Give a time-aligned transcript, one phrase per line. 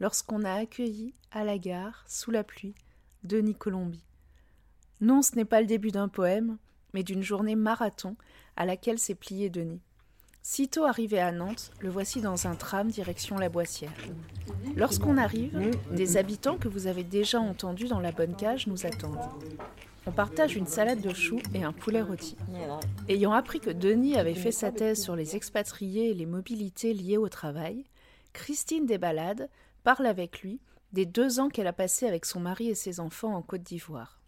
[0.00, 2.74] lorsqu'on a accueilli à la gare, sous la pluie,
[3.24, 4.04] Denis Colombi.
[5.00, 6.58] Non, ce n'est pas le début d'un poème,
[6.94, 8.16] mais d'une journée marathon
[8.56, 9.80] à laquelle s'est plié Denis.
[10.42, 13.92] Sitôt arrivé à Nantes, le voici dans un tram direction la Boissière.
[14.76, 19.18] Lorsqu'on arrive, des habitants que vous avez déjà entendus dans la bonne cage nous attendent.
[20.06, 22.36] On partage une salade de choux et un poulet rôti.
[23.08, 27.18] Ayant appris que Denis avait fait sa thèse sur les expatriés et les mobilités liées
[27.18, 27.84] au travail,
[28.38, 29.50] Christine Desbalades
[29.82, 30.60] parle avec lui
[30.92, 34.20] des deux ans qu'elle a passés avec son mari et ses enfants en Côte d'Ivoire.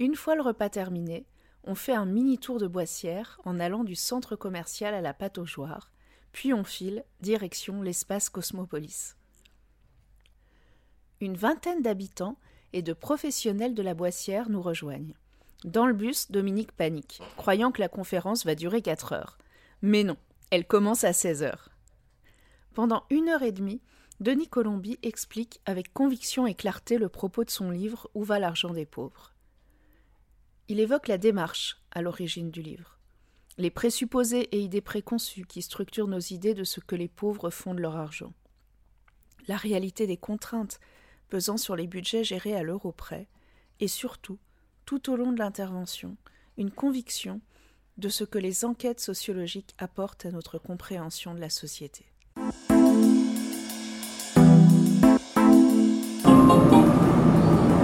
[0.00, 1.24] Une fois le repas terminé,
[1.62, 5.38] on fait un mini tour de Boissière en allant du centre commercial à la pâte
[5.38, 5.78] aux joies,
[6.32, 9.14] puis on file direction l'espace Cosmopolis.
[11.20, 12.36] Une vingtaine d'habitants
[12.72, 15.14] et de professionnels de la Boissière nous rejoignent.
[15.64, 19.38] Dans le bus, Dominique panique, croyant que la conférence va durer quatre heures.
[19.82, 20.16] Mais non,
[20.50, 21.71] elle commence à 16 heures.
[22.74, 23.82] Pendant une heure et demie,
[24.20, 28.72] Denis Colombi explique avec conviction et clarté le propos de son livre Où va l'argent
[28.72, 29.34] des pauvres?
[30.68, 32.98] Il évoque la démarche à l'origine du livre,
[33.58, 37.74] les présupposés et idées préconçues qui structurent nos idées de ce que les pauvres font
[37.74, 38.32] de leur argent,
[39.48, 40.80] la réalité des contraintes
[41.28, 43.28] pesant sur les budgets gérés à l'euro près,
[43.80, 44.38] et surtout,
[44.86, 46.16] tout au long de l'intervention,
[46.56, 47.42] une conviction
[47.98, 52.06] de ce que les enquêtes sociologiques apportent à notre compréhension de la société.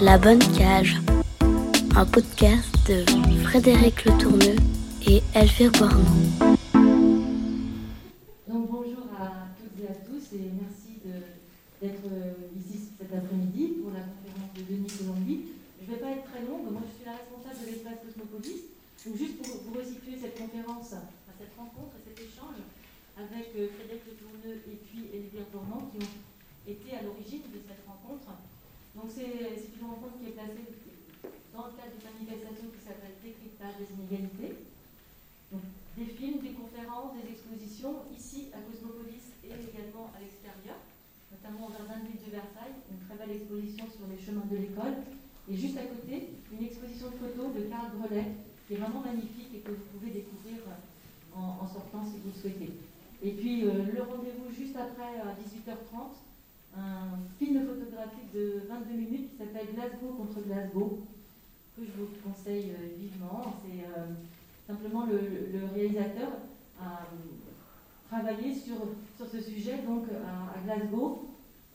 [0.00, 0.96] La bonne cage
[1.94, 3.04] un podcast de
[3.44, 4.56] Frédéric Le Tourneux
[5.06, 6.00] et Elvire Boirnon.
[8.48, 12.08] Donc bonjour à toutes et à tous et merci d'être
[12.56, 15.40] ici cet après-midi pour la conférence de Denis Colombi.
[15.84, 18.72] Je ne vais pas être très longue, moi je suis la responsable de l'espace Cosmopolis.
[19.04, 22.56] Donc juste pour, vous resituer cette conférence, cette rencontre et cet échange
[23.20, 26.16] avec euh, Frédéric Le Tourneux et puis Elvire Boirnon qui ont
[26.64, 28.32] été à l'origine de cette rencontre.
[28.94, 30.66] Donc c'est une rencontre qui est placée
[31.54, 34.54] dans le cadre d'une manifestation qui s'appelle Décryptage des inégalités.
[35.50, 35.66] Donc,
[35.98, 40.78] des films, des conférences, des expositions, ici à Cosmopolis et également à l'extérieur,
[41.34, 45.02] notamment au Jardin de de Versailles, une très belle exposition sur les chemins de l'école.
[45.50, 48.30] Et juste à côté, une exposition de photos de Carl Grelet,
[48.66, 50.62] qui est vraiment magnifique et que vous pouvez découvrir
[51.34, 52.70] en, sortant si vous le souhaitez.
[53.22, 56.14] Et puis euh, le rendez-vous juste après à 18h30,
[56.76, 61.00] un film photographique de 22 minutes qui s'appelle Glasgow contre Glasgow,
[61.76, 63.56] que je vous conseille euh, vivement.
[63.64, 64.06] C'est euh,
[64.66, 66.28] simplement le, réalisateur
[66.80, 67.06] a
[68.08, 68.76] travaillé sur,
[69.16, 71.22] sur ce sujet donc à, Glasgow.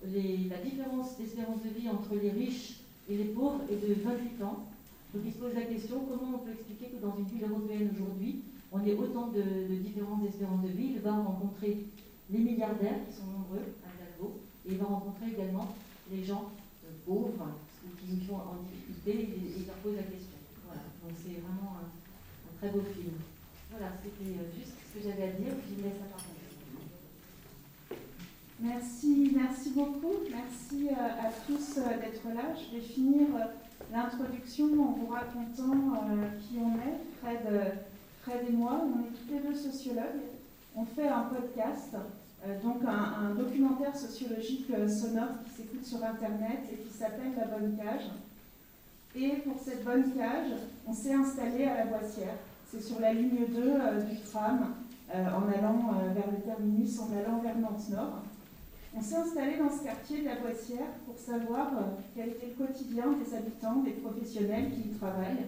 [0.03, 2.79] la différence d'espérance de vie entre les riches
[3.09, 4.65] et les pauvres est de 28 ans.
[5.13, 7.89] Donc il se pose la question comment on peut expliquer que dans une ville européenne
[7.93, 8.41] aujourd'hui,
[8.71, 9.41] on ait autant de,
[9.75, 10.93] différences d'espérance de vie?
[10.95, 11.77] Il va rencontrer
[12.29, 13.63] les milliardaires qui sont nombreux
[14.67, 15.75] et il va rencontrer également
[16.11, 16.51] les gens
[16.85, 17.49] euh, pauvres
[17.99, 20.37] qui sont en difficulté et, et leur pose la question.
[20.65, 23.13] Voilà, donc c'est vraiment un, très beau film.
[23.69, 26.31] Voilà, c'était euh, juste ce que j'avais à dire, je laisse la parole.
[28.59, 30.15] Merci, merci beaucoup.
[30.31, 32.55] Merci euh, à tous d'être là.
[32.55, 33.27] Je vais finir
[33.91, 36.07] l'introduction en vous racontant
[36.41, 37.77] qui on est, Fred,
[38.23, 38.81] Fred et moi.
[38.81, 40.23] On est tous les deux sociologues.
[40.75, 41.95] On fait un podcast
[42.61, 47.75] donc un, documentaire sociologique euh, sonore qui s'écoute sur Internet et qui s'appelle La Bonne
[47.75, 48.11] Cage.
[49.15, 50.51] Et pour cette bonne cage,
[50.85, 52.35] on s'est installé à la Boissière.
[52.69, 54.73] C'est sur la ligne 2 euh, du tram,
[55.13, 58.23] en allant vers le terminus, en allant vers Nantes-Nord.
[58.97, 61.71] On s'est installé dans ce quartier de la Boissière pour savoir
[62.15, 65.45] quel était le quotidien des habitants, des professionnels qui y travaillent.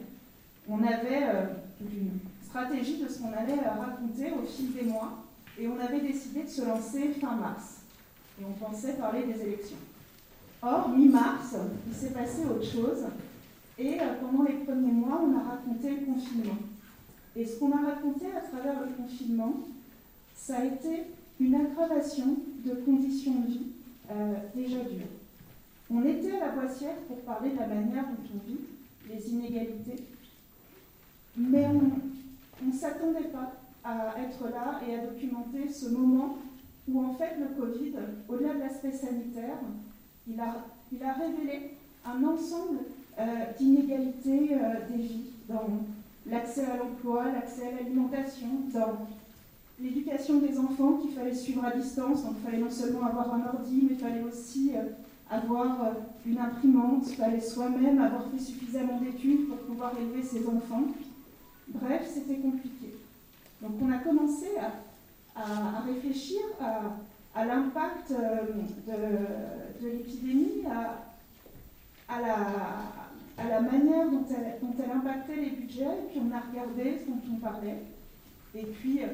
[0.70, 1.50] On avait
[1.82, 5.27] une stratégie de ce qu'on allait raconter au fil des mois
[5.60, 7.82] et on avait décidé de se lancer fin mars.
[8.40, 9.78] Et on pensait parler des élections.
[10.62, 11.56] Or, mi-mars,
[11.88, 13.06] il s'est passé autre chose.
[13.80, 16.58] Et euh, pendant les premiers mois, on a raconté le confinement.
[17.36, 19.54] Et ce qu'on a raconté à travers le confinement,
[20.36, 21.04] ça a été
[21.40, 23.68] une aggravation de conditions de vie
[24.12, 25.08] euh, déjà dures.
[25.90, 28.60] On était à la Boissière pour parler de la manière dont on vit,
[29.10, 30.04] les inégalités,
[31.38, 32.17] mais on
[33.88, 36.38] à être là et à documenter ce moment
[36.90, 37.94] où en fait le Covid,
[38.28, 39.58] au-delà de l'aspect sanitaire,
[40.28, 41.72] il a, il a révélé
[42.06, 42.80] un ensemble
[43.20, 43.24] euh,
[43.58, 45.70] d'inégalités euh, des vies dans
[46.30, 49.08] l'accès à l'emploi, l'accès à l'alimentation, dans
[49.82, 52.24] l'éducation des enfants qu'il fallait suivre à distance.
[52.24, 54.82] Donc il fallait non seulement avoir un ordi, mais il fallait aussi euh,
[55.30, 55.94] avoir
[56.26, 60.84] une imprimante, il fallait soi-même avoir fait suffisamment d'études pour pouvoir élever ses enfants.
[61.68, 62.87] Bref, c'était compliqué.
[63.62, 64.48] Donc on a commencé
[65.36, 66.40] à, réfléchir
[67.36, 70.64] à, l'impact de, de l'épidémie,
[72.10, 72.22] à,
[73.48, 77.40] la, manière dont elle, impactait les budgets, et puis on a regardé ce dont on
[77.40, 77.78] parlait.
[78.56, 79.08] Et puis euh,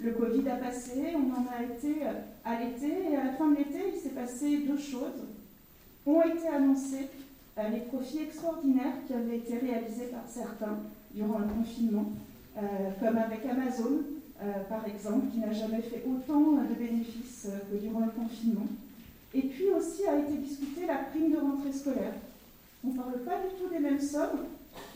[0.00, 2.12] le Covid a passé, on en a été euh,
[2.44, 5.22] à l'été, et à la fin de l'été, il s'est passé deux choses.
[6.06, 7.08] Ont été annoncés
[7.58, 10.78] euh, les profits extraordinaires qui avaient été réalisés par certains
[11.14, 12.06] durant le confinement,
[12.54, 14.00] comme avec Amazon,
[14.68, 18.66] par exemple, qui n'a jamais fait autant de bénéfices que durant le confinement.
[19.34, 22.14] Et puis aussi a été discutée la prime de rentrée scolaire.
[22.84, 24.46] On ne parle pas du tout des mêmes sommes,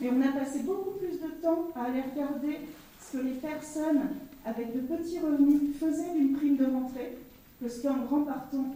[0.01, 2.59] mais on a passé beaucoup plus de temps à aller regarder
[2.99, 4.01] ce que les personnes
[4.45, 7.17] avec de petits revenus faisaient d'une prime de rentrée
[7.61, 8.25] que ce qu'un grand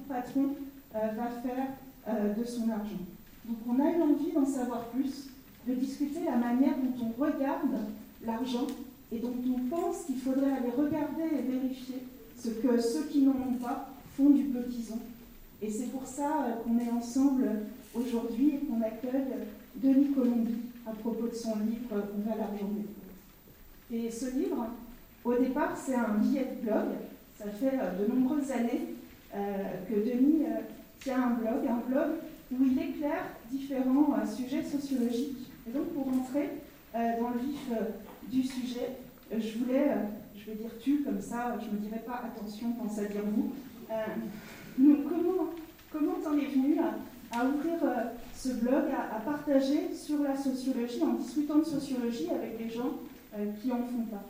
[0.07, 0.55] patron
[0.95, 1.67] euh, va faire
[2.07, 3.03] euh, de son argent.
[3.45, 5.29] Donc on a eu envie d'en savoir plus,
[5.67, 7.77] de discuter la manière dont on regarde
[8.25, 8.67] l'argent
[9.11, 12.03] et dont on pense qu'il faudrait aller regarder et vérifier
[12.37, 14.99] ce que ceux qui n'en ont pas font du peu qu'ils ont.
[15.61, 17.49] Et c'est pour ça euh, qu'on est ensemble
[17.93, 19.33] aujourd'hui et qu'on accueille
[19.75, 20.55] Denis Colombi
[20.87, 22.69] à propos de son livre On va l'argent
[23.91, 24.67] Et ce livre,
[25.25, 26.85] au départ, c'est un billet de blog.
[27.37, 28.95] Ça fait euh, de nombreuses années
[29.35, 30.45] euh, que Denis
[31.01, 32.09] tient un blog, un blog
[32.51, 35.51] où il éclaire différents sujets sociologiques.
[35.67, 36.49] Et donc, pour rentrer
[36.93, 37.69] dans le vif
[38.29, 38.97] du sujet,
[39.31, 39.91] je voulais,
[40.35, 43.23] je vais dire tu comme ça, je ne me dirais pas attention, pense à dire
[43.25, 43.53] vous.
[44.77, 45.49] Donc, comment
[45.91, 48.03] comment t'en es venu à, ouvrir euh,
[48.35, 52.99] ce blog, à, partager sur la sociologie, en discutant de sociologie avec des gens
[53.37, 54.23] euh, qui en font pas?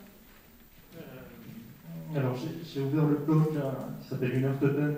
[0.97, 3.47] Euh, Alors, j'ai ouvert le blog
[4.01, 4.95] qui s'appelle Une heure de peine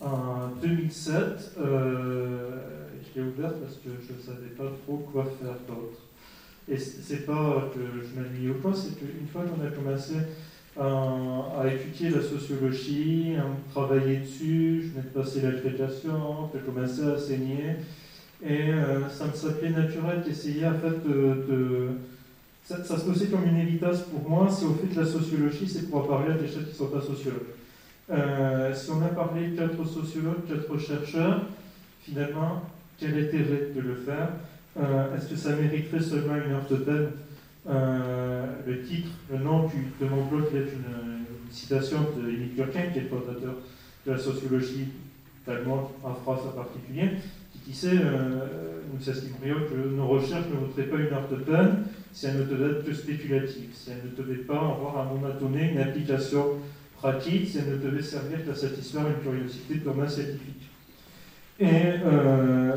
[0.00, 1.22] en 2007.
[1.56, 6.01] je l'ai ouvert parce que je ne savais pas trop quoi faire d'autre.
[6.68, 10.14] Et c'est pas que je m'ennuie ou pas, c'est qu'une fois qu'on a commencé
[10.78, 14.82] à, étudier la sociologie, à travailler dessus.
[14.84, 17.76] Je venais de passer l'agrégation, j'ai commencé à enseigner.
[18.44, 21.90] Et euh, ça me semblait naturel d'essayer en fait de.
[22.64, 25.84] ça, se posait comme une évidence pour moi, c'est au fait de la sociologie, c'est
[25.84, 27.40] pouvoir parler à des gens qui ne sont pas sociologues.
[28.10, 31.42] Euh, si on a parlé quatre sociologues, quatre chercheurs,
[32.02, 32.62] finalement,
[32.98, 34.30] quel intérêt de le faire?
[34.78, 36.66] Euh, Est-ce que ça mériterait seulement une heure
[37.68, 41.12] euh, le titre, le nom du, de mon blog est une,
[41.52, 43.54] citation de Émile Durkheim, qui est le fondateur
[44.06, 44.86] de la sociologie
[45.46, 47.10] allemande en France en particulier,
[47.52, 52.44] qui disait, euh, nous que nos recherches ne vaudraient pas une peine si elles ne
[52.44, 55.78] devaient être que spéculatives, si elles ne devaient pas avoir à un moment donné une
[55.78, 56.58] application
[56.96, 60.70] pratique, si elles ne devaient servir qu'à satisfaire une curiosité purement scientifique.
[61.60, 62.72] Et euh,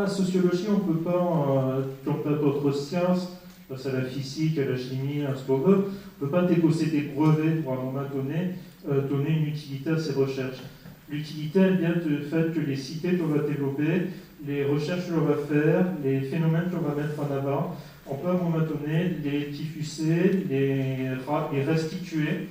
[0.00, 3.28] la sociologie, on ne peut pas, euh, comme d'autres sciences,
[3.68, 6.42] face à la physique, à la chimie, à ce qu'on veut, on ne peut pas
[6.42, 8.54] déposer des brevets pour à un moment donné
[8.90, 10.62] euh, donner une utilité à ces recherches.
[11.08, 14.08] L'utilité, elle vient du fait que les cités qu'on va développer,
[14.46, 18.32] les recherches qu'on va faire, les phénomènes qu'on va mettre en avant, on peut à
[18.32, 22.48] un moment donné les diffuser, les restituer,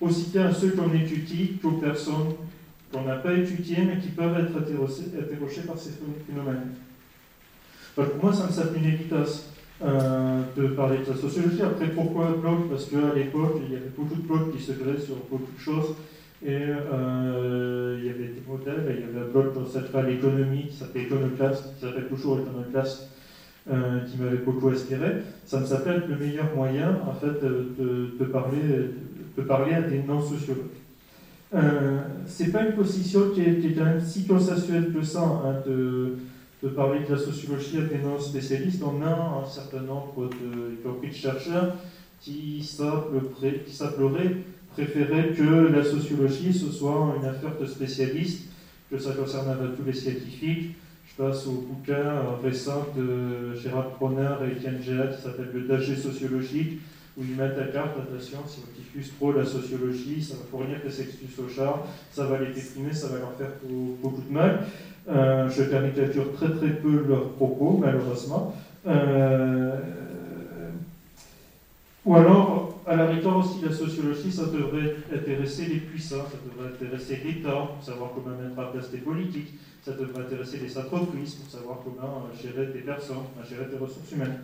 [0.00, 2.34] aussi bien à ceux qu'on étudie qu'aux personnes
[2.92, 5.90] qu'on n'a pas étudié, mais qui peuvent être interrogés, par ces
[6.26, 6.74] phénomènes.
[7.94, 11.62] pour moi, ça me évidence euh, de parler de la sociologie.
[11.62, 14.98] Après, pourquoi blog Parce qu'à l'époque, il y avait beaucoup de blogs qui se créaient
[14.98, 15.94] sur beaucoup de choses.
[16.44, 20.66] Et euh, il y avait des modèles, il y avait un blog dans cette l'économie
[20.68, 23.10] qui s'appelait Iconoclast, qui s'appelle toujours Iconoclast,
[23.70, 25.22] euh, qui m'avait beaucoup inspiré.
[25.44, 28.58] Ça me s'appelle le meilleur moyen, en fait, de, parler,
[29.36, 30.66] de parler à des non-sociologues.
[31.54, 37.00] Euh, c'est pas une position qui est, même si consensuelle que ça, hein, de, parler
[37.08, 38.82] de la sociologie à des non-spécialistes.
[38.84, 41.74] On a un certain nombre de, de chercheurs
[42.20, 44.36] qui s'appelleraient
[44.74, 48.48] préférer que la sociologie ce soit une affaire de spécialistes,
[48.90, 50.76] que ça concerne tous les scientifiques.
[51.06, 55.96] Je passe au bouquin récent de Gérard Bronner et Etienne Géat qui s'appelle Le danger
[55.96, 56.80] sociologique,
[57.20, 61.48] à carte, attention, si on diffuse trop la sociologie, ça va fournir des excuses au
[61.48, 63.50] char, ça va les déprimer, ça va leur faire
[64.00, 64.64] beaucoup de mal.
[65.08, 68.54] Euh, je caricature très très peu leurs propos, malheureusement.
[68.86, 69.76] Euh,
[72.04, 76.72] ou alors, à la rigueur aussi, la sociologie, ça devrait intéresser les puissants, ça devrait
[76.72, 81.34] intéresser l'État pour savoir comment mettre en place des politiques, ça devrait intéresser les entreprises
[81.34, 84.38] pour savoir comment gérer des personnes, gérer des ressources humaines.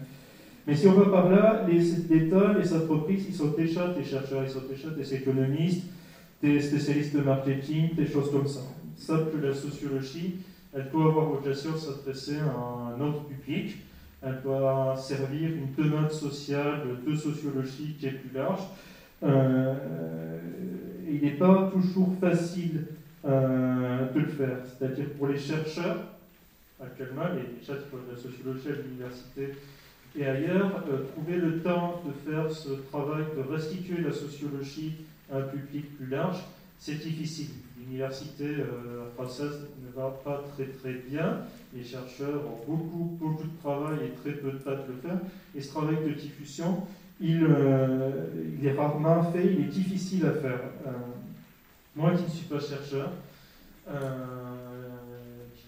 [0.66, 4.50] Mais si on va par là, les, les entreprises, ils sont déjà des chercheurs, ils
[4.50, 5.85] sont déjà des économistes,
[6.42, 8.61] des spécialistes de marketing, des choses comme ça.
[8.97, 10.37] Ça que la sociologie,
[10.75, 13.76] elle doit avoir vocation de s'adresser à un autre public,
[14.23, 18.62] elle doit servir une demande sociale de sociologie qui est plus large.
[19.23, 19.75] Euh,
[21.06, 22.87] il n'est pas toujours facile
[23.26, 24.59] euh, de le faire.
[24.66, 25.99] C'est-à-dire pour les chercheurs,
[26.83, 29.59] actuellement, les chercheurs de la sociologie à l'université
[30.16, 34.94] et ailleurs, euh, trouver le temps de faire ce travail de restituer la sociologie
[35.33, 36.38] à un public plus large,
[36.78, 37.50] c'est difficile.
[37.78, 41.38] L'université euh, française ne va pas très très bien.
[41.75, 45.18] Les chercheurs ont beaucoup, beaucoup de travail et très peu de temps de le faire.
[45.56, 46.85] Et ce travail de diffusion,
[47.21, 50.61] il, euh, il est rarement fait, il est difficile à faire.
[51.97, 53.11] moi qui ne suis pas chercheur,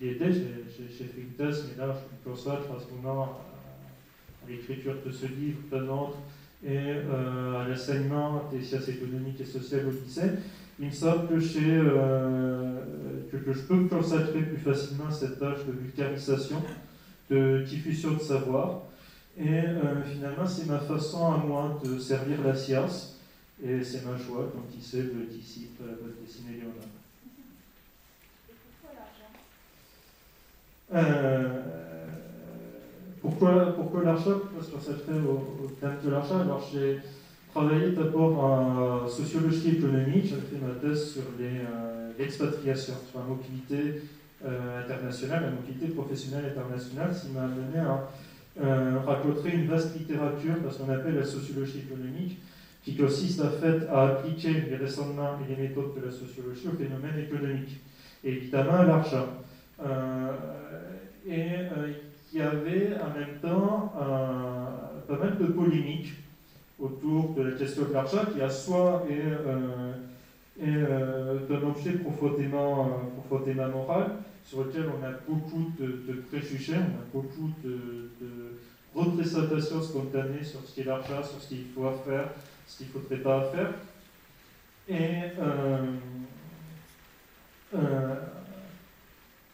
[0.00, 3.40] j'ai fait une thèse, mais là je consacre à ce moment
[4.48, 6.18] l'écriture de ce livre, d'un autre,
[6.64, 10.30] et euh, à l'enseignement des sciences économiques et sociales au lycée,
[10.78, 11.34] il me semble que,
[11.64, 12.80] euh,
[13.30, 16.62] que, je peux consacrer plus facilement cette tâche de vulgarisation,
[17.30, 18.82] de diffusion de savoir.
[19.38, 23.18] Et euh, finalement, c'est ma façon à moi de servir la science,
[23.62, 26.96] et c'est ma joie, comme disait le disciple à la dessinée Léonard.
[30.94, 31.85] Euh,
[33.26, 36.40] pourquoi, pourquoi l'achat Parce que ça fait au, au thème de l'achat.
[36.42, 37.00] Alors j'ai
[37.52, 44.02] travaillé d'abord en sociologie économique, j'ai fait ma thèse sur euh, l'expatriation, sur la mobilité
[44.44, 48.08] euh, internationale, la mobilité professionnelle internationale, ce qui m'a amené à
[48.62, 52.38] euh, raconter une vaste littérature, parce qu'on appelle la sociologie économique,
[52.84, 56.76] qui consiste en fait à appliquer les raisonnements et les méthodes de la sociologie au
[56.76, 57.80] phénomène économique,
[58.22, 59.26] et évidemment à l'argent.
[59.84, 60.32] Euh,
[61.26, 61.66] et
[62.38, 63.92] y avait en même temps
[65.08, 66.12] pas mal de polémiques
[66.78, 69.92] autour de la question de l'argent qui, à soi, est, euh,
[70.62, 74.10] euh, un objet profondément, profondément moral,
[74.44, 78.10] sur lequel on a beaucoup de, préjugés, on a beaucoup de,
[78.94, 82.30] représentations spontanées sur ce qu'est l'argent, sur ce qu'il faut faire,
[82.66, 83.74] ce qu'il ne faudrait pas faire.
[84.88, 85.92] Et euh,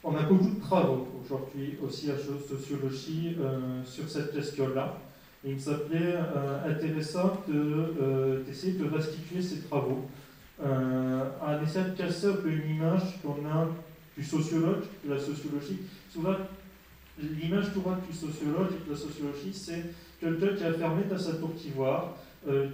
[0.04, 4.98] on a beaucoup de travaux aujourd'hui aussi à sociologie euh, sur cette question-là.
[5.44, 10.06] Il me semblait euh, intéressant euh, d'essayer de, restituer ces travaux,
[10.60, 13.66] en essayant de casser un peu une image qu'on a
[14.16, 15.80] du sociologue, de la sociologie.
[16.08, 16.36] Souvent,
[17.18, 19.84] l'image qu'on a du sociologue et de la sociologie, c'est
[20.20, 22.14] quelqu'un qui a fermé dans sa tour d'ivoire,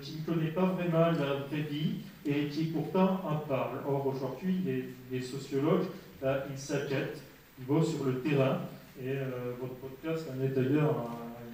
[0.02, 3.78] qui ne connaît pas vraiment la vraie vie et qui pourtant en parle.
[3.88, 4.60] Or, aujourd'hui,
[5.10, 5.86] les, sociologues,
[6.22, 7.22] ils s'inquiètent
[7.58, 8.60] il va sur le terrain.
[9.00, 10.94] Et euh, votre podcast en est d'ailleurs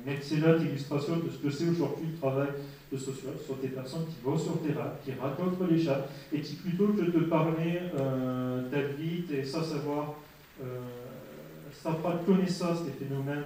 [0.04, 2.48] une excellente illustration de ce que c'est aujourd'hui le travail
[2.92, 3.36] de sociologue.
[3.40, 6.56] Ce sont des personnes qui vont sur le terrain, qui racontent les chats, et qui,
[6.56, 8.62] plutôt que de parler euh,
[9.32, 10.14] et sans savoir,
[10.62, 10.80] euh,
[11.72, 11.94] sans
[12.26, 13.44] connaissance des phénomènes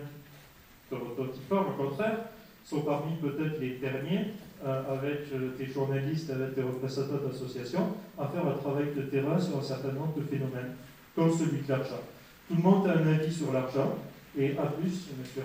[0.90, 2.18] dont, ils parlent, au contraire,
[2.64, 4.26] sont parmi peut-être les derniers,
[4.64, 9.58] euh, avec des journalistes, avec des représentants d'associations, à faire un travail de terrain sur
[9.58, 10.74] un certain nombre de phénomènes,
[11.18, 12.00] comme celui de l'achat.
[12.46, 13.98] Tout le monde a un avis sur l'argent,
[14.38, 15.42] et en plus, M.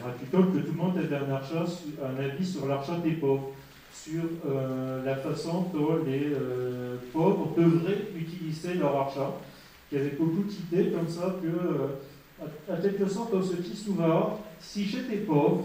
[0.00, 3.50] Racuton, que tout le monde a un, avis sur l'argent des pauvres,
[3.92, 9.38] sur euh, la façon dont les euh, pauvres devraient utiliser leur argent.
[9.90, 13.76] Il y avait beaucoup d'idées comme ça que, euh, à, quelque sorte, on se dit
[13.76, 15.64] souvent, si j'étais pauvre,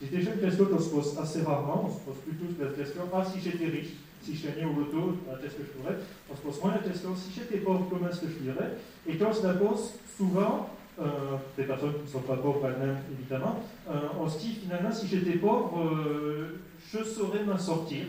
[0.00, 1.18] c'est déjà une question qu'on se pose?
[1.18, 4.64] Assez rarement, on se pose plutôt la question, ah, si j'étais riche si je gagnais
[4.64, 5.96] au loto, qu'est-ce que je pourrais
[6.30, 8.72] On se pose moins la question, si j'étais pauvre, comment est-ce que je vivrais
[9.06, 10.70] Et quand on se la pose, souvent,
[11.00, 14.90] euh, des personnes qui ne sont pas pauvres elles-mêmes, évidemment, euh, on se dit finalement,
[14.90, 16.58] si j'étais pauvre, euh,
[16.92, 18.04] je saurais m'en sortir,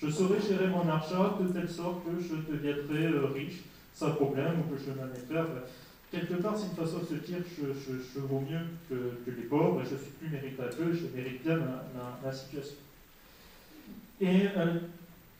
[0.00, 3.60] je saurais gérer mon argent de telle sorte que je deviendrais riche
[3.92, 5.22] sans problème ou que je m'en ai
[6.10, 9.42] quelque part, c'est une façon de se dire je, je, je vaux mieux que, les
[9.44, 11.58] pauvres, je suis plus méritable, je mérite bien
[12.22, 12.76] ma, situation.
[14.20, 14.46] Et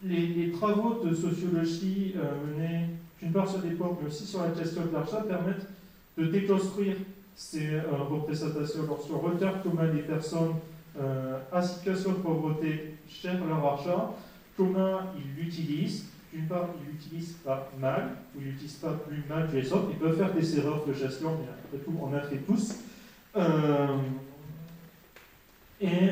[0.04, 2.87] les, travaux de sociologie euh, menés
[3.21, 5.68] d'une part sur des pauvres, mais aussi sur la question de l'argent, permettent
[6.18, 6.97] de déconstruire
[7.35, 8.82] ces euh, représentations.
[8.88, 10.54] Lorsqu'on regarde comment les personnes
[11.00, 14.16] euh, en situation de pauvreté gèrent leur argent,
[14.56, 19.49] comment ils l'utilisent, d'une part, ils l'utilisent pas mal, ou ils l'utilisent pas plus mal
[19.50, 22.21] que les autres, ils peuvent faire des erreurs de gestion, mais après tout, on a
[22.21, 22.76] fait tous.
[25.80, 26.09] et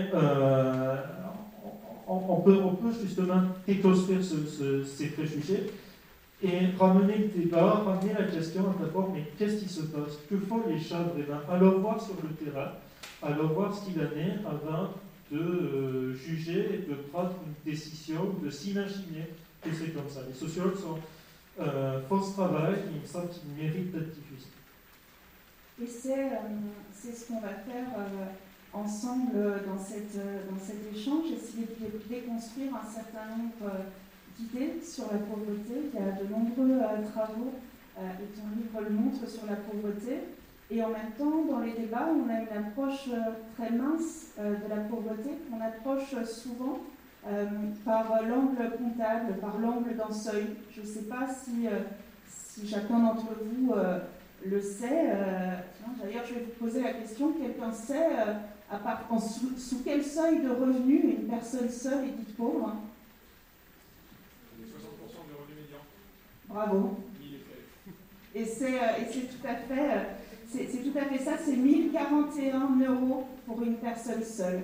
[2.11, 5.71] on, peut, justement déconstruire ces préjugés
[6.43, 10.19] et ramener le débat, ramener la question à d'abord, mais qu'est-ce qui se passe?
[10.29, 11.41] Que font les chats vraiment?
[11.51, 12.73] Alors voir sur le terrain,
[13.23, 14.95] alors voir ce qu'il en est avant
[15.31, 19.29] de euh, juger et de prendre une décision, de s'imaginer
[19.63, 20.21] que c'est comme ça.
[20.27, 20.99] Les sociologues sont,
[21.61, 24.49] euh, font ce travail, il me qu'ils méritent d'être diffusés.
[25.83, 28.27] Et c'est euh, ce qu'on va faire euh,
[28.73, 29.33] ensemble
[29.67, 30.17] dans, cette,
[30.49, 33.73] dans cet échange, essayer de déconstruire un certain nombre
[34.39, 35.91] d'idées sur la pauvreté.
[35.93, 36.79] Il y a de nombreux
[37.13, 37.53] travaux,
[37.99, 40.21] et ton livre le montre, sur la pauvreté.
[40.73, 44.55] Et en même temps, dans les débats, on a une approche euh, très mince euh,
[44.55, 46.79] de la pauvreté, qu'on approche souvent
[47.27, 47.47] euh,
[47.85, 50.47] par l'angle comptable, par l'angle d'un seuil.
[50.71, 51.67] Je ne sais pas si,
[52.29, 53.75] si chacun d'entre vous
[54.45, 55.11] le sait.
[56.03, 58.09] D'ailleurs, je vais vous poser la question, quelqu'un sait
[58.71, 62.77] à part, sous, sous, quel seuil de revenu une personne seule est dite pauvre
[64.61, 65.79] 60% du revenu médian.
[66.49, 66.97] Bravo.
[68.35, 70.07] Et c'est tout à fait
[70.53, 74.63] c'est tout à fait ça, c'est 1041 euros pour une personne seule.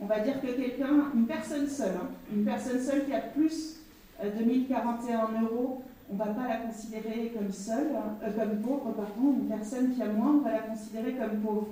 [0.00, 3.76] On va dire que quelqu'un, une personne seule, hein, une personne seule qui a plus
[4.22, 8.62] euh, de 1041 euros, on ne va pas la considérer comme seule, hein, euh, comme
[8.62, 9.34] pauvre, pardon.
[9.40, 11.68] Une personne qui a moins, on va la considérer comme pauvre.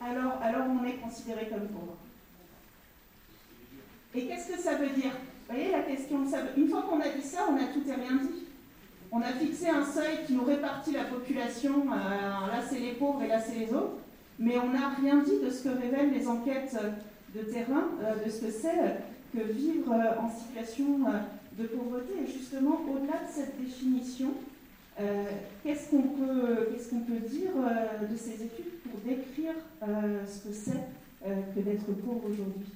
[0.00, 1.96] Alors, alors on est considéré comme pauvre.
[4.14, 5.10] Et qu'est-ce que ça veut dire?
[5.48, 6.24] Vous voyez la question
[6.56, 8.44] Une fois qu'on a dit ça, on a tout et rien dit.
[9.12, 13.22] On a fixé un seuil qui nous répartit la population, euh, là c'est les pauvres
[13.22, 13.98] et là c'est les autres,
[14.38, 16.76] mais on n'a rien dit de ce que révèlent les enquêtes
[17.34, 18.96] de terrain, euh, de ce que c'est
[19.32, 20.98] que vivre euh, en situation
[21.58, 22.12] de pauvreté.
[22.24, 24.32] Et justement, au-delà de cette définition,
[25.62, 27.52] qu'est-ce qu'on peut, qu'est-ce qu'on peut dire
[28.10, 30.84] de ces études pour décrire ce que c'est
[31.54, 32.66] que d'être pauvre aujourd'hui?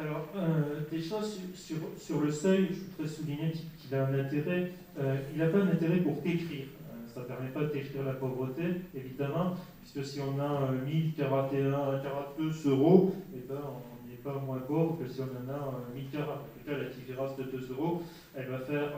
[0.00, 1.16] Alors, euh, déjà,
[1.56, 5.70] sur, le seuil, je voudrais souligner qu'il a un intérêt, euh, il n'a pas un
[5.70, 6.66] intérêt pour décrire.
[6.66, 8.62] Euh, ça ne permet pas de décrire la pauvreté,
[8.94, 13.87] évidemment, puisque si on a 1041, 42 euros, eh ben, on
[14.28, 16.28] pas moins pauvre que si on en a 1040.
[16.28, 18.02] En tout cas, la différence de 2 euros,
[18.36, 18.92] elle va faire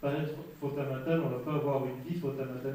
[0.00, 2.74] pas être fondamental, on ne va pas avoir une vie fondamentale.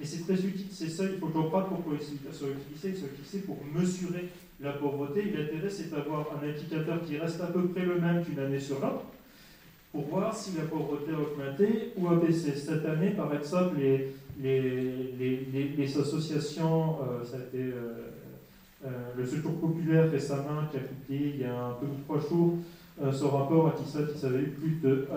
[0.00, 2.90] Et c'est très utile, ces seuils, il faut comprendre pourquoi ils sont utilisés.
[2.90, 4.28] Ils sont utilisés pour mesurer
[4.60, 5.24] la pauvreté.
[5.24, 8.76] L'intérêt, c'est d'avoir un indicateur qui reste à peu près le même d'une année sur
[8.76, 9.02] l'autre,
[9.90, 12.54] pour voir si la pauvreté a augmenté ou a baissé.
[12.54, 18.13] Cette année, par exemple, les, les, les, associations, euh, ça a été euh,
[19.16, 22.58] le Secours populaire récemment qui a publié il y a un peu ou trois jours
[23.02, 25.08] euh, ce rapport a dit ça, qu'ils avaient eu plus de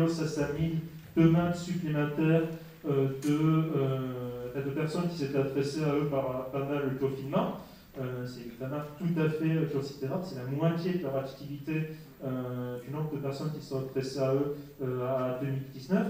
[0.00, 2.44] 1 500 000 demandes supplémentaires
[2.88, 7.58] euh, de, de, personnes qui s'étaient adressées à eux par, pendant le confinement.
[8.00, 11.90] Euh, c'est évidemment tout à fait considérable, c'est la moitié de leur activité
[12.22, 14.56] du nombre de personnes qui sont adressées à eux
[15.02, 16.06] à 2019.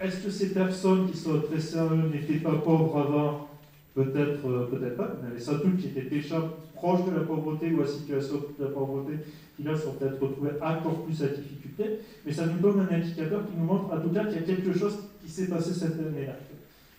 [0.00, 3.49] Est-ce que ces personnes qui sont adressées à eux n'étaient pas pauvres avant
[3.94, 6.36] Peut-être peut-être pas, mais y avait qui étaient déjà
[6.74, 9.18] proches de la pauvreté ou à situation de la pauvreté,
[9.56, 13.44] qui là sont peut-être retrouvés encore plus à difficulté, mais ça nous donne un indicateur
[13.46, 15.98] qui nous montre en tout cas qu'il y a quelque chose qui s'est passé cette
[15.98, 16.36] année-là.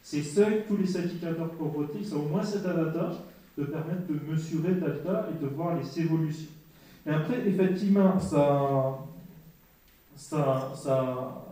[0.04, 3.16] Ces seuils, tous les indicateurs pauvreté, ils ont au moins cet avantage
[3.58, 6.50] de permettre de mesurer data et de voir les évolutions.
[7.06, 8.98] Et après, effectivement, ça
[10.16, 11.44] ça, ça,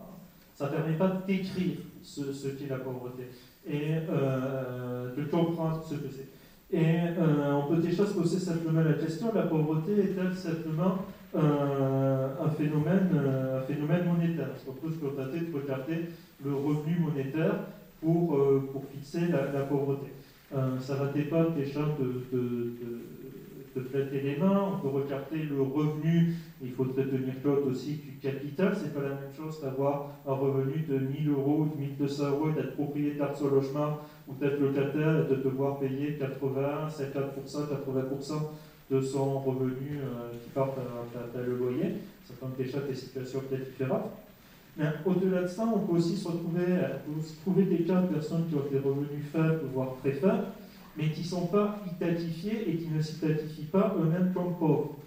[0.55, 3.23] ça permet pas décrire ce, ce qu'est la pauvreté
[3.69, 6.29] et euh, de comprendre ce que c'est.
[6.71, 10.99] Et euh, on peut déjà se poser simplement la question, la pauvreté est-elle simplement
[11.35, 14.49] euh, un, phénomène, euh, un phénomène monétaire?
[14.65, 16.09] Qu'on peut se contenter de regarder
[16.45, 17.55] le revenu monétaire
[18.01, 18.37] pour,
[18.71, 20.13] pour fixer la, pauvreté.
[20.79, 22.73] ça va dépendre déjà de, de,
[23.79, 28.75] de les mains, on peut regarder le revenu, il faudrait tenir compte aussi du capital,
[28.75, 32.49] c'est pas la même chose d'avoir un revenu de 1000 euros ou de 1200 euros
[32.49, 37.67] et d'être propriétaire de son logement ou d'être locataire et de devoir payer 80, 50%,
[37.67, 38.33] 80%
[38.91, 41.95] de son revenu euh, qui part à, le loyer.
[42.25, 44.11] Ça tombe déjà des situations peut-être différentes.
[44.77, 46.65] Mais au-delà de ça, on peut aussi se retrouver,
[47.41, 50.45] trouver des cas de personnes qui ont des revenus faibles, voire très faibles,
[50.99, 54.97] mais qui ne sont pas identifiés et qui ne s'identifient pas eux-mêmes comme pauvres.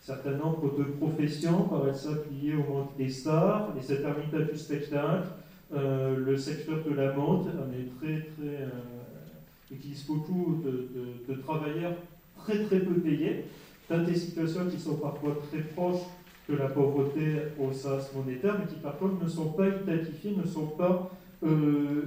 [0.00, 5.28] Certain nombre de professions, par exemple liées au monde des stars, les intermittents du spectacle,
[5.74, 9.76] euh, le secteur de la mode on est très, très, euh,
[10.08, 11.94] beaucoup de, travailleurs
[12.36, 13.44] très, très peu payés,
[13.88, 16.06] dans des situations qui sont parfois très proches
[16.48, 20.46] de la pauvreté au sens monétaire, mais qui par contre ne sont pas identifiés, ne
[20.46, 21.10] sont pas,
[21.44, 22.02] euh,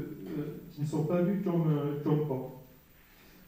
[0.72, 1.66] qui ne sont pas vus comme
[2.04, 2.63] pauvres.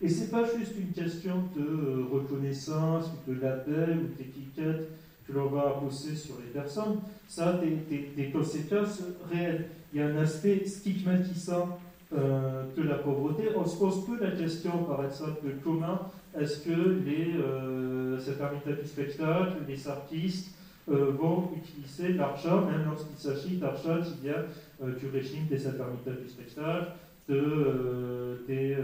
[0.02, 4.90] Et c'est pas juste une question de euh, reconnaissance de label ou d'étiquette
[5.28, 9.66] que l'on va poser sur les personnes, ça a des, des, conséquences réelles.
[9.92, 11.80] Il y a un aspect stigmatisant
[12.14, 13.50] euh, de la pauvreté.
[13.56, 18.88] On se pose peu la question, par exemple, de comment est-ce que les euh, du
[18.88, 20.50] spectacle, les artistes
[20.90, 24.44] euh, vont utiliser l'argent, même lorsqu'il s'agit d'argent qui vient
[24.84, 26.92] euh, du régime des intermittents du spectacle,
[27.28, 28.78] de, des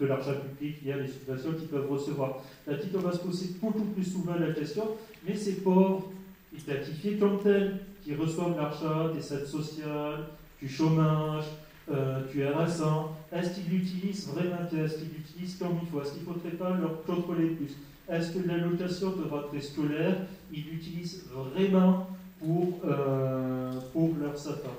[0.00, 2.38] de l'argent public via les subventions qu'ils peuvent recevoir.
[2.66, 4.88] Là, on va se poser beaucoup plus souvent la question,
[5.26, 6.10] mais ces pauvres,
[6.52, 10.24] identifiés comme tels, qui reçoivent l'argent des aides sociales,
[10.60, 11.44] du chômage,
[11.90, 14.56] euh, du RSA, est-ce qu'ils l'utilisent vraiment?
[14.64, 16.02] Est-ce qu'ils l'utilisent comme il faut?
[16.02, 17.76] Est-ce qu'il ne faudrait pas leur contrôler plus?
[18.08, 20.16] Est-ce que l'allocation de rentrée scolaire,
[20.52, 22.08] ils l'utilisent vraiment
[22.40, 24.70] pour, euh, pour leur sapin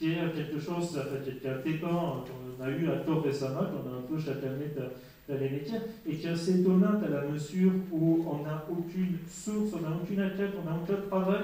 [0.00, 3.86] qui est quelque chose, ça fait un débat qu'on a eu à tort récemment, qu'on
[3.86, 4.16] a un peu
[5.28, 9.74] les métiers, et qui est assez étonnante à la mesure où on n'a aucune source,
[9.74, 11.42] on n'a aucune enquête, on n'a aucun travail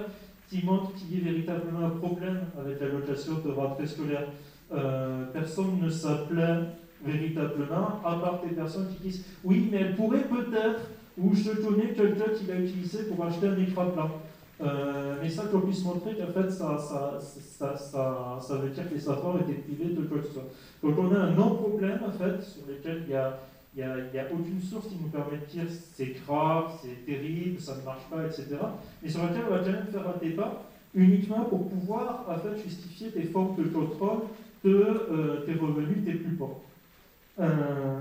[0.49, 4.29] qui montre qu'il y ait véritablement un problème avec l'allocation de rentrée scolaire.
[4.73, 6.61] Euh, personne ne s'appelait
[7.05, 10.81] véritablement, à part des personnes qui disent oui, mais elle pourrait peut-être,
[11.19, 14.11] ou je connais quelqu'un qui l'a utilisé pour acheter un écran plat.
[14.63, 18.95] Euh, mais ça qu'on puisse montrer qu'en fait, ça, ça, ça, ça, veut dire que
[18.95, 20.49] les affaires étaient privés de quoi que ce soit.
[20.83, 23.39] Donc on a un non-problème, en fait, sur lequel il y a
[23.77, 27.77] il n'y a, aucune source qui nous permet de dire c'est grave, c'est terrible, ça
[27.77, 28.57] ne marche pas, etc.
[29.03, 30.63] Mais sur laquelle on va quand même faire un débat
[30.95, 34.23] uniquement pour pouvoir en fait, justifier des formes de contrôle
[34.65, 36.63] de euh, tes revenus tes plus pauvres.
[37.39, 38.01] Euh,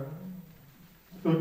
[1.25, 1.35] donc,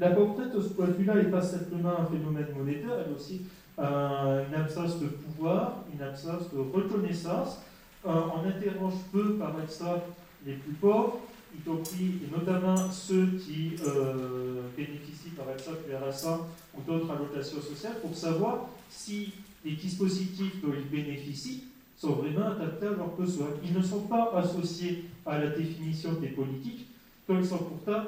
[0.00, 3.42] la pauvreté de ce point de vue-là n'est pas simplement un phénomène monétaire, elle aussi
[3.78, 7.58] euh, une absence de pouvoir, une absence de reconnaissance.
[8.04, 10.06] on interroge peu, par exemple,
[10.46, 11.20] les plus pauvres,
[11.56, 16.40] y compris et notamment ceux qui euh, bénéficient par exemple du RSA
[16.76, 19.32] ou d'autres allocations sociales, pour savoir si
[19.64, 21.64] les dispositifs dont ils bénéficient
[21.96, 23.48] sont vraiment adaptés à leurs besoins.
[23.64, 26.86] Ils ne sont pas associés à la définition des politiques,
[27.28, 28.02] dont ils sont pourtant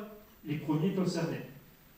[0.44, 1.42] les premiers concernés.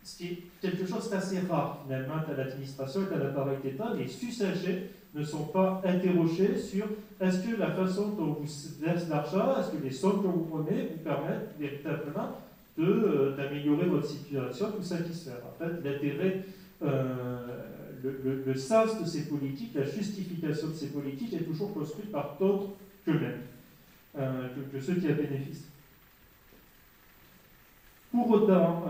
[0.05, 3.93] Ce qui est quelque chose d'assez rare finalement à l'administration et à l'appareil d'État.
[3.97, 6.87] Les usagers ne sont pas interrogés sur
[7.21, 8.47] est-ce que la façon dont vous
[8.81, 12.39] verse l'argent, est-ce que les sommes que vous prenez vous permettent véritablement
[12.79, 15.39] euh, d'améliorer votre situation, tout satisfaire.
[15.45, 16.45] En fait, l'intérêt,
[16.85, 17.39] euh,
[18.05, 22.37] le, le, sens de ces politiques, la justification de ces politiques est toujours construite par
[22.39, 22.69] d'autres
[23.05, 23.41] qu'eux-mêmes,
[24.17, 25.65] euh, que, ceux qui en bénéficient.
[28.11, 28.85] Pour autant,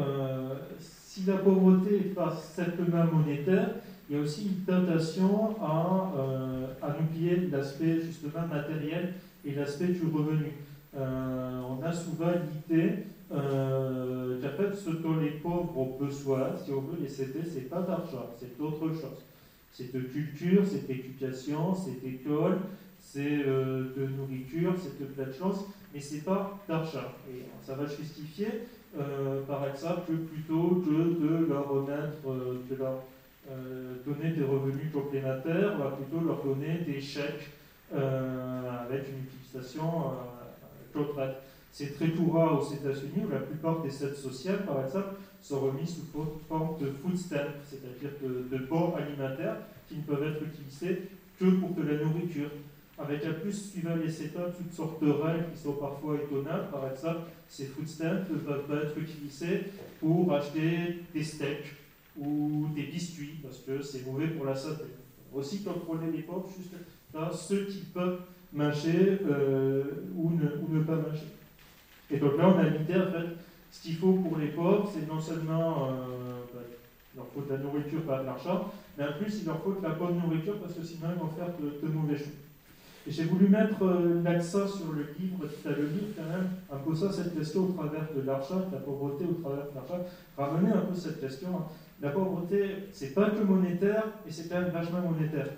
[0.78, 3.70] si la pauvreté est pas simplement monétaire,
[4.08, 9.88] il y a aussi une tentation à, euh, à oublier l'aspect justement matériel et l'aspect
[9.88, 10.52] du revenu.
[10.96, 12.92] Euh, on a souvent l'idée
[13.32, 17.80] euh, fait, ce dont les pauvres ont besoin, si on veut les céder, c'est pas
[17.80, 19.22] d'argent, c'est d'autre chose.
[19.72, 22.58] C'est de culture, c'est d'éducation, c'est d'école,
[23.00, 27.12] c'est euh, de nourriture, c'est de plein de choses, mais c'est pas d'argent.
[27.30, 28.48] Et ça va justifier,
[29.46, 31.72] par exemple, plutôt que de leur
[32.78, 33.02] leur
[33.50, 37.48] euh, donner des revenus complémentaires, on va plutôt leur donner des chèques
[37.94, 41.02] euh, avec une utilisation euh,
[41.72, 45.96] C'est très courant aux États-Unis où la plupart des aides sociales, par exemple, sont remises
[45.96, 48.64] sous forme de food stamp, c'est-à-dire de, de
[48.96, 49.56] alimentaires
[49.88, 52.50] qui ne peuvent être utilisés que pour de la nourriture.
[53.00, 56.70] Avec un plus suivant les États, toutes sortes de règles qui sont parfois étonnantes.
[56.72, 59.64] Par exemple, ces food stamps peuvent être utilisés
[60.00, 61.74] pour acheter des steaks
[62.20, 64.84] ou des biscuits, parce que c'est mauvais pour la santé.
[65.32, 66.72] Aussi contrôler les pauvres, juste
[67.12, 68.20] dans ceux qui peuvent
[68.52, 69.84] manger euh,
[70.16, 71.28] ou, ne, ou, pas manger.
[72.10, 73.28] Et donc là, on a l'idée, en fait,
[73.70, 76.60] ce qu'il faut pour les pauvres, c'est non seulement euh, bah,
[77.14, 79.74] il leur faut de la nourriture, pas de l'argent, mais en plus, il leur faut
[79.74, 82.47] de la bonne nourriture, parce que sinon, ils vont faire de, de mauvais choix.
[83.08, 87.64] J'ai voulu mettre euh, l'accent sur le livre, livre quand même, en posant cette question
[87.64, 90.04] au travers de l'argent, de la pauvreté au travers de l'argent,
[90.36, 91.48] ramener un peu cette question.
[91.56, 91.66] Hein
[92.00, 95.48] la pauvreté, c'est pas que monétaire, et c'est quand même vachement monétaire.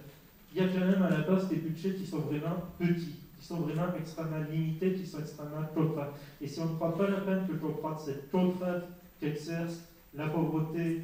[0.55, 3.47] Il y a quand même à la base des budgets qui sont vraiment petits, qui
[3.47, 6.09] sont vraiment extrêmement limités, qui sont extrêmement contraints.
[6.41, 8.85] Et si on ne prend pas la peine de comprendre cette contrainte
[9.21, 9.81] qu'exerce
[10.17, 11.03] la pauvreté,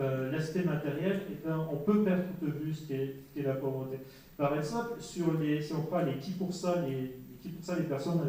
[0.00, 3.98] euh, l'aspect matériel, et eh ben, on peut perdre de vue ce qu'est la pauvreté.
[4.38, 8.20] Par exemple, sur les, si on prend les 10%, les, 10% des personnes,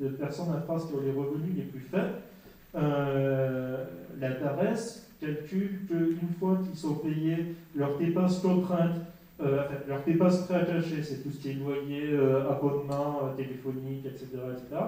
[0.00, 2.14] de personnes en qui ont les revenus les plus faibles,
[2.76, 3.84] euh,
[4.20, 9.00] la DARES calcule qu'une fois qu'ils sont payés leurs dépenses contraintes
[9.40, 14.04] euh, enfin, leurs dépenses préattachées, c'est tout ce qui est loyer, euh, abonnement euh, téléphonique,
[14.04, 14.82] etc., etc.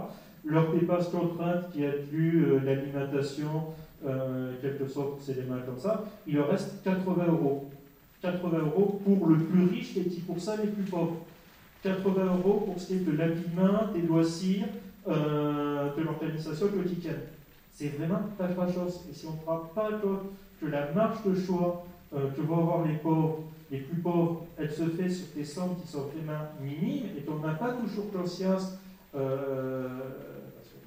[0.45, 3.67] Leurs dépenses contraintes qui incluent euh, l'alimentation,
[4.05, 7.71] euh, quelque sorte, c'est des mains comme ça, il leur reste 80 euros.
[8.23, 11.17] 80 euros pour le plus riche et 10% les plus pauvres.
[11.83, 14.67] 80 euros pour ce qui est de l'habillement, des loisirs,
[15.09, 17.21] euh, de l'organisation quotidienne.
[17.73, 19.01] C'est vraiment pas grand-chose.
[19.11, 22.59] Et si on ne prend pas compte que la marge de choix euh, que vont
[22.59, 26.43] avoir les pauvres, les plus pauvres, elle se fait sur des sommes qui sont vraiment
[26.61, 28.73] minimes et qu'on n'a pas toujours conscience,
[29.15, 30.01] euh,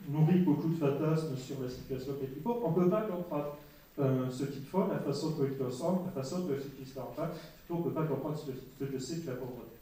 [0.09, 3.57] nourrit beaucoup de fantasmes sur la situation des plus pauvres, on ne peut pas comprendre
[3.99, 7.29] euh, ce qu'ils font, la façon dont ils ressemblent, la façon dont ils se enfin,
[7.69, 9.73] on ne peut pas comprendre ce, ce que c'est que la pauvreté.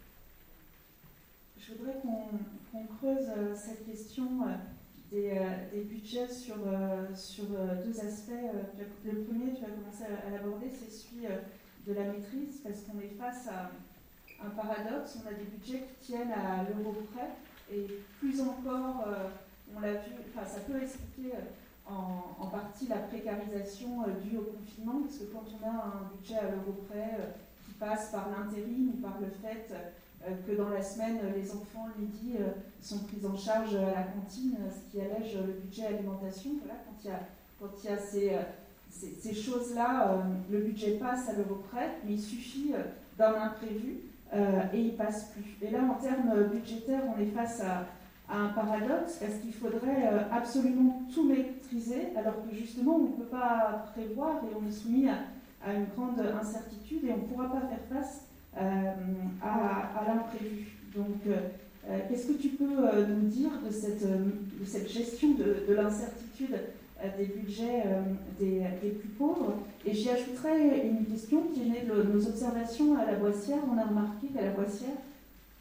[1.62, 4.56] Je voudrais qu'on creuse euh, cette question euh,
[5.12, 6.56] des, euh, des budgets sur,
[7.16, 8.32] sur deux aspects.
[9.06, 11.28] Le premier, tu as commencé à, l'aborder, c'est celui
[11.88, 13.72] de la maîtrise, parce qu'on est face à
[14.44, 15.18] un paradoxe.
[15.24, 17.30] On a des budgets qui tiennent à l'euro près,
[17.72, 17.86] et
[18.20, 19.06] plus encore,
[19.76, 21.34] on l'a vu, ça peut expliquer
[21.92, 26.38] en, partie la précarisation euh, due au confinement, parce que quand on a un budget
[26.38, 27.32] à l'euro près euh,
[27.66, 31.88] qui passe par l'intérim ou par le fait euh, que dans la semaine, les enfants
[31.98, 32.08] le
[32.82, 36.52] sont pris en charge à la cantine, ce qui allège le budget alimentation.
[36.64, 37.20] Voilà, quand il y a,
[37.60, 38.38] quand il y a ces,
[39.20, 40.18] ces, choses-là,
[40.50, 42.74] le budget passe à l'euro près, mais il suffit
[43.18, 44.02] d'un imprévu
[44.34, 45.58] et il passe plus.
[45.62, 47.86] Et là, en termes budgétaires, on est face à,
[48.32, 53.24] à un paradoxe parce qu'il faudrait euh, absolument tout maîtriser, alors que justement, on ne
[53.24, 57.52] peut pas prévoir et on est soumis à, une grande incertitude et on ne pourra
[57.52, 58.22] pas faire face
[58.58, 58.92] euh,
[59.42, 60.68] à, l'imprévu.
[60.96, 61.38] Donc, euh,
[61.90, 66.58] euh, qu'est-ce que tu peux nous dire de cette, gestion de, de l'incertitude
[67.18, 67.84] des budgets
[68.40, 69.56] des, des plus pauvres?
[69.86, 73.60] Et j'y ajouterais une question qui est née de nos observations à la Boissière.
[73.72, 74.98] On a remarqué qu'à la Boissière,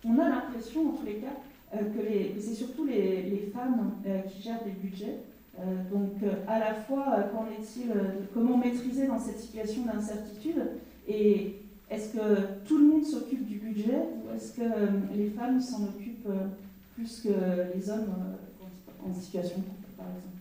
[0.04, 1.34] on a l'impression, en tous les cas,
[1.78, 5.18] que les- que c'est surtout les, femmes euh, qui gèrent des budgets.
[5.58, 9.84] Euh, donc, euh, à la fois, euh, qu'en est-il, euh, comment maîtriser dans cette situation
[9.84, 10.62] d'incertitude
[11.06, 11.56] Et
[11.90, 15.84] est-ce que tout le monde s'occupe du budget ou est-ce que euh, les femmes s'en
[15.84, 16.46] occupent euh,
[16.94, 17.28] plus que
[17.74, 20.40] les hommes euh, en situation de par exemple?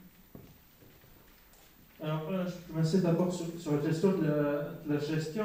[2.02, 5.44] Alors, là, je commençais d'abord sur, sur la question de la, gestion.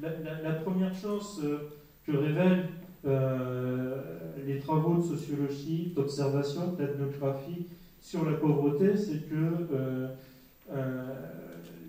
[0.00, 1.70] La, première chose euh,
[2.06, 2.62] que révèlent euh,
[3.04, 7.66] les travaux de sociologie, d'observation, d'ethnographie
[8.00, 9.34] sur la pauvreté, c'est que
[9.72, 10.08] euh,
[10.72, 11.04] euh,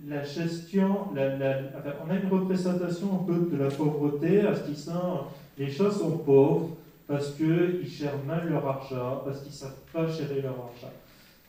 [0.08, 1.60] la gestion, la- la-
[2.06, 5.26] on a une représentation un peu de la pauvreté à ce qui sont
[5.58, 6.70] les choses sont pauvres
[7.08, 10.92] parce qu'ils gèrent mal leur argent, parce qu'ils ne savent pas gérer leur argent.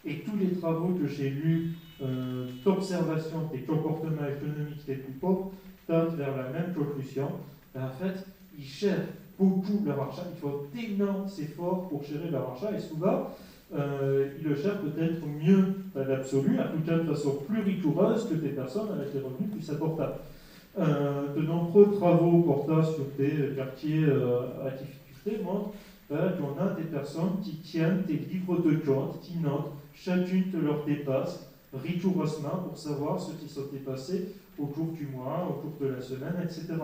[0.05, 1.73] Et tous les travaux que j'ai lus
[2.03, 5.53] euh, d'observation des comportements économiques des plus pauvres
[5.87, 7.31] tendent vers la même conclusion.
[7.75, 8.25] Ben, en fait,
[8.59, 9.07] ils gèrent
[9.39, 13.31] beaucoup leur argent, ils font d'énormes efforts pour gérer leur argent et souvent,
[13.75, 18.29] euh, ils le gèrent peut-être mieux dans l'absolu, en tout cas de façon plus rigoureuse
[18.29, 20.15] que des personnes avec des revenus plus importants.
[20.77, 25.71] Euh, de nombreux travaux portant sur des quartiers euh, à difficulté montrent
[26.11, 30.59] ben, qu'on a des personnes qui tiennent des livres de compte, qui notent chacune de
[30.59, 31.39] leurs dépenses
[31.73, 36.01] rigoureusement pour savoir ce qui s'est dépassé au cours du mois, au cours de la
[36.01, 36.75] semaine, etc.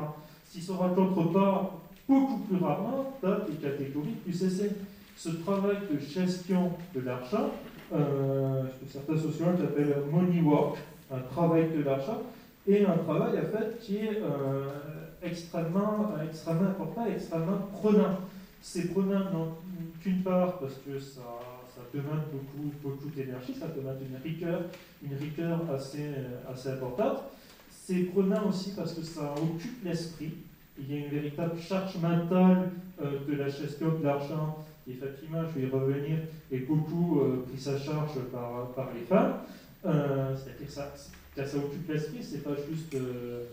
[0.45, 1.81] S'ils ne se rencontrent pas
[2.11, 4.73] beaucoup plus rarement dans des catégories plus aisées.
[5.17, 7.51] Ce travail de gestion de l'argent,
[7.93, 10.79] euh, ce que certains sociologues appellent money work,
[11.13, 12.23] un travail de l'argent,
[12.69, 14.67] est un travail en fait qui est euh,
[15.23, 18.19] extrêmement, extrêmement important, extrêmement prenant.
[18.61, 19.57] C'est prenant
[20.03, 21.21] qu'une part parce que ça,
[21.75, 24.63] ça demande beaucoup, beaucoup d'énergie, ça demande une rigueur,
[25.03, 27.19] une rigueur assez, euh, assez importante.
[27.71, 30.33] C'est prenant aussi parce que ça occupe l'esprit.
[30.79, 32.71] Il y a une véritable charge mentale
[33.03, 34.65] euh, de la gestion de l'argent.
[34.85, 36.19] qui, Effectivement, je vais y revenir,
[36.51, 39.35] est beaucoup euh, prise à charge par, par les femmes.
[39.87, 40.93] Euh, C'est-à-dire ça,
[41.35, 43.45] ça, ça occupe l'esprit, c'est pas juste, euh,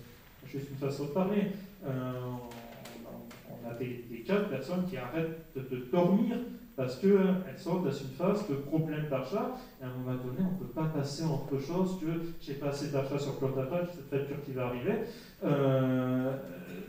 [0.54, 1.44] une façon de parler.
[1.86, 6.38] On, a des, cas de personnes qui arrêtent de, dormir
[6.76, 9.58] parce qu'elles sont dans une phase de problème d'achat.
[9.82, 12.08] Et à un moment donné, on ne peut pas passer autre chose que
[12.40, 15.00] j'ai pas assez d'achat sur compte d'appel, cette facture qui va arriver.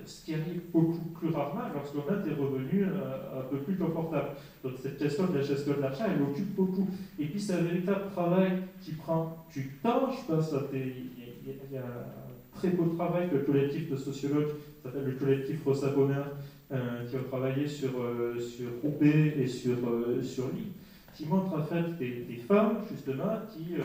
[0.09, 4.31] Ce qui arrive beaucoup plus rarement lorsqu'on a des revenus euh, un peu plus confortables.
[4.65, 6.89] Donc cette question de la gestion de l'achat, elle occupe beaucoup.
[7.19, 10.11] Et puis c'est un véritable travail qui prend du temps.
[10.11, 14.83] Je pense il y, a, un très beau travail que le collectif de sociologues, qui
[14.83, 16.27] s'appelle le collectif Rosa Bonheur,
[16.73, 20.73] euh, qui ont travaillé sur, euh, sur Roubaix et sur, euh, sur Lille,
[21.17, 23.83] qui montre en fait des, des femmes justement qui, euh,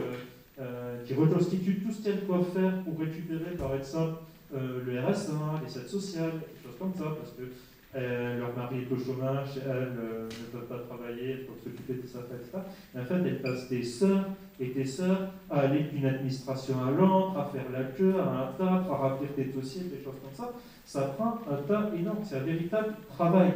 [0.62, 4.20] euh, qui reconstituent tout ce qu'elles doivent faire pour récupérer par exemple
[4.54, 5.34] euh, le RSA,
[5.66, 7.44] les aides sociales, des choses comme ça, parce que
[7.96, 11.94] euh, leur mari est au chômage, elles euh, ne peuvent pas travailler, elles peuvent s'occuper
[12.02, 12.58] de ça, etc.
[12.96, 14.26] En fait, elles passent des sœurs
[14.60, 18.52] et des sœurs à aller d'une administration à l'autre, à faire la queue, à un
[18.58, 20.52] tas, à remplir des dossiers, des choses comme ça.
[20.86, 23.54] Ça prend un tas énorme, c'est un véritable travail.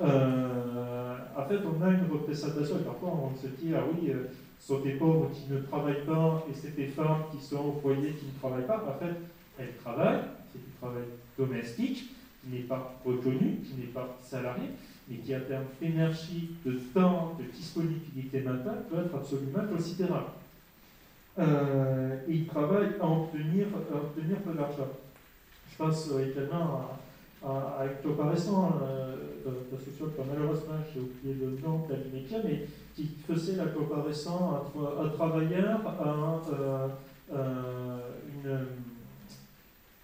[0.00, 4.12] En fait, on a une représentation, et parfois on se dit, ah oui,
[4.58, 7.80] ce sont des pauvres qui ne travaillent pas, et c'est des femmes qui sont au
[7.80, 8.84] foyer qui ne travaillent pas.
[8.86, 9.14] En fait,
[9.58, 11.04] elles travaillent, c'est du travail
[11.38, 12.10] domestique,
[12.42, 14.70] qui n'est pas reconnu, qui n'est pas salarié,
[15.08, 20.26] mais qui, en termes d'énergie, de temps, de disponibilité mentale, peut être absolument considérable.
[21.38, 24.88] Euh, et ils travaillent à obtenir, à obtenir de l'argent.
[25.70, 26.98] Je pense euh, également
[27.44, 32.42] à, à, à Hector Paresson, euh, d'un sociologue malheureusement j'ai oublié le nom de la
[32.44, 36.88] mais qui faisait la comparaison entre un travailleur, un, euh,
[37.32, 37.98] euh,
[38.44, 38.66] une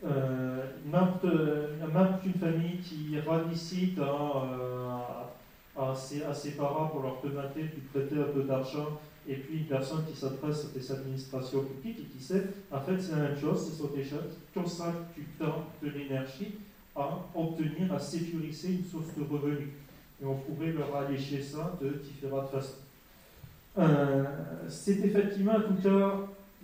[0.05, 4.89] euh, un membre d'une famille qui radicite euh,
[5.77, 9.37] à, à, ses, à, ses, parents pour leur demander de prêter un peu d'argent, et
[9.37, 13.13] puis une personne qui s'adresse à des administrations publiques et qui sait, en fait, c'est
[13.13, 16.57] la même chose, ce sont des gens qui consacrent du temps, de l'énergie
[16.95, 19.69] à obtenir, à sécuriser une source de revenus.
[20.23, 22.75] Et on pourrait leur alléger ça de différentes façons.
[23.79, 24.25] Euh,
[24.69, 26.15] c'est effectivement, en tout cas,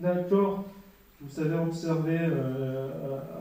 [0.01, 0.65] l'accord
[1.21, 2.89] vous savez observer euh,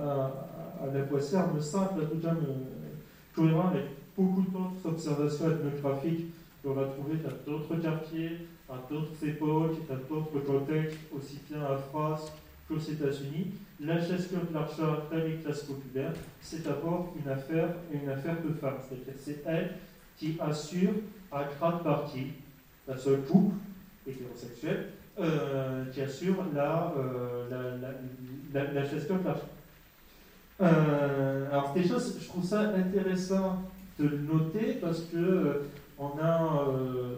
[0.02, 2.36] à, à, la Boissière me semble tout à
[3.34, 3.86] cohérent avec
[4.18, 6.26] beaucoup d'autres observations ethnographiques
[6.62, 8.32] qu'on va trouver dans d'autres quartiers,
[8.70, 12.32] à d'autres époques, dans d'autres contextes, aussi bien en France
[12.68, 13.52] qu'aux États-Unis.
[13.80, 18.54] La gestion de l'argent dans les classes populaires, c'est d'abord une affaire, une affaire de
[18.54, 18.80] femmes.
[18.88, 19.76] C'est-à-dire c'est elles
[20.18, 21.00] qui assurent
[21.32, 22.34] à grande partie,
[22.86, 23.56] la seule couple
[24.06, 24.88] hétérosexuel,
[25.20, 29.42] euh, qui assure la, euh, la, la, la, l'argent.
[30.62, 33.64] Euh, alors, des choses, je trouve ça intéressant
[34.00, 35.54] de le noter parce que euh,
[35.98, 37.18] on a, euh,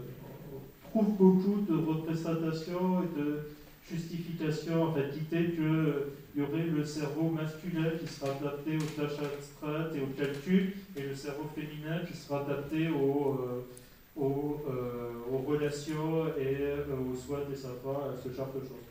[0.90, 3.40] trouve beaucoup de représentations et de
[3.90, 9.20] justifications, en fait, l'idée qu'il y aurait le cerveau masculin qui sera adapté aux tâches
[9.20, 13.66] abstraites et au calcul, et le cerveau féminin qui sera adapté au
[14.18, 16.58] aux, euh, aux, relations et
[16.91, 18.88] aux soins des enfants, ce genre de choses.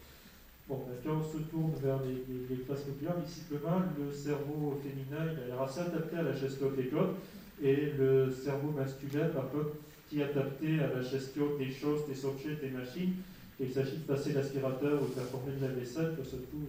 [0.69, 5.33] Bon, quand on se tourne vers les, les, les classes populaires, visiblement, le cerveau féminin
[5.33, 7.15] il a l'air assez adapté à la gestion des codes
[7.63, 9.71] et le cerveau masculin, par contre,
[10.09, 13.15] qui est adapté à la gestion des choses, des objets, des machines.
[13.61, 16.67] Et il s'agit de passer l'aspirateur ou de la formule de la vaisselle, que surtout,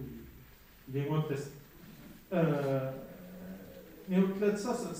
[0.88, 1.50] il est moins pressé.
[2.32, 2.90] Euh,
[4.08, 4.94] mais au-delà de ça, ça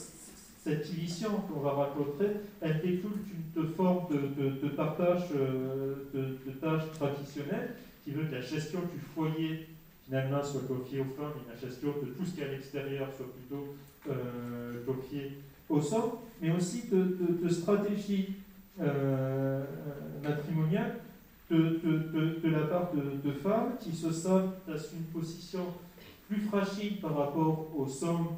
[0.63, 2.27] cette vision qu'on va raconter,
[2.61, 3.19] elle découle
[3.55, 9.67] d'une forme de, partage euh, de, tâches traditionnelles, qui veut que la gestion du foyer,
[10.05, 13.09] finalement, soit confiée aux femmes, et la gestion de tout ce qui est à l'extérieur
[13.17, 13.75] soit plutôt
[14.09, 18.35] euh, confiée aux hommes, mais aussi de, stratégies
[18.81, 19.65] euh,
[20.23, 20.97] matrimoniales
[21.51, 25.67] de, la part de, femmes qui se sentent dans une position
[26.29, 28.29] plus fragile par rapport aux hommes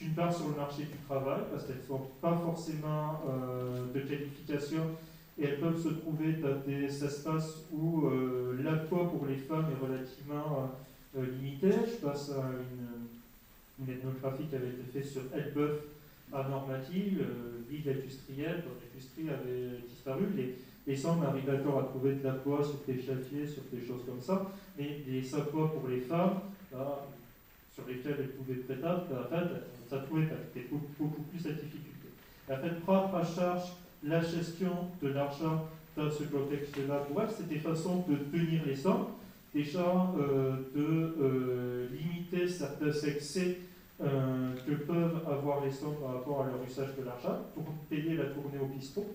[0.00, 4.00] d'une part sur le marché du travail, parce qu'elles ne sont pas forcément euh, de
[4.00, 4.82] qualification
[5.38, 9.86] et elles peuvent se trouver dans des espaces où euh, l'emploi pour les femmes est
[9.86, 10.72] relativement
[11.16, 11.70] euh, limité.
[11.70, 15.78] Je passe à une, une, ethnographie qui avait été faite sur Elbeuf
[16.32, 20.24] à Normandy, euh, ville industrielle, dont l'industrie avait disparu.
[20.36, 20.56] Les,
[20.86, 24.50] les arrivent encore à trouver de l'emploi sur des chantiers, sur des choses comme ça,
[24.76, 26.40] mais les emplois pour les femmes,
[26.72, 27.06] là,
[27.72, 29.48] sur lesquels elles pouvaient prétendre, en fait,
[29.88, 32.08] ça pouvait être beaucoup, beaucoup plus la difficulté.
[32.50, 33.72] En fait, prendre en charge
[34.02, 39.06] la gestion de l'argent dans ce contexte-là, pour elle, c'était façon de tenir les sommes,
[39.52, 43.58] déjà euh, de euh, limiter certains excès
[44.00, 48.16] euh, que peuvent avoir les sommes par rapport à leur usage de l'argent, pour payer
[48.16, 49.06] la tournée au bistrot.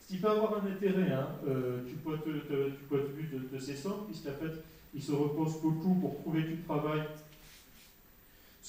[0.00, 3.12] Ce qui peut avoir un intérêt hein, euh, du, point de, de, du, point de,
[3.14, 4.60] vue de, de ces sommes, puisqu'en fait,
[4.94, 7.02] ils se reposent beaucoup pour trouver du travail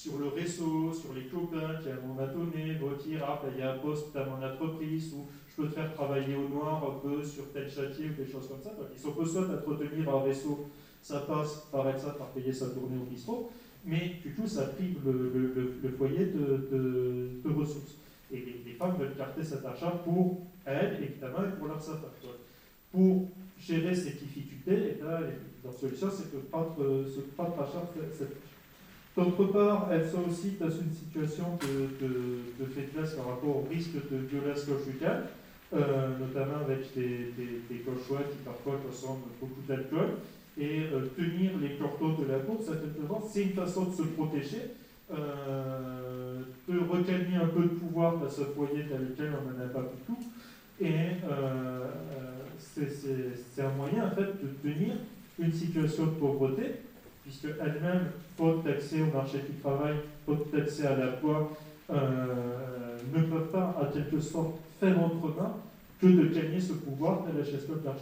[0.02, 3.74] sur le réseau, sur les copains qui à donné vont dire Ah, il y a
[3.74, 7.22] un poste dans mon entreprise ou je peux te faire travailler au noir un peu
[7.22, 8.70] sur tel chantier ou des choses comme ça.
[8.96, 10.70] Ils ont besoin d'entretenir un réseau.
[11.02, 13.50] Ça passe par exemple par payer sa tournée au bistrot,
[13.84, 17.96] mais du coup, ça prive le, foyer de, ressources.
[18.32, 22.08] Et les, femmes veulent garder cet argent pour elles, évidemment, et pour leurs enfants.
[22.92, 23.28] Pour
[23.58, 25.20] gérer ces difficultés, et là,
[25.62, 26.76] la solution, c'est de prendre,
[27.06, 27.54] se prendre
[28.12, 28.49] cette
[29.16, 34.16] D'autre part, elles sont aussi dans une situation de, faiblesse par rapport au risque de
[34.30, 35.26] violence conjugale,
[35.74, 37.84] euh, notamment avec des, des, qui
[38.44, 40.10] parfois consomment beaucoup d'alcool.
[40.58, 44.74] Et euh, tenir les cordons de la peau, certainement, c'est une façon de se protéger
[45.12, 49.68] euh, de regagner un peu de pouvoir dans ce foyer dans lequel on n'en a
[49.68, 50.18] pas tout.
[50.80, 51.16] Et
[52.58, 54.94] c'est un moyen en fait de tenir
[55.38, 56.62] une situation de pauvreté,
[57.22, 61.50] puisque elle-même, faute d'accès au marché du travail, faute d'accès à l'emploi,
[61.90, 65.58] euh, ne peut pas, en quelque sorte, faire autrement
[66.00, 68.00] que de gagner ce pouvoir dans la gestion de l'argent.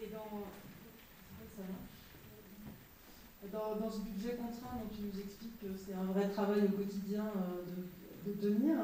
[0.00, 0.06] Et
[3.52, 7.24] dans, ce budget contraint dont tu nous expliques que c'est un vrai travail au quotidien
[7.24, 7.64] euh,
[8.26, 8.76] de, de tenir,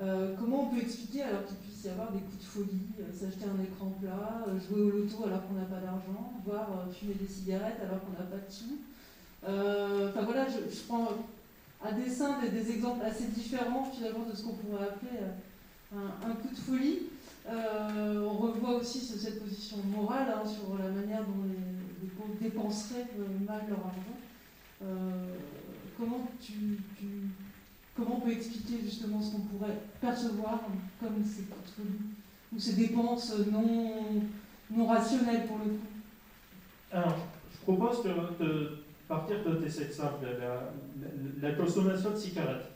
[0.00, 3.12] euh, comment on peut expliquer alors qu'il puisse y avoir des coups de folie, euh,
[3.12, 7.14] s'acheter un écran plat, euh, jouer au loto alors qu'on n'a pas d'argent, voire fumer
[7.14, 8.78] des cigarettes alors qu'on n'a pas de sous?
[9.42, 11.08] Enfin voilà, je, prends
[11.82, 15.18] à dessein des, exemples assez différents finalement de ce qu'on pourrait appeler
[15.94, 16.98] un, coup de folie.
[17.48, 23.06] on revoit aussi cette position morale hein, sur la manière dont les, les dépenseraient
[23.46, 24.18] mal leur argent.
[25.96, 26.78] comment tu
[27.98, 30.60] Comment on peut expliquer justement ce qu'on pourrait percevoir
[31.00, 31.24] comme
[32.56, 35.78] ces dépenses non, rationnelles pour le coup?
[36.92, 37.16] Alors,
[37.52, 38.78] je propose de,
[39.08, 40.26] partir de tes exemples.
[41.42, 42.70] La, consommation de cigarettes.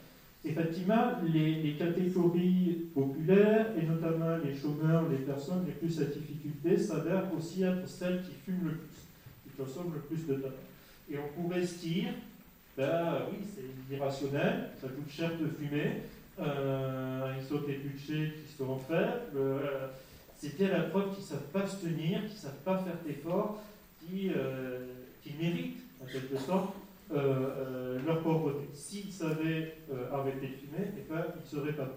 [0.44, 7.32] Effectivement, les, catégories populaires, et notamment les chômeurs, les personnes les plus à difficulté, s'avèrent
[7.38, 9.06] aussi être celles qui fument le plus,
[9.44, 10.56] qui consomment le plus de tabac.
[11.08, 12.14] Et on pourrait se dire,
[12.76, 16.02] ben oui, c'est irrationnel, ça coûte cher de fumer,
[16.40, 19.88] euh, ils sont des budgets qui sont faibles, euh,
[20.38, 22.96] c'est bien la preuve qu'ils ne savent pas se tenir, qu'ils ne savent pas faire
[23.06, 23.62] d'efforts,
[24.00, 24.86] qui, euh,
[25.40, 26.74] méritent en quelque sorte
[27.12, 28.68] euh, leur pauvreté.
[28.74, 29.76] S'ils savaient
[30.12, 31.88] arrêter de fumer, eh ben, ils ne seraient pas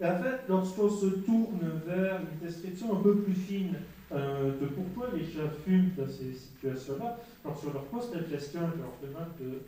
[0.00, 3.76] Et en fait, lorsqu'on se tourne vers une description un peu plus fine
[4.12, 8.94] de pourquoi les gens fument dans ces situations-là, lorsqu'on leur pose la question, je leur
[9.02, 9.60] demande de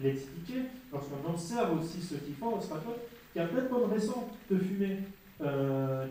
[0.00, 0.62] l'expliquer,
[0.92, 2.98] lorsqu'on observe aussi ce qu'ils font, on se rend compte
[3.32, 4.98] qu'il y a plein de bonnes raisons de fumer.
[5.40, 6.06] Euh,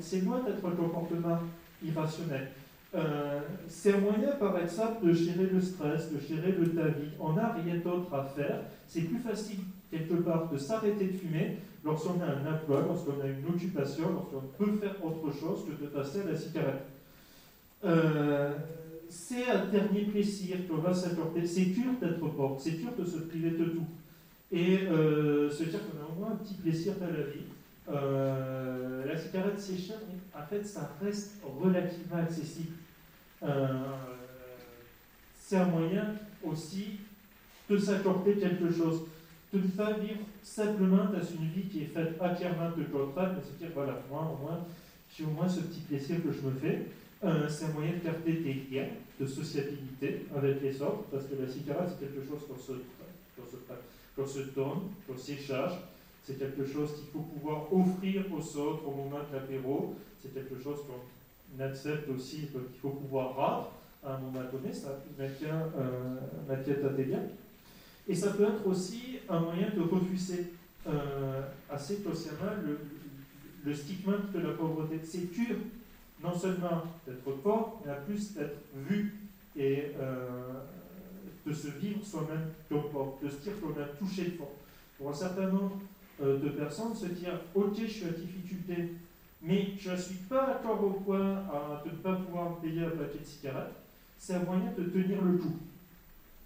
[0.00, 1.38] c'est loin d'être un comportement
[1.84, 2.48] irrationnel.
[2.94, 7.10] Euh, c'est un moyen, par exemple, de gérer le stress, de gérer le ta vie.
[7.18, 8.60] On n'a rien d'autre à faire.
[8.86, 9.60] C'est plus facile,
[9.90, 14.64] quelque part, de s'arrêter de fumer lorsqu'on a un emploi, lorsqu'on a une occupation, lorsqu'on
[14.64, 16.86] peut faire autre chose que de passer à la cigarette.
[17.84, 18.52] Euh,
[19.08, 21.46] c'est un dernier plaisir qu'on va s'accorder.
[21.46, 23.86] C'est dur d'être pauvre, c'est dur de se priver de tout.
[24.50, 27.44] Et euh, se dire qu'on a au moins un petit plaisir dans la vie.
[27.88, 32.74] Euh, la cigarette, c'est cher, mais en fait, ça reste relativement accessible.
[33.42, 33.66] Euh,
[35.38, 37.00] c'est un moyen aussi
[37.68, 39.02] de s'accorder quelque chose,
[39.52, 43.42] de ne pas vivre simplement dans une vie qui est faite entièrement de contraintes, mais
[43.42, 44.64] se dire, voilà, moi, au moins,
[45.16, 46.86] j'ai au moins ce petit plaisir que je me fais.
[47.24, 51.40] Euh, c'est un moyen de garder des liens de sociabilité avec les autres, parce que
[51.40, 55.72] la cigarette, c'est quelque chose qu'on se, donne, qu'on s'échange.
[56.22, 59.94] C'est quelque chose qu'il faut pouvoir offrir aux autres au moment de l'apéro.
[60.22, 63.72] C'est quelque chose qu'on accepte aussi, qu'il faut pouvoir rendre
[64.04, 64.74] à un moment donné.
[64.74, 67.22] Ça maintient, euh, des liens.
[68.06, 70.52] Et ça peut être aussi un moyen de refuser
[70.86, 72.78] euh, assez consciemment le,
[73.64, 75.00] le stigmate de la pauvreté.
[75.02, 75.56] C'est dur
[76.24, 79.14] non seulement d'être pauvre, mais en plus d'être vu
[79.54, 80.62] et euh,
[81.46, 84.44] de se vivre soi-même comme pauvre, de se dire qu'on a touché le.
[84.96, 85.78] Pour un certain nombre
[86.22, 88.94] euh, de personnes, se dire Ok, je suis à difficulté,
[89.42, 91.42] mais je ne suis pas encore au point
[91.84, 93.74] de ne pas pouvoir payer un paquet de cigarettes,
[94.18, 95.56] c'est un moyen de tenir le coup.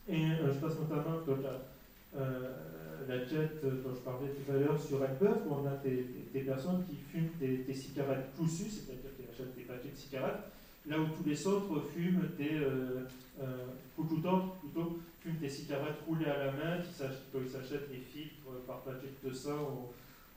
[0.09, 2.27] Et euh, je passe notamment dans la,
[3.07, 6.85] la jet dont je parlais tout à l'heure sur Elbeuf, où on a des, personnes
[6.89, 9.18] qui fument des, des cigarettes poussues, c'est-à-dire
[9.57, 10.45] des paquets de cigarettes,
[10.87, 13.07] là où tous les autres fument des, euh,
[13.41, 13.67] euh,
[13.97, 16.89] plutôt, fument des cigarettes roulées à la main, qui
[17.35, 19.51] ils s'achètent des filtres par paquet de 200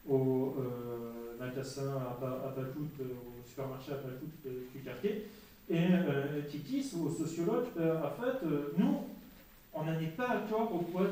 [0.08, 5.28] au, au euh, magasin à, à au supermarché à Patout du quartier,
[5.70, 5.88] et
[6.50, 8.46] qui disent aux sociologues, ben, en fait,
[8.78, 9.04] nous,
[9.74, 11.08] on n'en est pas encore au point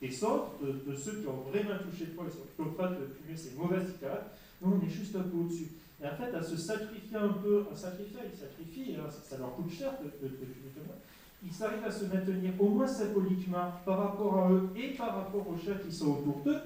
[0.00, 3.36] des autres, de, ceux qui ont vraiment touché le poids, ils sont pas de fumer
[3.36, 5.68] ces mauvaises cigarettes, nous on est juste un peu au-dessus.
[6.02, 9.70] Et en fait, à se sacrifier un peu, à sacrifier, ils sacrifient, ça, leur coûte
[9.70, 10.38] cher de, de, de,
[11.44, 15.46] ils arrivent à se maintenir au moins symboliquement par rapport à eux et par rapport
[15.48, 16.60] aux chefs qui sont autour d'eux,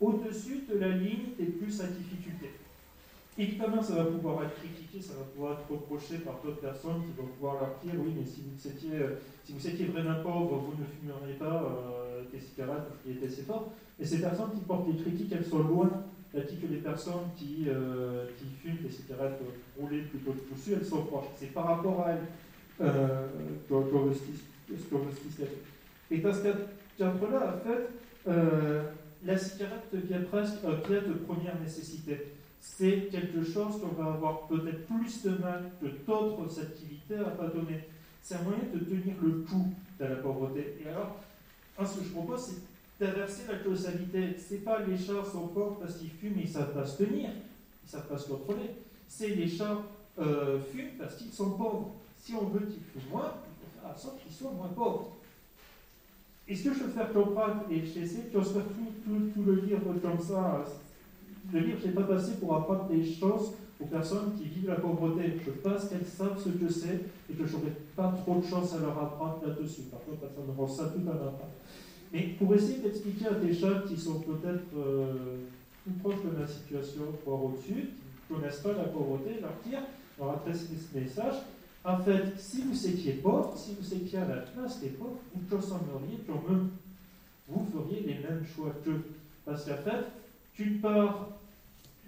[0.00, 2.50] au-dessus de la ligne des plus à difficulté.
[3.36, 7.20] Évidemment, ça va pouvoir être critiqué, ça va pouvoir être reproché par d'autres personnes qui
[7.20, 11.34] vont pouvoir leur dire oui, mais si vous étiez, étiez vraiment pauvre, vous ne fumeriez
[11.34, 13.72] pas euh, des cigarettes, vous feriez assez fort.
[13.98, 15.90] Et ces personnes qui portent des critiques, elles sont loin
[16.40, 19.40] dit que les personnes qui, euh, qui fument des cigarettes
[19.78, 21.26] roulées plutôt que poussues, elles sont proches.
[21.38, 22.26] C'est par rapport à elles
[22.80, 23.26] euh,
[23.68, 24.14] qu'on veut
[26.10, 26.42] Et dans ce
[26.98, 27.88] cadre-là, en fait,
[28.28, 28.82] euh,
[29.24, 32.32] la cigarette devient presque un bien de première nécessité.
[32.60, 37.48] C'est quelque chose qu'on va avoir peut-être plus de mal que d'autres activités à pas
[37.48, 37.88] donner.
[38.22, 40.78] C'est un moyen de tenir le coup de la pauvreté.
[40.82, 41.20] Et alors,
[41.78, 44.36] ce que je propose, c'est d'inverser la causalité.
[44.38, 47.02] Ce n'est pas les chats sont pauvres parce qu'ils fument et ils savent pas se
[47.02, 47.30] tenir,
[47.84, 48.70] ils savent pas se contrôler.
[49.08, 49.78] C'est les chats
[50.18, 51.92] euh, fument parce qu'ils sont pauvres.
[52.18, 55.16] Si on veut qu'ils fument moins, il faut faire en sorte qu'ils soient moins pauvres.
[56.46, 59.94] Et ce que je veux faire comprendre, et j'essaie de faire tout, tout, le livre
[60.02, 60.64] comme ça,
[61.52, 64.76] le livre, je n'ai pas passé pour apprendre des choses aux personnes qui vivent la
[64.76, 65.40] pauvreté.
[65.44, 68.74] Je pense qu'elles savent ce que c'est et que je n'aurai pas trop de chance
[68.74, 69.82] à leur apprendre là-dessus.
[69.90, 71.32] Par contre, ça me rend ça tout à l'heure.
[72.14, 75.38] Mais pour essayer d'expliquer à des gens qui sont peut-être euh,
[75.82, 77.90] plus proches de la situation, voire au-dessus,
[78.28, 79.80] qui ne connaissent pas la pauvreté, leur dire,
[80.16, 81.34] leur adresser ce message,
[81.84, 85.56] en fait, si vous étiez pauvre, si vous étiez à la place des pauvres, vous
[85.56, 86.66] consommeriez comme eux.
[87.48, 89.02] Vous feriez les mêmes choix qu'eux.
[89.44, 90.06] Parce qu'en fait,
[90.56, 91.30] d'une part,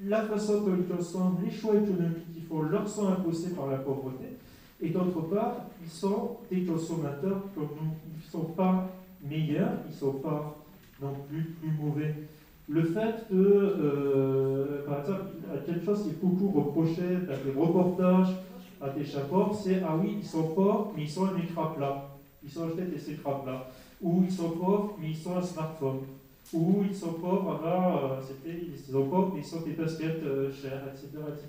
[0.04, 3.78] la façon dont ils consomment, les choix économiques qu'ils font, leur sont imposés par la
[3.78, 4.36] pauvreté.
[4.80, 7.90] Et d'autre part, ils sont des consommateurs comme nous.
[8.14, 8.88] Ils ne sont pas
[9.28, 10.56] meilleurs, ils ne sont pas
[11.00, 12.14] non plus plus mauvais.
[12.68, 15.20] Le fait de, euh, par exemple,
[15.64, 18.34] quelque chose qui est beaucoup reproché dans des reportages
[18.80, 22.08] à des chapeaux, c'est ah oui, ils sont pauvres, mais ils sont un écran plat.
[22.42, 23.68] Ils sont achetés des écrans plats.
[24.02, 26.00] Ou ils sont pauvres, mais ils sont un smartphone.
[26.52, 30.22] Ou ils sont pauvres, alors euh, c'était, ils sont pauvres, mais ils sont des baskets
[30.24, 31.46] euh, chères, etc., etc.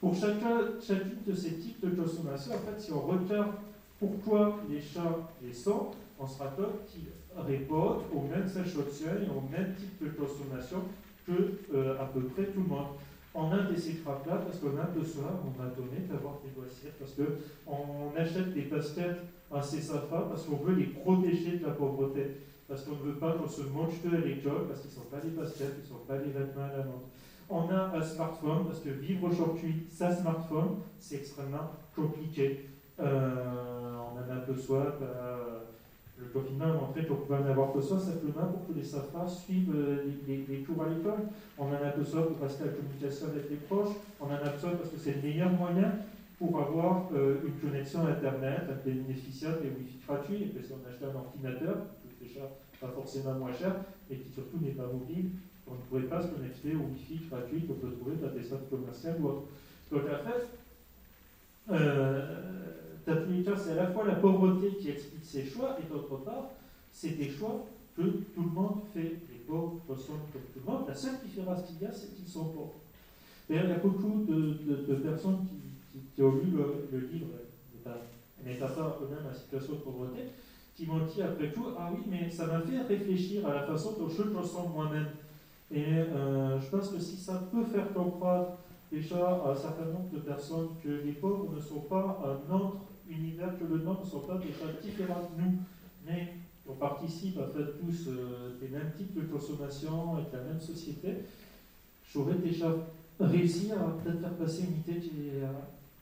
[0.00, 3.52] Pour chacun, chacune de ces types de consommation, en fait, si on regarde
[3.98, 5.88] pourquoi les chats les sont,
[6.20, 10.82] on se compte qu'ils répondent aux mêmes échantillons et au même type de consommation
[11.26, 12.88] que euh, à peu près tout le monde?
[13.34, 17.12] On a des écrans-là parce qu'on a besoin, on a donné d'avoir des loisirs, parce
[17.12, 19.18] qu'on achète des baskets
[19.52, 23.18] à ces safas parce qu'on veut les protéger de la pauvreté, parce qu'on ne veut
[23.18, 25.88] pas qu'on se mange à l'école, parce qu'ils ne sont pas des baskets, ils ne
[25.88, 27.06] sont pas des vêtements à la vente.
[27.48, 32.66] On a un smartphone, parce que vivre aujourd'hui sans smartphone, c'est extrêmement compliqué.
[32.98, 34.84] Euh, on en a besoin.
[35.00, 35.69] Bah,
[36.20, 39.74] le confinement a montré qu'on pouvait en avoir besoin simplement pour que les SAFA suivent
[39.74, 41.28] euh, les, cours à l'école.
[41.58, 43.96] On en a besoin pour rester en communication avec les proches.
[44.20, 45.92] On en a besoin parce que c'est le meilleur moyen
[46.38, 50.42] pour avoir euh, une connexion Internet, un bénéficiaire des Wi-Fi gratuits.
[50.42, 52.46] Et puis si on achète un ordinateur, qui coûte déjà
[52.80, 53.74] pas forcément moins cher,
[54.10, 55.30] et qui surtout n'est pas mobile,
[55.66, 58.68] on ne pourrait pas se connecter au Wi-Fi gratuit qu'on peut trouver dans des centres
[58.68, 59.42] commerciaux ou autres.
[59.90, 60.48] Donc en fait,
[61.72, 62.89] euh,
[63.56, 66.50] c'est à la fois la pauvreté qui explique ses choix, et d'autre part,
[66.92, 69.16] c'est des choix que tout le monde fait.
[69.30, 70.84] Les pauvres ressemblent comme tout le monde.
[70.88, 72.74] La seule différence qu'il y a, c'est qu'ils sont pauvres.
[73.48, 75.46] D'ailleurs, il y a beaucoup de, personnes
[76.14, 76.52] qui, ont lu
[76.92, 77.26] le, livre,
[78.44, 80.20] n'étant pas eux-mêmes la situation de pauvreté,
[80.76, 83.96] qui m'ont dit après tout Ah oui, mais ça m'a fait réfléchir à la façon
[83.98, 85.08] dont je me moi-même.
[85.72, 88.56] Et euh, je pense que si ça peut faire comprendre
[88.90, 92.50] déjà à un certain nombre de personnes que les pauvres ne sont pas un
[93.10, 95.58] autre univers que le nôtre ne sont pas déjà différents de nous,
[96.06, 96.34] mais
[96.68, 100.60] on participe en fait tous euh, des mêmes types de consommation et de la même
[100.60, 101.24] société,
[102.12, 102.72] j'aurais déjà
[103.18, 105.48] réussi à peut-être faire passer une idée qui est euh,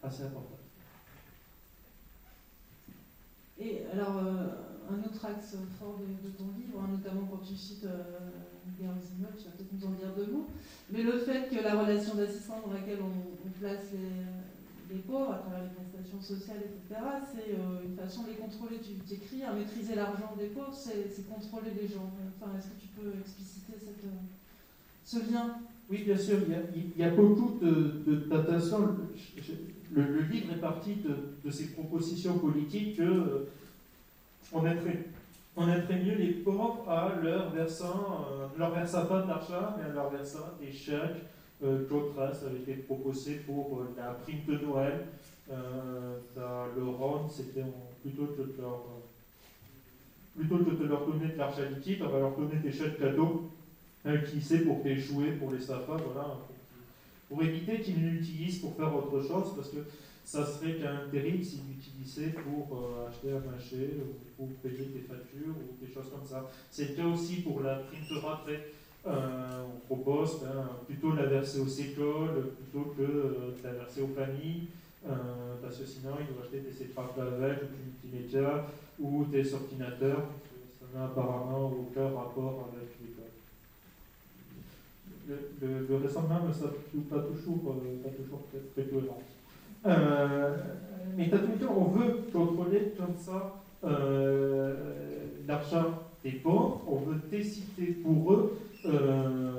[0.03, 0.59] assez importante.
[3.61, 4.47] Et alors, euh,
[4.91, 7.83] un autre axe fort de, ton livre, hein, notamment quand tu cites
[8.79, 10.47] guerres immeubles, tu vas peut-être nous en dire deux mots,
[10.91, 14.58] mais le fait que la relation d'assistance dans laquelle on, on place les,
[14.91, 17.01] les pauvres à travers les prestations sociales, etc.,
[17.33, 18.81] c'est euh, une façon de les contrôler.
[18.81, 22.11] Tu écris à maîtriser l'argent des pauvres, c'est contrôler les gens.
[22.41, 23.75] Enfin, Est-ce que tu peux expliciter
[24.05, 24.09] euh,
[25.05, 25.59] ce lien?
[25.91, 26.39] Oui, bien sûr.
[26.75, 27.59] Il y a, beaucoup
[28.29, 28.97] d'attention.
[29.91, 33.49] Le, le, livre est parti de, ces propositions politiques que euh,
[34.53, 35.07] on aiderait.
[35.57, 40.51] On mieux les pauvres à leur versant, leur versant pas d'argent, mais à leur versant
[40.61, 41.25] des chèques,
[41.61, 45.07] D'autres avait été proposé pour euh, la prime de Noël.
[45.51, 47.65] Euh, dans le Rhône, c'était
[48.03, 48.85] plutôt de leur,
[50.37, 53.51] plutôt de leur donner de l'argent liquide, on va leur donner des chèques cadeaux
[54.31, 56.37] qui sait pour des jouets pour les safas, voilà,
[57.29, 59.79] pour, éviter qu'ils l'utilisent pour faire autre chose, parce que
[60.25, 62.79] ça serait même terrible s'ils l'utilisaient pour
[63.09, 66.49] acheter un marché ou pour payer des factures ou des choses comme ça.
[66.71, 68.78] C'était aussi pour la prime de.
[69.09, 74.03] Euh, on propose ben, plutôt la verser aux écoles plutôt que euh, de la verser
[74.03, 74.69] aux familles,
[75.09, 75.15] euh,
[75.63, 78.67] parce que sinon ils doivent acheter des sétrapes avec, ou des multimédia,
[79.01, 80.25] ou des ordinateurs.
[80.79, 83.25] Ça n'a apparemment aucun rapport avec l'école.
[85.61, 89.23] Le, le, raisonnement ne s'applique pas toujours, pas toujours très, très cohérent.
[91.17, 91.31] mais
[91.69, 99.51] on veut contrôler comme ça la l'argent des pauvres, on veut décider pour eux euh,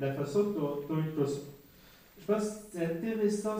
[0.00, 1.40] la façon dont, dont ils sont.
[2.20, 3.56] Je pense que c'est intéressant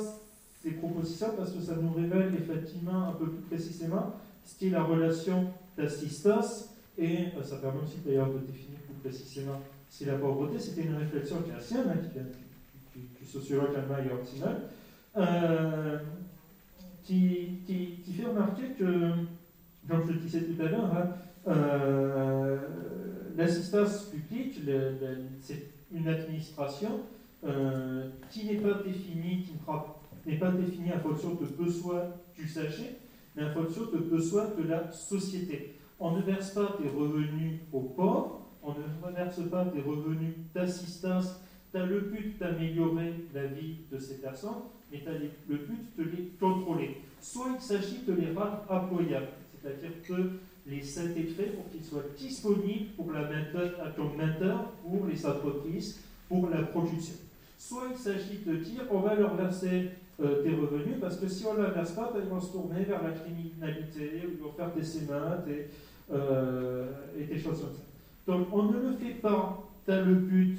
[0.63, 4.71] ces propositions parce que ça nous révèle effectivement un peu plus précisément ce qui est
[4.71, 5.47] la relation
[5.77, 10.83] d'assistance et euh, ça permet aussi d'ailleurs de définir plus précisément si la pauvreté, c'était
[10.83, 12.23] une réflexion qui est ancienne, hein, qui vient
[12.95, 14.57] du, du, sociologue allemand Jörg
[15.17, 15.99] euh,
[17.05, 17.59] qui,
[18.17, 19.11] fait remarquer que,
[19.89, 21.09] comme je le disais tout à l'heure, hein,
[21.49, 22.59] euh,
[23.37, 24.61] l'assistance publique,
[25.41, 27.01] c'est une administration
[27.45, 29.53] euh, qui n'est pas définie, qui
[30.26, 32.05] n'est pas définie en fonction de besoins
[32.37, 32.97] d'usagers,
[33.37, 35.76] mais en fonction de besoins de la société.
[35.99, 41.41] On ne verse pas des revenus aux pauvres, on ne verse pas des revenus d'assistance
[41.74, 46.24] as le but d'améliorer la vie de ces personnes, mais as le but de les
[46.39, 46.99] contrôler.
[47.20, 49.28] Soit il s'agit de les rendre employables,
[49.63, 50.31] c'est-à-dire que
[50.67, 53.29] les intégrer pour qu'ils soient disponibles pour la
[53.97, 57.15] comme main pour les entreprises, pour la production.
[57.59, 59.91] Soit il s'agit de dire on va leur verser
[60.21, 62.53] euh, des revenus parce que si on ne leur verse pas, ben, ils vont se
[62.53, 65.67] tourner vers la criminalité, ou ils vont faire des sémates et,
[66.13, 66.87] euh,
[67.19, 67.83] et des choses comme ça.
[68.27, 70.59] Donc on ne le fait pas, as le but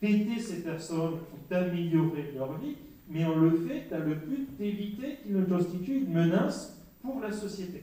[0.00, 1.18] d'aider ces personnes
[1.50, 2.76] d'améliorer leur vie,
[3.08, 7.32] mais on le fait dans le but d'éviter qu'ils ne constituent une menace pour la
[7.32, 7.82] société.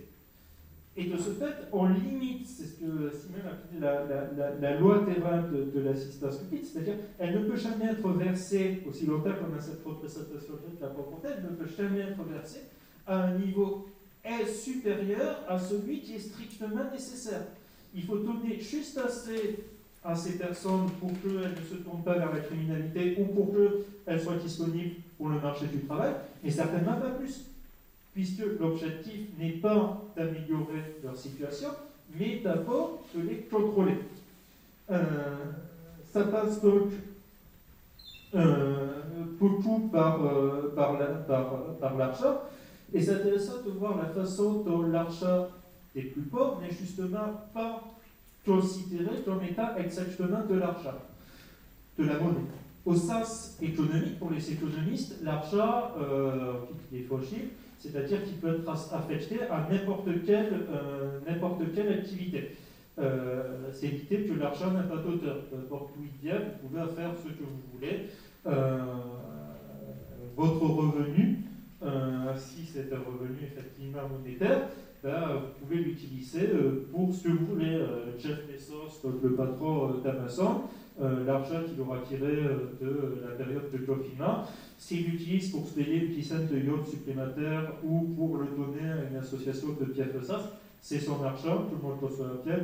[0.97, 5.41] Et de ce fait, on limite, c'est ce que Simon appelé la, la, loi terrain
[5.43, 9.85] de, l'assistance publique, c'est-à-dire elle ne peut jamais être versée, aussi longtemps qu'on a cette
[9.85, 12.63] représentation de la pauvreté, elle ne peut jamais être versée
[13.07, 13.87] à un niveau
[14.45, 17.43] supérieur à celui qui est strictement nécessaire.
[17.95, 19.63] Il faut donner juste assez
[20.03, 24.21] à ces personnes pour qu'elles ne se tournent pas vers la criminalité ou pour qu'elles
[24.21, 26.13] soient disponibles pour le marché du travail,
[26.43, 27.50] mais certainement pas plus,
[28.13, 31.69] puisque l'objectif n'est pas d'améliorer leur situation,
[32.17, 33.97] mais d'abord de les contrôler.
[34.89, 35.05] Euh,
[36.11, 36.89] ça passe donc
[38.35, 38.87] euh,
[39.39, 42.41] beaucoup par, euh, par, par, par l'argent,
[42.93, 45.47] et c'est intéressant de voir la façon dont l'argent
[45.95, 47.81] des plus pauvres n'est justement pas
[48.45, 50.99] considéré comme état exactement de l'argent,
[51.97, 52.39] de la monnaie.
[52.85, 56.53] Au sens économique, pour les économistes, l'argent euh,
[56.89, 57.49] qui est fauché,
[57.81, 61.19] c'est-à-dire qu'il peut être affecté à n'importe quelle, euh,
[61.75, 62.55] quelle activité.
[62.99, 65.37] Euh, c'est l'idée que l'argent n'a pas d'auteur.
[65.49, 68.05] Peu importe où il vient, vous pouvez faire ce que vous voulez.
[68.45, 68.83] Euh,
[70.37, 71.39] votre revenu,
[72.37, 74.67] si c'est un revenu effectivement monétaire,
[75.03, 77.75] ben, vous pouvez l'utiliser euh, pour ce que vous voulez.
[77.75, 80.61] Euh, Jeff Bezos, le patron d'Amazon,
[81.25, 82.35] l'argent qu'il aura tiré
[82.79, 84.43] de la période de confinement,
[84.77, 89.09] s'il l'utilise pour se payer une dizaine de yachts supplémentaires ou pour le donner à
[89.09, 90.09] une association de Pierre
[90.81, 92.57] c'est son argent, tout le monde reçoit bien,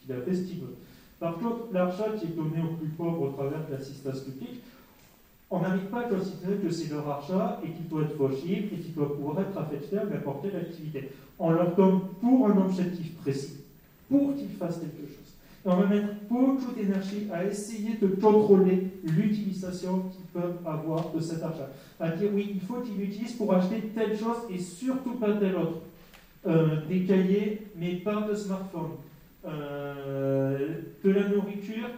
[0.00, 0.76] qu'il a fait ce veut.
[1.18, 4.60] Par contre, l'argent qui est donné aux plus pauvres au travers de l'assistance publique,
[5.50, 8.78] on n'arrive pas à considérer que c'est leur argent et qu'il doit être fauché et
[8.78, 11.10] qu'il doit pouvoir être affecté à n'importe quelle activité.
[11.38, 13.60] On leur donne pour un objectif précis,
[14.08, 15.34] pour qu'ils fassent quelque chose.
[15.64, 21.20] Et on va mettre beaucoup d'énergie à essayer de contrôler l'utilisation qu'ils peuvent avoir de
[21.20, 21.68] cet argent.
[22.00, 25.56] À dire oui, il faut qu'ils l'utilisent pour acheter telle chose et surtout pas telle
[25.56, 25.80] autre.
[26.46, 28.92] Euh, des cahiers, mais pas de smartphone.
[29.44, 30.68] Euh,
[31.04, 31.88] de la nourriture,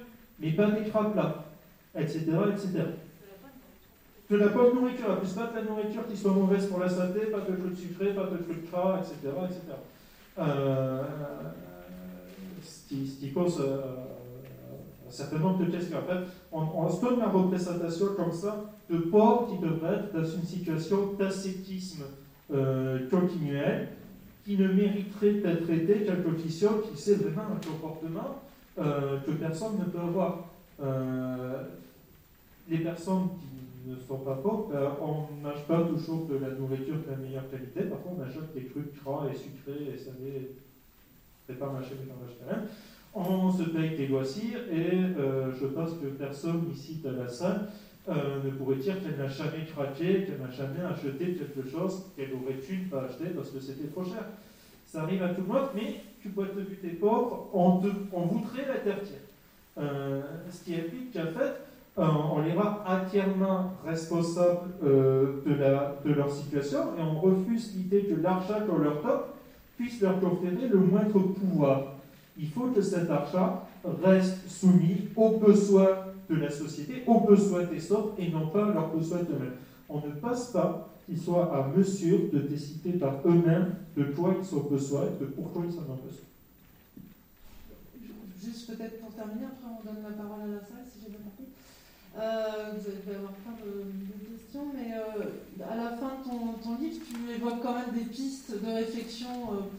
[0.41, 1.45] mais pas d'écran plat,
[1.95, 2.85] etc., etc
[4.31, 7.21] de la bonne nourriture, plus pas de la nourriture qui soit mauvaise pour la santé,
[7.27, 9.35] pas de trucs sucrés, pas de trucs gras, etc.
[9.45, 9.61] etc.
[10.39, 11.03] Euh,
[12.63, 15.99] ce, qui, ce, qui, pose un certain nombre de questions.
[15.99, 16.21] En fait,
[16.53, 20.45] on, on, se donne la représentation comme ça de pauvres qui devraient être dans une
[20.45, 22.05] situation d'ascétisme
[22.53, 23.89] euh, continuel,
[24.45, 28.41] qui ne mériterait d'être aidé qu'à condition qui c'est vraiment un comportement
[28.79, 30.47] euh, que personne ne peut avoir.
[30.83, 31.63] Euh,
[32.71, 33.58] les personnes qui
[33.89, 37.83] ne sont pas pauvres, on mange pas toujours de la nourriture de la meilleure qualité.
[37.83, 40.51] Parfois, on achète des trucs gras et sucrés et salés.
[41.47, 42.65] C'est pas marché, mais on achète rien.
[43.15, 47.69] On se paye des loisirs et euh, je pense que personne ici dans la salle
[48.09, 52.33] euh, ne pourrait dire qu'elle n'a jamais craqué, qu'elle n'a jamais acheté quelque chose qu'elle
[52.35, 54.25] aurait pu ne pas acheter parce que c'était trop cher.
[54.87, 58.23] Ça arrive à tout le monde, mais tu peux te buter pauvre, on, te, on
[58.23, 59.19] voudrait l'interdire.
[59.79, 61.55] Euh, ce qui implique qu'en fait,
[61.99, 68.61] on les rend entièrement responsables euh, de, leur situation et on refuse l'idée que l'argent
[68.69, 69.21] qu'on leur donne
[69.77, 71.95] puisse leur conférer le moindre pouvoir.
[72.39, 73.63] Il faut que cet argent
[74.03, 75.97] reste soumis aux besoins
[76.31, 79.57] de la société, aux besoins des autres et non pas à leurs besoins d'eux-mêmes.
[79.89, 84.57] On ne passe pas qu'ils soient à mesure de décider par eux-mêmes de quoi ils
[84.57, 86.29] ont besoin et de pourquoi ils en ont besoin.
[89.19, 91.51] terminer, après on donne la parole à la salle si j'ai bien compris.
[92.19, 94.93] Euh, vous allez avoir plein de, questions, mais
[95.65, 99.29] à la fin de ton, livre, tu évoques quand même des pistes de réflexion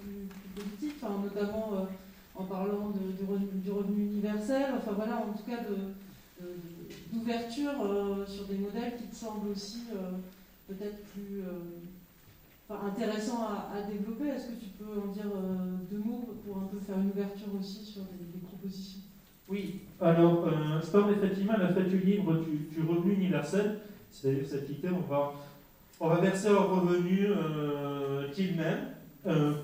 [0.01, 1.87] plus, politiques, notamment
[2.35, 5.59] en parlant de, du, revenu, universel, enfin voilà, en tout cas
[7.11, 9.83] d'ouverture sur des modèles qui te semblent aussi
[10.67, 11.43] peut-être plus
[12.75, 14.27] intéressant à, développer.
[14.27, 17.47] Est-ce que tu peux en dire euh, deux mots pour un peu faire une ouverture
[17.59, 19.01] aussi sur des, propositions?
[19.49, 23.79] Oui, alors euh, parle effectivement à la fête du livre du, revenu universel,
[24.11, 25.33] c'est-à-dire cette idée, on va,
[25.99, 28.87] on va verser un revenu euh, qu'il même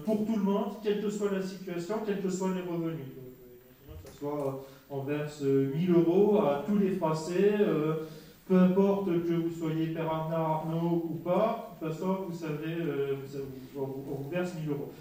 [0.04, 3.06] pour tout le monde, quelle que soit la situation, quels que soient les revenus.
[4.04, 7.54] que ce soit on verse 1000 euros à tous les Français
[8.48, 13.16] peu importe que vous soyez Père Arnaud ou pas, de toute façon, vous savez, euh,
[13.76, 14.92] on, vous verse 1000 euros.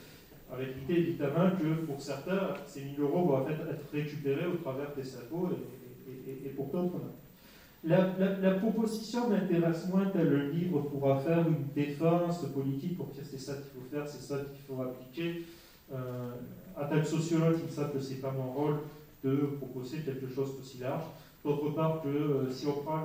[0.56, 5.16] Avec l'idée évidemment que pour certains, ces 1000 euros vont être récupérés au travers des
[5.16, 5.48] impôts
[6.44, 7.12] et, pour d'autres, non.
[7.86, 13.38] La, proposition m'intéresse moins tel le livre pourra faire une défense politique pour dire c'est
[13.38, 15.42] ça qu'il faut faire, c'est ça qu'il faut appliquer.
[15.92, 16.30] Euh,
[16.76, 18.76] à tel sociologue, il sait que ce n'est pas mon rôle
[19.22, 21.04] de proposer quelque chose d'aussi large.
[21.44, 23.04] D'autre part, que euh, si on prend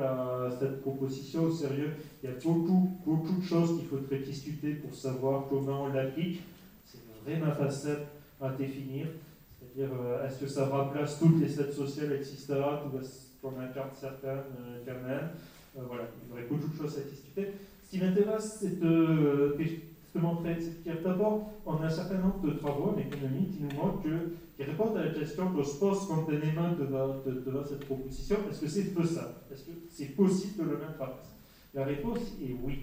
[0.57, 1.91] cette proposition au sérieux,
[2.23, 6.41] il y a beaucoup, beaucoup de choses qu'il faudrait discuter pour savoir comment on l'applique.
[7.23, 8.07] Vraie facette
[8.41, 9.07] à définir.
[9.59, 13.89] C'est-à-dire, euh, est-ce que ça remplace toutes les aides sociales existantes ou est-ce qu'on incarne
[13.93, 15.29] certaines euh, quand même?
[15.75, 17.53] Voilà, il y aurait beaucoup de choses à discuter.
[17.85, 19.55] Ce qui m'intéresse, c'est de
[20.13, 23.75] te montrer, c'est d'abord, on a un certain nombre de travaux en économie qui nous
[23.75, 28.37] montrent que, qui répondent à la question qu'on se pose spontanément devant, devant cette proposition
[28.49, 29.35] est-ce que c'est faisable?
[29.51, 31.35] Est-ce que c'est possible de le mettre en place?
[31.73, 32.79] La réponse est oui.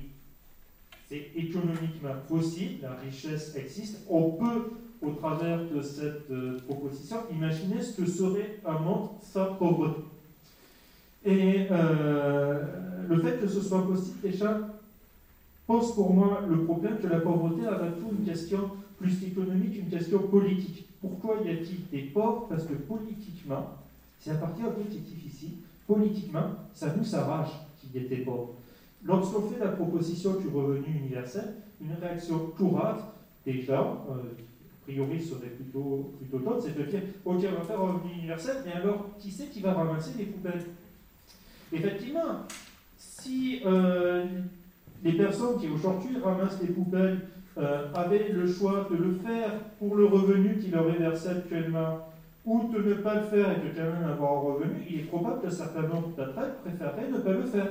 [1.09, 3.99] C'est économiquement possible, la richesse existe.
[4.11, 9.55] On peut, au travers de cette euh, proposition, imaginer ce que serait un monde sans
[9.55, 10.01] pauvreté.
[11.25, 12.61] Et euh,
[13.09, 14.69] le fait que ce soit possible, déjà,
[15.67, 19.79] pose pour moi le problème que la pauvreté est avant tout une question plus économique,
[19.79, 20.87] une question politique.
[21.01, 22.47] Pourquoi y a-t-il des pauvres?
[22.49, 23.75] Parce que politiquement,
[24.19, 25.53] c'est à partir objectif ici,
[25.87, 28.55] politiquement, ça nous s'arrache qu'il y ait des pauvres.
[29.07, 33.01] Lorsqu'on fait la proposition du revenu universel, une réaction courante
[33.45, 37.81] des gens, euh, a priori serait plutôt, plutôt c'est de dire Ok, on va faire
[37.81, 40.65] un revenu universel, mais alors qui c'est qui va ramasser les poubelles?
[41.73, 42.47] Effectivement,
[42.99, 44.25] si euh,
[45.05, 47.21] les personnes qui aujourd'hui ramassent les poubelles
[47.59, 52.09] euh, avaient le choix de le faire pour le revenu qui leur est versé actuellement
[52.45, 55.05] ou de ne pas le faire et de quand même avoir un revenu, il est
[55.05, 57.69] probable que certains nombre d'après préféreraient ne pas le faire.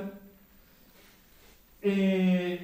[1.86, 2.58] Et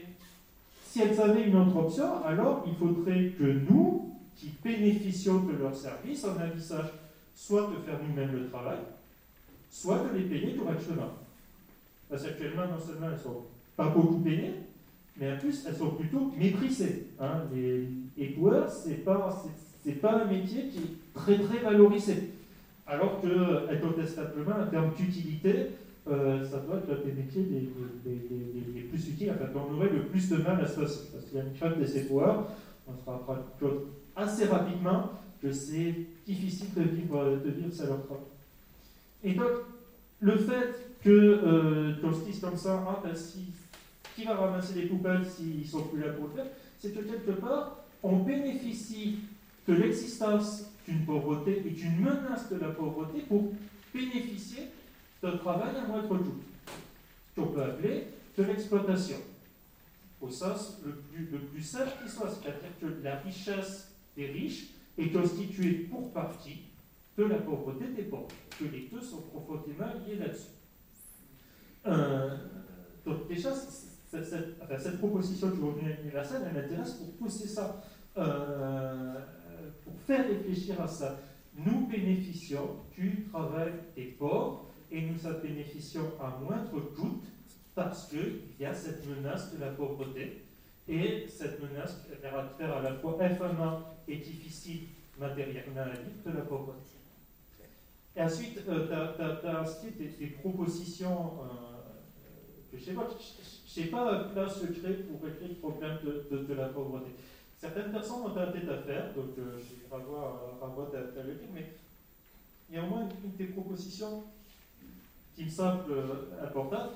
[0.85, 5.77] si elles avaient une autre option, alors il faudrait que nous, qui bénéficions de leurs
[5.77, 6.91] services, en envisage
[7.37, 8.79] soit de faire nous-mêmes le travail,
[9.71, 11.13] soit de les payer correctement.
[12.11, 13.45] Parce qu'actuellement, non seulement elles sont
[13.77, 14.55] pas beaucoup payées,
[15.17, 17.07] mais en plus, elles sont plutôt méprisées.
[17.21, 17.43] Hein.
[17.55, 17.87] Les
[18.19, 19.45] éboueurs, ce n'est pas,
[20.01, 22.31] pas un métier qui est très très valorisé.
[22.89, 25.69] Alors que, incontestablement, en termes d'utilité,
[26.09, 27.47] euh, ça doit être des métiers
[28.05, 31.01] les, plus utiles, enfin, on aurait le plus de mal à se passer.
[31.13, 32.49] Parce qu'il y a une crainte des éboueurs,
[32.89, 33.43] on se rappelle
[34.17, 35.95] assez rapidement que c'est
[36.27, 38.25] difficile de vivre, de ça leur travail.
[39.25, 39.51] Et donc,
[40.21, 43.47] le fait que euh, qu'on se dise comme ça, ah, ben, si
[44.15, 46.47] qui va ramasser les poubelles s'ils ne sont plus là pour le faire
[46.79, 49.19] C'est que quelque part, on bénéficie
[49.67, 53.53] de l'existence d'une pauvreté et d'une menace de la pauvreté pour
[53.95, 54.65] bénéficier
[55.23, 56.41] d'un travail à moindre coût,
[57.37, 59.17] qu'on peut appeler de l'exploitation,
[60.21, 64.71] au sens le plus, le plus simple qui soit, c'est-à-dire que la richesse des riches
[64.99, 66.63] est constituée pour partie
[67.17, 70.51] de la pauvreté des pauvres, que les deux sont profondément liés là-dessus.
[71.87, 72.37] Euh,
[73.05, 77.83] donc déjà, cette, proposition du revenu universel, elle m'intéresse pour pousser ça,
[78.17, 79.21] euh,
[79.85, 81.19] pour faire réfléchir à ça.
[81.57, 87.21] Nous bénéficions du travail des pauvres et nous en bénéficions à moindre coût
[87.75, 90.43] parce qu'il y a cette menace de la pauvreté.
[90.89, 94.89] Et cette menace verra faire à la fois infamant et difficile
[95.19, 95.87] matériellement
[96.27, 96.99] de la pauvreté.
[98.15, 103.09] Et ensuite, euh, tu as, as, des, propositions euh, que je sais pas,
[103.75, 107.13] je n'ai pas un plat secret pour régler le problème de, de, la pauvreté.
[107.59, 111.73] Certaines personnes ont à faire, donc je vais revoir ta le mais
[112.69, 114.25] il y a au moins une, des propositions
[115.35, 116.91] qui me semble euh, importante.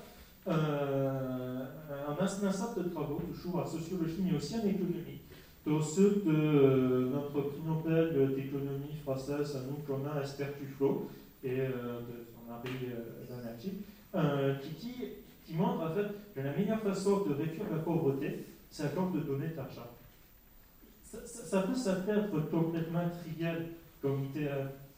[0.49, 1.65] Euh,
[2.09, 5.21] un ensemble de travaux, toujours en sociologie, mais aussi en économie,
[5.67, 11.11] dont ceux de notre prix Nobel d'économie française, à nous, a, Esther Tuflo,
[11.43, 12.71] et de son mari
[13.29, 13.83] Zanachi,
[15.45, 19.21] qui, montre en fait que la meilleure façon de réduire la pauvreté, c'est à de
[19.21, 19.91] donner de l'argent.
[21.03, 23.67] Ça, ça, peut être complètement trivial
[24.01, 24.49] comme idée.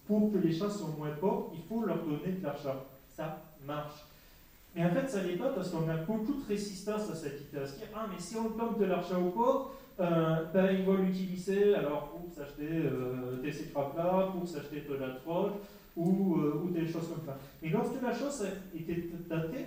[0.06, 2.84] Pour que les gens soient moins pauvres, il faut leur donner de l'argent.
[3.18, 4.04] Ça marche.
[4.76, 7.64] Mais en fait, ça n'est pas parce qu'on a beaucoup de résistance à cette idée.
[7.92, 12.10] Ah, mais si on donne de l'argent aux pauvres, euh, ben, ils vont l'utiliser alors
[12.10, 15.54] pour s'acheter euh, des là pour s'acheter de la drogue
[15.96, 17.36] ou, euh, ou, des choses comme ça.
[17.60, 19.66] Et lorsque la chose été datée,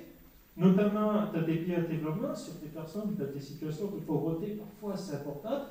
[0.55, 4.93] notamment dans des pays à développement, sur des personnes dans des situations de pauvreté parfois
[4.93, 5.67] assez importantes,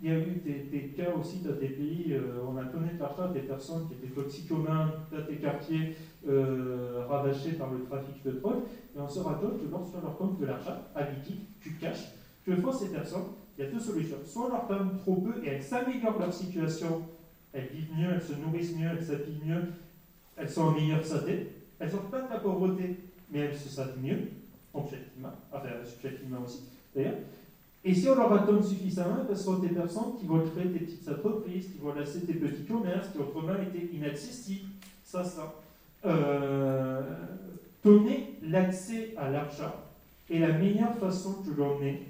[0.00, 3.00] il y a eu des, cas aussi dans des pays, euh, on a donné de
[3.00, 5.96] l'argent à des personnes qui étaient toxicomanes dans des quartiers
[6.26, 8.62] euh, ravagés par le trafic de drogue,
[8.96, 12.08] et on se rappelle que lorsqu'on leur donne de l'argent à liquide, tu caches,
[12.44, 13.26] que font ces personnes?
[13.56, 14.16] Il y a deux solutions.
[14.24, 17.02] Soit on leur donne trop peu et elles s'améliorent leur situation,
[17.52, 19.64] elles vivent mieux, elles se nourrissent mieux, elles s'habillent mieux,
[20.36, 21.48] elles sont en meilleure santé,
[21.78, 22.96] elles n'ont pas de la pauvreté,
[23.30, 24.28] mais elles se sentent mieux,
[24.72, 26.62] objectivement, enfin subjectivement aussi
[26.94, 27.14] d'ailleurs.
[27.84, 31.08] Et si on leur donne suffisamment, ce sont des personnes qui vont créer des petites
[31.08, 34.68] entreprises, qui vont lancer des petits commerces qui autrement étaient inaccessibles.
[35.04, 35.54] Ça, ça.
[36.04, 37.02] Euh,
[37.84, 39.74] donner l'accès à l'argent
[40.30, 42.02] est la meilleure façon que l'on ait,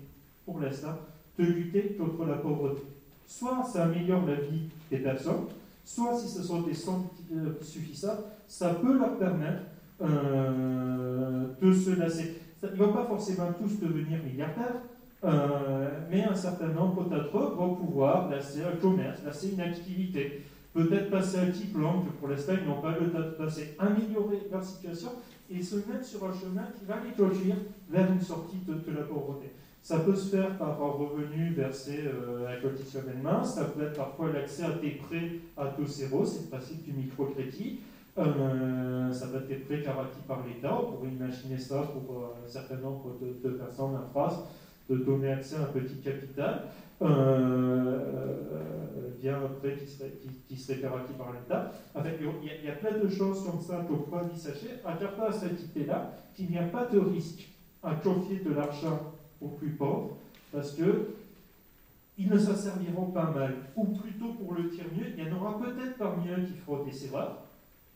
[0.45, 0.97] pour l'instant,
[1.39, 2.83] de lutter contre la pauvreté.
[3.27, 5.47] Soit ça améliore la vie des personnes,
[5.85, 9.63] soit si ce sont des sommes euh, suffisantes, ça peut leur permettre
[10.03, 12.35] euh, de se lasser.
[12.63, 14.83] Ils ne vont pas forcément tous devenir milliardaires,
[15.25, 20.43] euh, mais un certain nombre d'entre eux vont pouvoir lasser un commerce, lasser une activité,
[20.73, 24.49] peut-être passer un diplôme que pour l'instant ils n'ont pas le temps de passer, améliorer
[24.51, 25.11] leur situation
[25.51, 27.57] et se mettre sur un chemin qui va les conduire
[27.89, 29.53] vers une sortie de, la pauvreté.
[29.83, 34.65] Ça peut se faire par un revenu versé euh, inconditionnellement, ça peut être parfois l'accès
[34.65, 37.81] à des prêts à taux zéro, c'est le principe du microcrédit.
[38.19, 42.45] Euh, ça peut être des prêts garantis par l'État, on pourrait imaginer ça pour euh,
[42.45, 44.41] un certain nombre de, de personnes en France
[44.89, 46.63] de donner accès à un petit capital
[47.01, 50.13] euh, euh, via un prêt qui serait,
[50.49, 50.57] qui,
[51.17, 51.73] par l'État.
[51.95, 55.63] il, y a, plein de choses comme ça qu'on peut envisager, à part à cette
[55.63, 57.49] idée-là qu'il n'y a pas de risque
[57.83, 60.17] à confier de l'argent aux plus pauvres,
[60.53, 61.11] parce que
[62.19, 65.37] ils ne s'en serviront pas mal, ou plutôt pour le dire mieux, il y en
[65.37, 67.45] aura peut-être parmi eux qui feront des erreurs,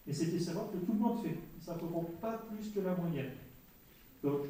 [0.07, 1.37] et c'est des erreurs que tout le monde fait.
[1.61, 3.31] Ça ne feront pas plus que la moyenne.
[4.23, 4.47] Donc,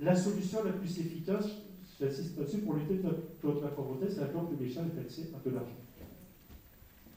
[0.00, 1.46] la solution la plus efficace,
[2.00, 3.00] j'insiste là-dessus, pour lutter
[3.42, 5.70] contre la pauvreté, c'est d'accord que les aient accès à de l'argent.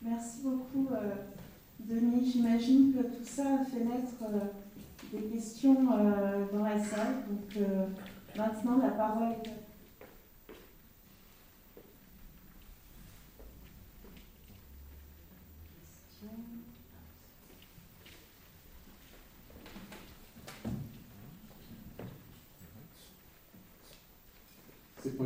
[0.04, 1.14] Merci beaucoup, euh,
[1.80, 2.32] Denis.
[2.32, 4.40] J'imagine que tout ça a fait naître euh,
[5.14, 7.18] des questions euh, dans la salle.
[7.30, 7.64] Donc
[8.36, 9.50] maintenant, la parole est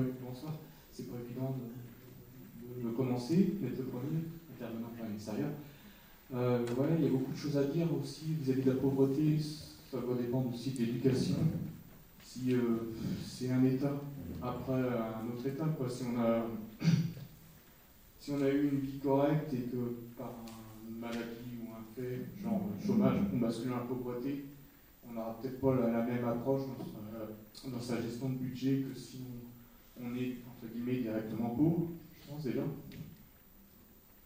[0.03, 0.59] pas,
[0.91, 1.55] c'est pas évident
[2.83, 4.21] de, commencer, d'être le premier,
[4.53, 5.49] intervenant à l'extérieur.
[6.33, 9.37] Euh, ouais, il y a beaucoup de choses à dire aussi vis-à-vis de la pauvreté,
[9.91, 11.35] ça va dépendre aussi de l'éducation.
[12.23, 12.93] Si euh,
[13.23, 13.93] c'est un État
[14.41, 15.89] après un autre État, quoi.
[15.89, 16.45] Si on a
[18.19, 20.33] si on a eu une vie correcte et que par
[20.89, 24.45] une maladie ou un fait, genre chômage, dans la pauvreté,
[25.07, 26.95] on n'aura peut-être pas la, même approche dans
[27.69, 29.34] dans sa, gestion de budget que si on
[30.01, 31.87] on est, entre guillemets, directement pauvre,
[32.21, 32.63] je pense déjà,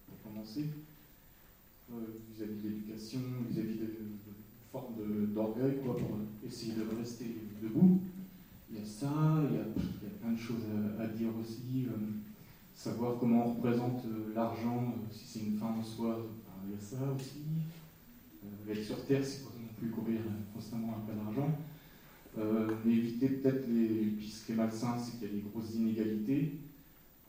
[0.07, 0.65] pour commencer,
[1.91, 1.95] euh,
[2.34, 3.88] vis-à-vis de l'éducation, vis-à-vis de,
[4.72, 4.93] forme
[5.34, 6.11] d'orgueil, quoi, pour
[6.45, 7.26] essayer de rester
[7.61, 7.99] debout.
[8.70, 9.63] Il y a ça, il y a,
[10.22, 10.61] plein de choses
[10.99, 11.88] à, dire aussi.
[11.88, 12.20] Euh,
[12.76, 16.26] savoir comment on représente euh, l'argent, si c'est une fin en soi,
[16.65, 17.41] il y a ça aussi.
[18.70, 20.20] être sur Terre, c'est pas non plus courir
[20.53, 21.57] constamment après l'argent.
[22.38, 24.14] Euh, éviter peut-être les.
[24.18, 26.54] Puis ce qui est malsain, c'est qu'il y a des grosses inégalités.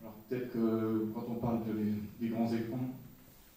[0.00, 1.60] Alors peut-être que quand on parle
[2.20, 2.90] des grands écrans,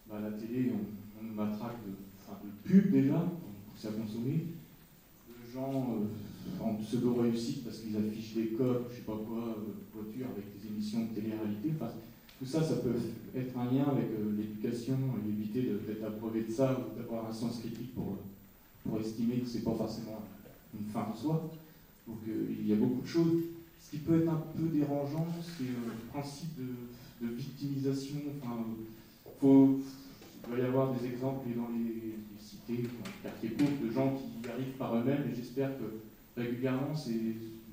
[0.10, 4.46] bah, la télé, on, on nous matraque de, enfin, de pub déjà, pour ça consommer.
[5.28, 9.74] De gens euh, en pseudo-réussite parce qu'ils affichent des codes, je sais pas quoi, euh,
[9.94, 11.74] voitures avec des émissions de télé-réalité.
[12.40, 12.96] Tout ça, ça peut
[13.36, 17.60] être un lien avec l'éducation et éviter d'être abreuvé de ça ou d'avoir un sens
[17.60, 18.18] critique pour,
[18.84, 20.24] pour estimer que c'est pas forcément
[20.80, 21.52] une fin en soi.
[22.08, 23.42] Donc euh, il y a beaucoup de choses.
[23.80, 28.18] Ce qui peut être un peu dérangeant, c'est euh, le principe de, victimisation.
[28.42, 28.66] Enfin,
[29.40, 29.80] faut,
[30.46, 34.14] il va y avoir des exemples dans les, cités, dans les quartiers pauvres, de gens
[34.14, 35.86] qui arrivent par eux-mêmes, et j'espère que
[36.36, 36.94] régulièrement,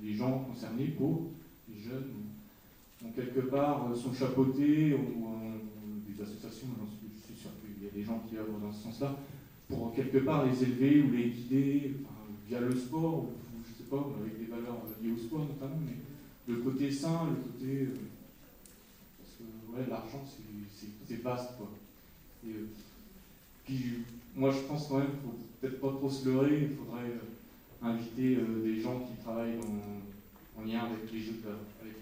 [0.02, 1.30] les gens concernés, pauvres,
[1.68, 5.26] les jeunes, quelque part euh, sont chapeautés, ou
[6.06, 9.16] des associations, je suis sûr qu'il y a des gens qui œuvrent dans ce sens-là,
[9.68, 11.94] pour quelque part les élever ou les guider
[12.50, 13.28] via le sport, ou
[13.64, 15.96] je sais pas, avec des valeurs liées au sport notamment, mais
[16.52, 17.88] le côté sain, le côté.
[19.18, 20.24] parce que ouais, l'argent,
[21.08, 21.68] c'est vaste, quoi.
[22.46, 22.54] Et,
[23.64, 27.20] puis, moi, je pense quand même qu'il faut peut-être pas trop se leurrer, il faudrait
[27.82, 29.58] inviter des gens qui travaillent
[30.58, 31.40] en lien avec les jeux,
[31.80, 31.94] avec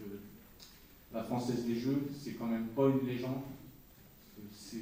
[1.12, 3.42] la Française des Jeux, c'est quand même pas une légende.
[4.54, 4.78] C'est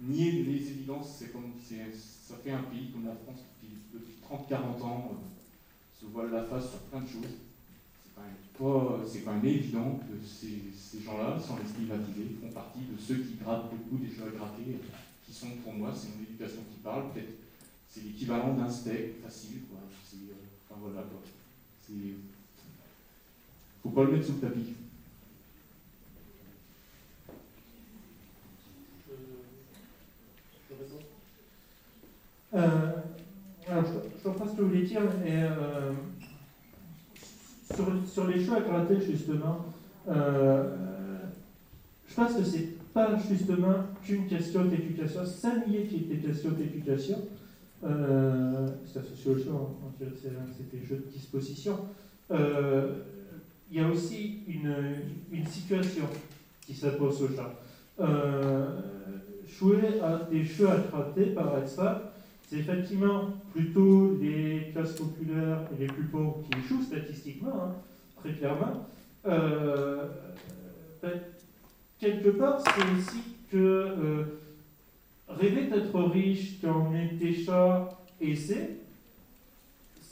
[0.00, 3.44] nier les évidences, c'est comme ça fait un pays comme la France
[4.32, 7.36] 30-40 ans, euh, se voile la face sur plein de choses.
[8.02, 12.80] C'est quand même c'est quand même évident que ces, gens-là, sans les stigmatiser, font partie
[12.80, 14.78] de ceux qui grattent beaucoup des jeux à gratter,
[15.26, 17.32] qui sont pour moi, c'est mon éducation qui parle, peut-être
[17.88, 19.78] c'est l'équivalent d'un steak facile, quoi.
[20.14, 20.16] Euh,
[20.70, 21.20] enfin voilà, quoi.
[21.86, 21.92] C'est,
[23.82, 24.74] faut pas le mettre sous le tapis.
[32.54, 33.01] Euh,
[33.68, 35.92] alors, je ce que vous voulez dire, euh,
[38.06, 39.66] sur, les choix à gratter, justement,
[40.08, 41.18] euh,
[42.08, 46.26] je pense que c'est pas justement qu'une question d'éducation, ça nier qu'il y ait des
[46.28, 47.18] questions d'éducation.
[47.84, 49.48] Euh, c'est la sociologie,
[50.20, 51.78] c'est des jeux de disposition.
[52.30, 54.74] Il y a aussi une,
[55.30, 56.04] une situation
[56.66, 58.04] qui s'impose aux gens.
[59.46, 62.11] jouer à des jeux à gratter, par exemple,
[62.52, 67.72] c'est effectivement plutôt les classes populaires et les plus pauvres qui échouent statistiquement, hein,
[68.20, 68.88] très clairement.
[69.26, 70.06] Euh,
[71.02, 71.12] ben,
[71.98, 74.24] quelque part, c'est aussi que euh,
[75.28, 77.88] rêver d'être riche quand on est déjà
[78.20, 78.80] aisé,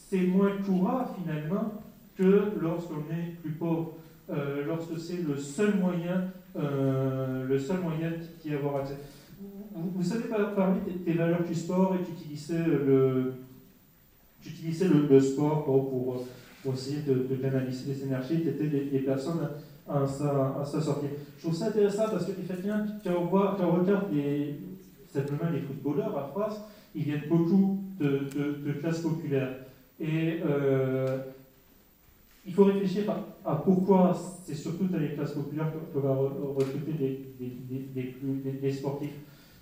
[0.08, 1.82] c'est moins courant finalement
[2.16, 3.98] que lorsqu'on est plus pauvre,
[4.30, 8.12] euh, lorsque c'est le seul moyen, le seul moyen
[8.42, 8.96] d'y avoir accès
[9.74, 13.34] vous, savez parler des, valeurs du sport et tu utilisais le,
[15.08, 16.24] le, sport pour,
[16.72, 19.48] essayer de, canaliser les énergies, tu étais des, personnes
[19.88, 21.06] à, sa, sortie.
[21.36, 24.56] Je trouve ça intéressant parce que quand on, voit, quand on regarde les,
[25.12, 26.60] simplement les footballeurs à France,
[26.94, 29.56] ils viennent beaucoup de, classes populaires.
[30.00, 31.18] Et euh,
[32.46, 33.04] il faut réfléchir
[33.44, 36.14] à, pourquoi c'est surtout dans les classes populaires qu'on va
[36.56, 36.92] recruter
[37.38, 39.10] des, des sportifs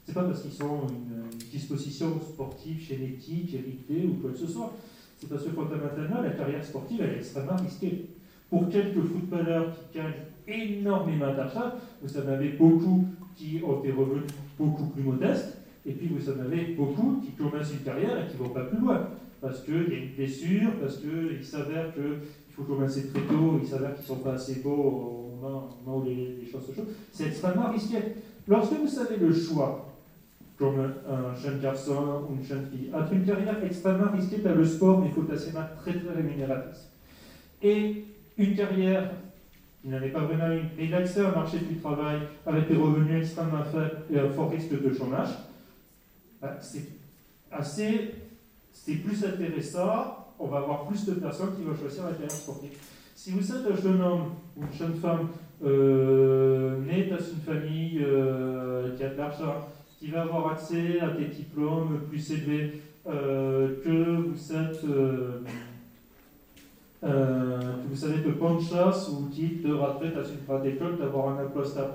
[0.09, 1.19] n'est pas parce qu'ils ont une,
[1.51, 4.73] disposition sportive, génétique, héritée ou quoi que ce soit.
[5.19, 8.07] C'est parce que fondamentalement, la carrière sportive, elle est extrêmement risquée.
[8.51, 10.13] Pour quelques footballeurs qui gagnent
[10.47, 14.25] énormément d'argent, vous en avez beaucoup qui ont des revenus
[14.59, 18.37] beaucoup plus modestes, et puis vous en avez beaucoup qui commencent une carrière et qui
[18.37, 19.09] ne vont pas plus loin.
[19.41, 22.03] Parce qu'il y a une blessure, parce qu'il s'avère qu'il
[22.51, 26.05] faut commencer très tôt, il s'avère qu'ils ne sont pas assez beaux au moment, où
[26.05, 26.89] les, choses se jouent.
[27.13, 27.99] C'est extrêmement risqué.
[28.49, 29.88] Lorsque vous avez le choix
[30.59, 34.65] comme un jeune garçon ou une jeune fille, entre une carrière extrêmement risquée dans le
[34.65, 36.89] sport, mais potentiellement très très rémunératrice,
[37.63, 38.05] et
[38.37, 39.11] une carrière
[39.81, 43.23] qui n'en est pas vraiment une, et l'accès au marché du travail avec des revenus
[43.23, 45.31] extrêmement faibles et un fort risque de chômage,
[46.43, 46.89] bah, c'est
[47.53, 48.15] assez,
[48.73, 52.73] c'est plus intéressant, on va avoir plus de personnes qui vont choisir la carrière sportive.
[53.15, 55.29] Si vous êtes un jeune homme ou une jeune femme
[55.65, 59.69] euh, né dans une famille euh, qui a de l'argent,
[59.99, 65.41] qui va avoir accès à des diplômes plus élevés euh, que vous êtes euh,
[67.05, 70.99] euh, que vous avez de bonnes chances ou type de retraite à une grande école
[70.99, 71.95] d'avoir un emploi stable.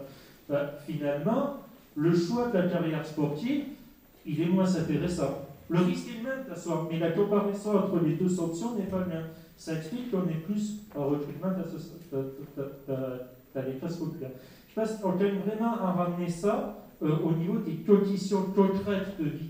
[0.50, 1.58] Ben, finalement,
[1.96, 3.66] le choix de la carrière sportive,
[4.26, 5.48] il est moins intéressant.
[5.70, 6.46] Le risque est le même,
[6.90, 9.26] mais la comparaison entre les deux options n'est pas le même.
[9.58, 11.50] Ça explique qu'on est plus en recrutement
[12.14, 14.32] dans les classes populaires.
[14.70, 19.26] Je pense qu'on gagne vraiment à ramener ça euh, au niveau des conditions concrètes de
[19.26, 19.50] vie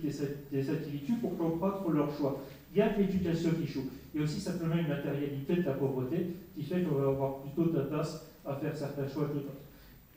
[0.51, 2.41] des, individus pour comprendre leur choix.
[2.73, 3.85] Il y a l'éducation qui joue.
[4.13, 7.41] Il y a aussi simplement une matérialité de la pauvreté qui fait qu'on va avoir
[7.41, 9.53] plutôt de place à faire certains choix que d'autres.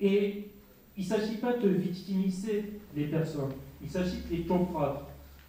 [0.00, 0.48] Et
[0.96, 2.64] il ne s'agit pas de victimiser
[2.96, 5.06] les personnes, il s'agit de les comprendre.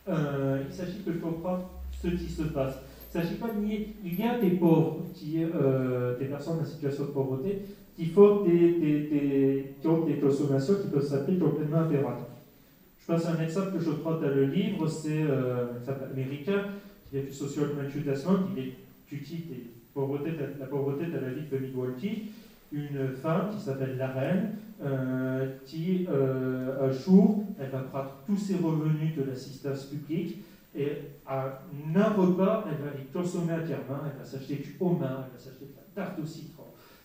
[0.10, 1.70] Euh, il s'agit de comprendre
[2.02, 2.76] ce qui se passe.
[3.14, 3.96] Il ne s'agit pas de nier.
[4.04, 7.62] Il y a des pauvres, qui, euh, des personnes en situation de pauvreté,
[7.98, 12.28] qui font des, des, des, qui ont des consommations qui peuvent s'appeler complètement aberrantes.
[13.02, 16.66] Je passe un exemple que je prends dans le livre, c'est euh, un américain
[17.10, 17.70] qui est du social
[18.06, 18.74] Desmond, qui
[19.16, 19.46] étudie
[19.94, 22.32] pauvreté, la pauvreté de la vie de Milwaukee,
[22.72, 24.52] une femme qui s'appelle la reine,
[24.84, 30.44] euh, qui euh, un jour, elle va prendre tous ses revenus de l'assistance publique
[30.76, 30.92] et
[31.26, 31.62] à
[31.96, 35.66] un repas, elle va les consommer entièrement, elle va s'acheter du homard, elle va s'acheter
[35.66, 36.57] de la tarte au citron,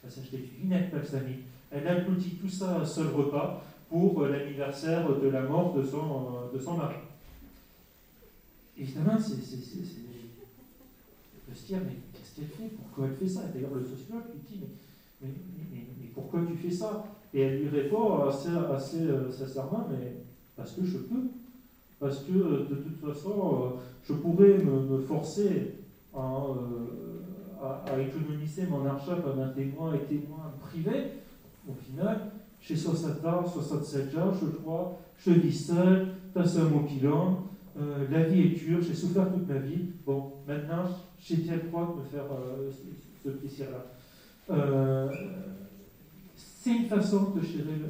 [0.02, 0.48] elle va s'acheter
[0.92, 5.74] balsamique, elle aboutit tout ça à un seul repas pour euh, l'anniversaire de la mort
[5.74, 6.96] de son, euh, de son mari.
[8.78, 12.70] évidemment, c'est, on peut se dire, mais qu'est-ce qu'elle fait?
[12.76, 13.42] Pourquoi elle fait ça?
[13.52, 14.60] D'ailleurs, le sociologue lui dit,
[15.20, 17.04] mais, mais, mais, pourquoi tu fais ça?
[17.34, 20.16] Et elle lui répond assez, assez euh, sincèrement, mais
[20.56, 21.28] parce que je peux.
[22.00, 25.74] Parce que de toute façon, je pourrais me, forcer
[27.62, 31.12] à, à, économiser mon argent comme un témoin et témoin privé.
[31.68, 36.86] Au final, j'ai 60 ans, 67 ans, je crois, je vis seul, c'est un mon
[37.80, 39.84] euh, la vie est dure, j'ai souffert toute ma vie.
[40.04, 40.84] Bon, maintenant,
[41.18, 42.70] j'ai bien le droit de me faire euh,
[43.24, 43.86] ce, plaisir-là.
[44.50, 45.08] Euh,
[46.36, 47.80] c'est une façon de gérer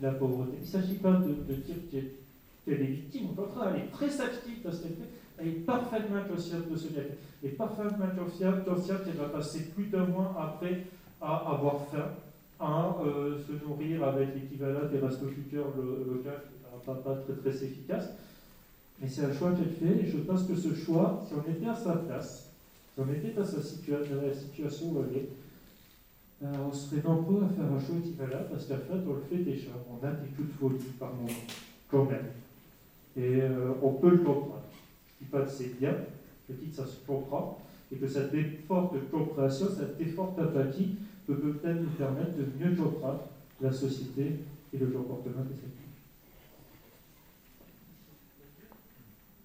[0.00, 0.58] la, pauvreté.
[0.58, 4.62] Il ne s'agit pas de, dire qu'elle est victime, au contraire, elle est très active
[4.64, 5.10] dans ce qu'elle fait.
[5.38, 7.18] Elle est parfaitement consciente de ce qu'elle fait.
[7.42, 10.82] Elle est parfaitement consciente qu'elle va passer plus d'un mois après
[11.20, 12.10] à avoir faim,
[12.60, 12.96] à
[13.46, 18.10] se nourrir avec l'équivalent des restos local qui va pas très, très efficace.
[19.00, 21.68] Mais c'est un choix qu'elle fait, et je pense que ce choix, si on était
[21.68, 22.48] à sa place,
[22.94, 25.28] si on était dans, sa la situation où elle est,
[26.44, 29.42] euh, on serait nombreux à faire un choix équivalent, parce qu'en fait, on le fait
[29.42, 29.70] déjà.
[29.90, 31.28] On a des coups de folie par moment,
[31.90, 32.26] quand même.
[33.16, 34.65] Et euh, on peut le comprendre.
[35.18, 35.94] Je ne dis pas que c'est bien,
[36.48, 37.58] je dis que ça se comprend,
[37.92, 40.96] et que cette effort de compréhension, cet effort d'empathie
[41.26, 43.20] peut peut-être nous permettre de mieux comprendre
[43.60, 44.36] la société
[44.72, 45.76] et le comportement de cette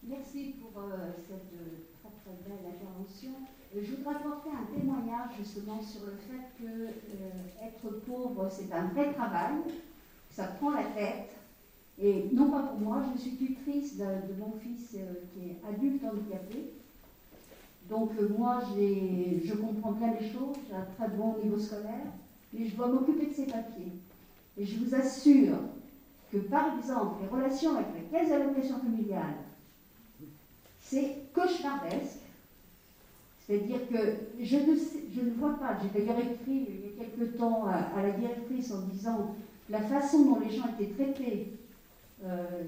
[0.03, 3.31] Merci pour euh, cette euh, très très belle intervention.
[3.73, 6.89] Euh, je voudrais apporter un témoignage justement sur le fait que
[7.63, 9.55] être pauvre, c'est un vrai travail,
[10.29, 11.29] ça prend la tête.
[11.99, 14.05] Et non pas pour moi, je suis tutrice de,
[14.39, 16.71] mon fils qui est adulte handicapé.
[17.89, 22.11] Donc moi, je comprends bien les choses, j'ai un très bon niveau scolaire,
[22.53, 23.93] mais je dois m'occuper de ces papiers.
[24.57, 25.57] Et je vous assure
[26.31, 29.35] que par exemple, les relations avec les caisses d'allocation familiale,
[30.81, 32.19] c'est cauchemardesque.
[33.45, 33.97] C'est-à-dire que
[34.39, 34.75] je ne,
[35.13, 38.71] je ne vois pas, j'ai d'ailleurs écrit il y a quelque temps à, la directrice
[38.71, 39.35] en disant
[39.69, 41.60] la façon dont les gens étaient traités, euh,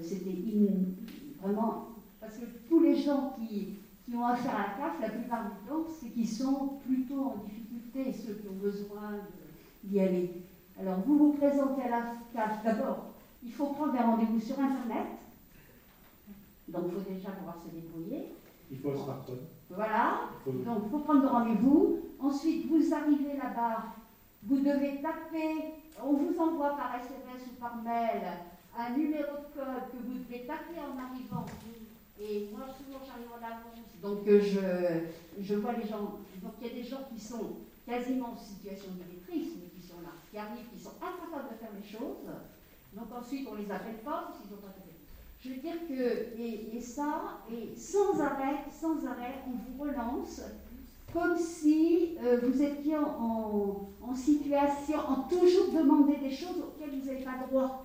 [0.02, 0.36] c'était
[1.40, 1.88] vraiment.
[2.20, 3.74] Parce que tous les gens qui,
[4.04, 7.36] qui, ont affaire à la CAF, la plupart du temps, c'est qu'ils sont plutôt en
[7.44, 9.18] difficulté, ceux qui ont besoin
[9.82, 10.30] d'y aller.
[10.80, 12.02] Alors vous vous présentez à la
[12.32, 13.10] CAF, d'abord,
[13.44, 15.06] il faut prendre un rendez-vous sur Internet.
[16.68, 18.32] Donc, il faut déjà pouvoir se débrouiller.
[18.70, 19.40] Il faut un smartphone.
[19.70, 20.20] Voilà.
[20.46, 21.98] Donc, il faut prendre rendez-vous.
[22.18, 23.84] Ensuite, vous arrivez là-bas.
[24.44, 25.74] Vous devez taper.
[26.02, 28.22] On vous envoie par SMS ou par mail
[28.76, 31.46] un numéro de code que vous devez taper en arrivant.
[32.20, 33.84] Et moi, souvent, j'arrive en avance.
[34.02, 36.18] Donc, euh, je, je vois les gens.
[36.42, 37.56] Donc, il y a des gens qui sont
[37.86, 41.58] quasiment en situation de maîtrise, mais qui sont là, qui arrivent, qui sont incapables de
[41.58, 42.26] faire les choses.
[42.94, 44.74] Donc, ensuite, on les appelle pas, s'ils sont pas
[45.44, 50.40] je veux dire que, et, ça, et sans arrêt, sans arrêt, on vous relance
[51.12, 57.22] comme si euh, vous étiez en, situation, en toujours demander des choses auxquelles vous n'avez
[57.22, 57.84] pas droit.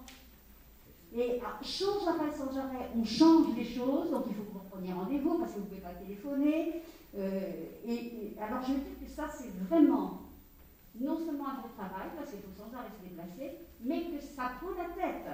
[1.16, 4.70] Et ah, sans arrêt, sans arrêt, on change les choses, donc il faut que vous
[4.70, 6.82] preniez rendez-vous parce que vous ne pouvez pas téléphoner.
[7.18, 7.52] Euh,
[7.88, 10.22] et, alors je dire que ça, c'est vraiment
[11.00, 14.54] non seulement un vrai travail, parce qu'il faut sans arrêt se déplacer, mais que ça
[14.62, 15.26] prend la tête.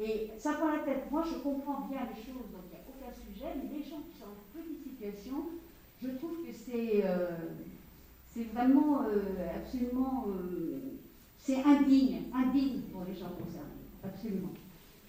[0.00, 1.10] Et ça prend la tête.
[1.10, 4.00] Moi, je comprends bien les choses, donc il n'y a aucun sujet, mais les gens
[4.08, 5.44] qui sont en petite situation,
[6.02, 7.36] je trouve que c'est euh,
[8.54, 10.26] vraiment euh, absolument.
[11.38, 14.54] C'est indigne, indigne pour les gens concernés, absolument.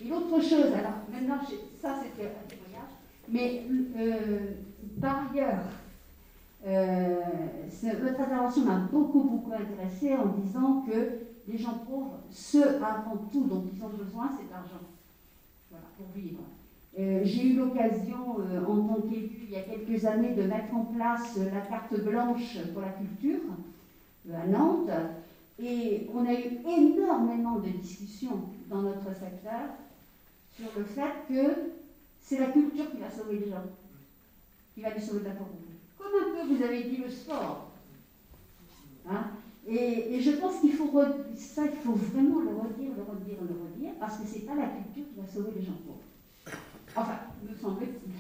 [0.04, 1.40] Et l'autre chose, alors maintenant,
[1.82, 2.92] ça c'était un témoignage,
[3.30, 3.64] mais
[5.00, 5.64] par ailleurs,
[8.02, 13.46] votre intervention m'a beaucoup, beaucoup intéressée en disant que les gens pauvres, ce avant tout
[13.46, 14.84] dont ils ont besoin, c'est d'argent.
[15.70, 16.42] Voilà, pour vivre.
[17.00, 20.74] Euh, j'ai eu l'occasion, euh, en tant qu'élu, il y a quelques années, de mettre
[20.76, 23.40] en place la carte blanche pour la culture
[24.30, 24.92] euh, à Nantes.
[25.60, 29.70] Et on a eu énormément de discussions dans notre secteur
[30.56, 31.72] sur le fait que
[32.22, 33.64] c'est la culture qui va sauver les gens,
[34.74, 35.68] qui va les sauver de la pauvreté.
[35.98, 37.72] Comme un peu, vous avez dit, le sport.
[39.10, 39.32] Hein
[39.68, 40.92] et, je pense qu'il faut,
[41.38, 44.56] ça, il faut vraiment le redire, le redire, le redire, parce que ce n'est pas
[44.56, 46.58] la culture qui va sauver les gens pauvres.
[46.96, 47.20] Enfin,
[47.50, 48.14] me semble-t-il.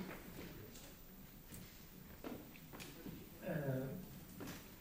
[3.49, 3.85] Euh,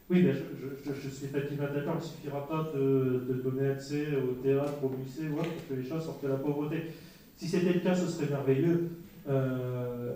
[0.09, 4.41] oui, je, je, suis effectivement d'accord, il ne suffira pas de, de, donner accès au
[4.41, 6.93] théâtre, au musée ou autre, pour que les gens sortent de la pauvreté.
[7.35, 8.89] Si c'était le cas, ce serait merveilleux.
[9.29, 10.13] Euh,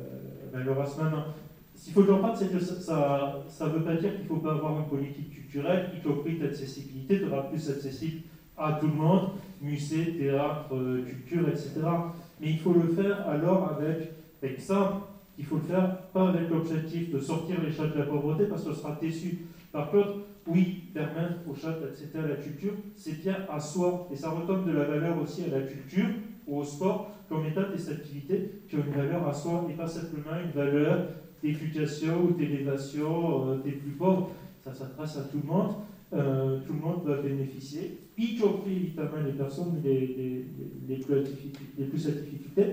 [0.54, 1.12] malheureusement,
[1.88, 4.78] qu'il faut comprendre, c'est que ça ne veut pas dire qu'il ne faut pas avoir
[4.78, 8.24] une politique culturelle, y compris d'accessibilité, de rendre plus accessible
[8.58, 9.30] à tout le monde,
[9.62, 11.72] musée, théâtre, euh, culture, etc.
[12.42, 14.12] Mais il faut le faire alors avec,
[14.44, 18.48] exemple, qu'il faut le faire pas avec l'objectif de sortir les chats de la pauvreté
[18.48, 19.46] parce que ce sera déçu.
[19.72, 20.16] Par contre,
[20.46, 24.10] oui, permettre aux chats d'accéder à la culture, c'est bien à soi.
[24.12, 26.10] Et ça retombe de la valeur aussi à la culture
[26.48, 29.88] ou au sport comme état des activités qui ont une valeur à soi et pas
[29.88, 31.10] simplement une valeur
[31.44, 34.32] d'éducation ou d'élévation euh, des plus pauvres.
[34.64, 35.76] Ça s'adresse à tout le monde.
[36.14, 40.46] Euh, tout le monde va bénéficier, y compris évidemment les personnes les, les,
[40.88, 40.96] les,
[41.86, 42.64] plus, à difficulté.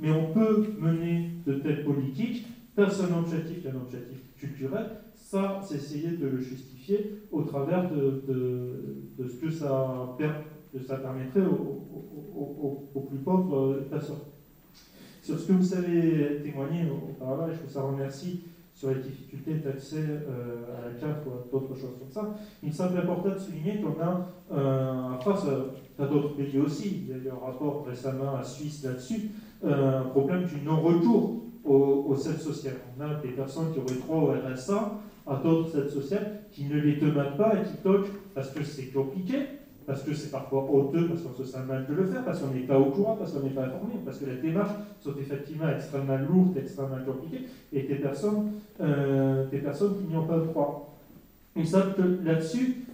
[0.00, 5.76] Mais on peut mener de telles politiques par un objectif, un objectif culturel, ça, c'est
[5.76, 10.16] essayer de le justifier au travers de, de, de ce que ça,
[10.72, 14.16] que ça permettrait aux, plus pauvres personnes.
[15.22, 18.44] Sur ce que vous avez témoigné auparavant, je vous en remercie
[18.78, 22.72] sur les difficultés d'accès euh, à la carte ou d'autres choses comme ça, il me
[22.72, 25.42] semble important de souligner qu'on a, euh, face
[25.98, 29.30] à, d'autres pays aussi, il y a eu un rapport récemment à Suisse là-dessus,
[29.64, 32.76] euh, un problème du non-retour aux, aux aides sociales.
[32.96, 34.92] On a des personnes qui auraient droit au RSA,
[35.26, 38.86] à d'autres aides sociales qui ne les demandent pas et qui toquent parce que c'est
[38.92, 39.38] compliqué,
[39.88, 42.52] parce que c'est parfois honteux, parce qu'on se sent mal de le faire, parce qu'on
[42.52, 45.70] n'est pas au courant, parce qu'on n'est pas informé, parce que les démarches sont effectivement
[45.74, 48.50] extrêmement lourdes, extrêmement compliquées, et des personnes,
[48.82, 50.94] euh, des personnes qui n'y ont pas le droit.
[51.56, 51.86] Et ça,
[52.22, 52.84] là-dessus,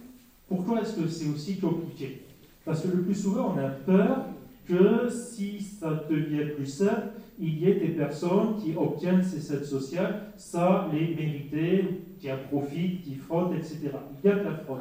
[0.47, 2.21] pourquoi est-ce que c'est aussi compliqué?
[2.63, 4.27] Parce que le plus souvent, on a peur
[4.65, 9.65] que si ça devient plus simple, il y ait des personnes qui obtiennent ces aides
[9.65, 13.89] sociales sans les mériter, qui en profitent, qui fraudent, etc.
[14.23, 14.79] Il y a de la fraude.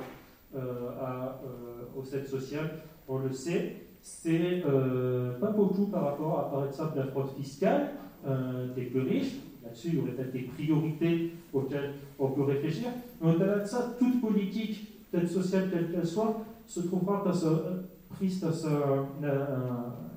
[0.56, 2.28] Euh, à, euh, aux aides
[3.08, 3.74] on le sait.
[4.00, 7.90] C'est euh, pas beaucoup par rapport à, par exemple, la fraude fiscale
[8.76, 9.34] des plus riches.
[9.62, 12.88] Là-dessus, il y aurait peut-être des priorités auxquelles on peut réfléchir.
[13.20, 18.40] Mais au-delà de ça, toute politique d'aide sociale, quelle qu'elle soit, se trouvera dans prise
[18.40, 18.52] dans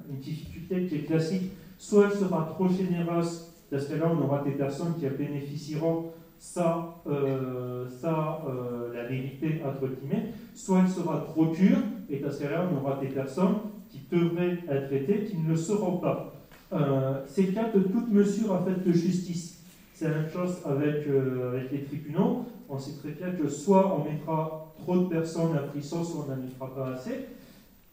[0.09, 1.51] une difficulté qui est classique.
[1.77, 6.05] Soit elle sera trop généreuse, dans ce cas-là, on aura des personnes qui bénéficieront
[6.39, 11.77] ça, euh, euh, la vérité, entre guillemets, soit elle sera trop dure,
[12.09, 13.55] et parce qu'à là, on aura des personnes
[13.89, 16.33] qui devraient être traitées, qui ne le seront pas.
[16.73, 19.63] Euh, c'est le cas de toute mesure en fait, de justice.
[19.93, 22.45] C'est la même chose avec, avec les tribunaux.
[22.69, 26.29] On sait très bien que soit on mettra trop de personnes à prison, soit on
[26.29, 27.25] n'en mettra pas assez.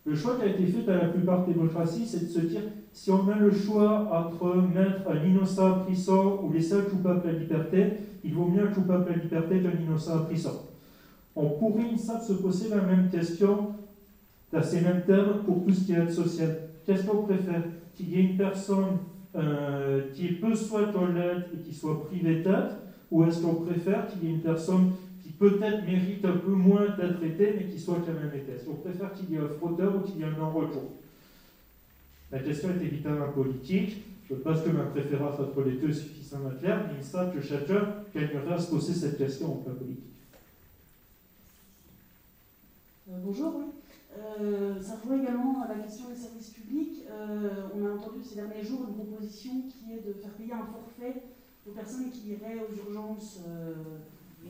[0.07, 2.61] Le choix qui a été fait dans la plupart des démocraties, c'est de se dire
[2.93, 7.27] si on a le choix entre mettre un innocent à prison ou les seuls coupables
[7.27, 7.93] à la liberté,
[8.25, 10.61] il vaut mieux à la liberté qu'un innocent prison.
[11.37, 13.73] On pourrait, une se poser la même question
[14.53, 16.59] dans ces mêmes termes pour tout ce qui est aide sociale.
[16.87, 17.63] Qu'est-ce qu'on préfère?
[17.97, 18.99] Qu'il y ait une personne
[19.37, 22.71] euh, qui peu soit l'aide et qui soit privée d'aide
[23.11, 24.93] Ou est-ce qu'on préfère qu'il y ait une personne
[25.39, 28.53] peut-être mérite un peu moins d'être traité, mais qui soit quand même été.
[28.53, 30.93] Est-ce qu'on préfère qu'il y ait un fraudeur ou qu'il y ait un non-retour
[32.31, 34.05] La question est évidemment politique.
[34.29, 38.05] Je pense que ma préférence entre les deux suffisamment claire, mais il semble que chacun
[38.15, 40.05] gagnerait à se poser cette question en plan politique.
[43.11, 43.65] Euh, bonjour, oui.
[44.17, 47.03] Euh, ça rejoint également à la question des services publics.
[47.11, 50.67] Euh, on a entendu ces derniers jours une proposition qui est de faire payer un
[50.67, 51.23] forfait
[51.69, 53.41] aux personnes qui iraient aux urgences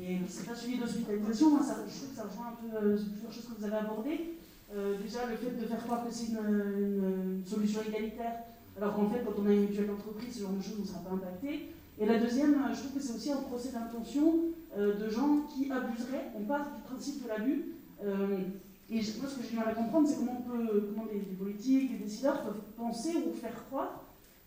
[0.00, 3.32] et c'est pas suivi d'hospitalisation, ça, je trouve que ça rejoint un peu euh, plusieurs
[3.32, 4.34] choses que vous avez abordées.
[4.74, 8.42] Euh, déjà le fait de faire croire que c'est une, solution égalitaire,
[8.76, 11.00] alors qu'en fait quand on a une mutuelle d'entreprise, ce genre de choses ne sera
[11.00, 11.70] pas impacté.
[12.00, 14.34] Et la deuxième, je trouve que c'est aussi un procès d'intention
[14.76, 16.32] euh, de gens qui abuseraient.
[16.36, 17.64] On part du principe de l'abus.
[18.02, 21.98] et moi, ce que j'ai du mal à comprendre, c'est comment, on peut, des, politiques,
[21.98, 24.02] des décideurs peuvent penser ou faire croire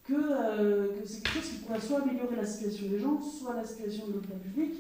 [0.06, 3.66] que, que c'est quelque chose qui pourrait soit améliorer la situation des gens, soit la
[3.66, 4.74] situation de l'hôpital public,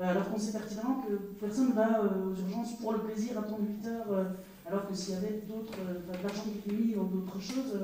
[0.00, 3.38] euh, alors qu'on sait pertinemment que personne ne va euh, aux urgences pour le plaisir,
[3.38, 4.24] attendre 8 heures, euh,
[4.66, 7.78] alors que s'il y avait d'autres, de l'argent qui était mis dans d'autres choses,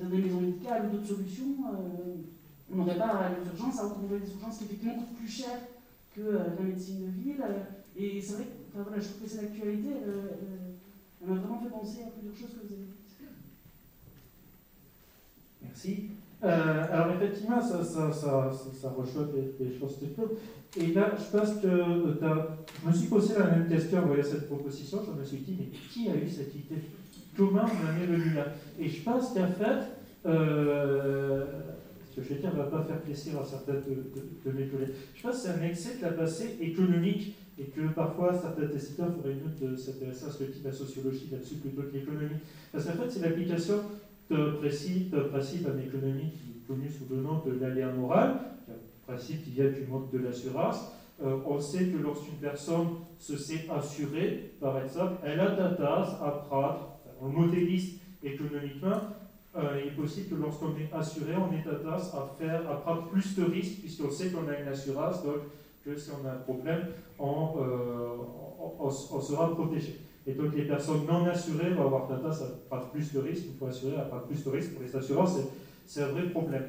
[0.00, 1.56] dans des maisons médicales ou d'autres solutions,
[2.72, 5.58] on n'aurait pas aux urgences, à retrouver des urgences qui effectivement coûtent plus cher
[6.16, 7.44] que la médecine de ville.
[7.96, 9.88] et c'est vrai que voilà, je trouve que c'est l'actualité,
[11.22, 13.04] elle m'a vraiment fait penser à plusieurs choses que vous avez dites.
[15.62, 16.10] Merci.
[16.44, 20.38] Euh, alors effectivement, ça, ça, ça, ça rejoint des, choses techniques.
[20.76, 25.00] Et là, je pense que je me suis posé la même question voyant cette proposition.
[25.06, 26.82] Je me suis dit, mais qui a eu cette idée?
[27.36, 28.46] Comment on en est venu là
[28.78, 31.44] Et je pense qu'en fait, euh,
[32.10, 34.94] ce que je vais dire ne va pas faire plaisir à certains de, mes collègues.
[35.14, 39.14] Je pense que c'est un excès de la passée économique et que parfois certains décideurs
[39.16, 42.40] feraient mieux de s'intéresser à ce dit la sociologie là-dessus plutôt que l'économie.
[42.72, 43.80] Parce qu'en fait, c'est l'application
[44.30, 48.36] de principe, principe en économie qui est connu sous le nom de l'aléa moral,
[48.68, 50.78] un principe qui vient du monde de l'assurance.
[51.22, 52.88] Euh, on sait que lorsqu'une personne
[53.18, 56.93] se sait assurée, par exemple, elle a tendance à prendre,
[57.24, 59.00] on économiquement,
[59.56, 63.08] euh, il est possible que lorsqu'on est assuré, on est tendance à, faire, à prendre
[63.08, 65.36] plus de risques, puisqu'on sait qu'on a une assurance, donc
[65.84, 66.86] que si on a un problème,
[67.18, 67.50] on,
[68.80, 70.00] on, sera protégé.
[70.26, 73.58] Et donc les personnes non assurées vont avoir tendance à prendre plus de risques, il
[73.58, 75.36] faut assurer à prendre plus de risques pour les assurances,
[75.86, 76.64] c'est un vrai problème.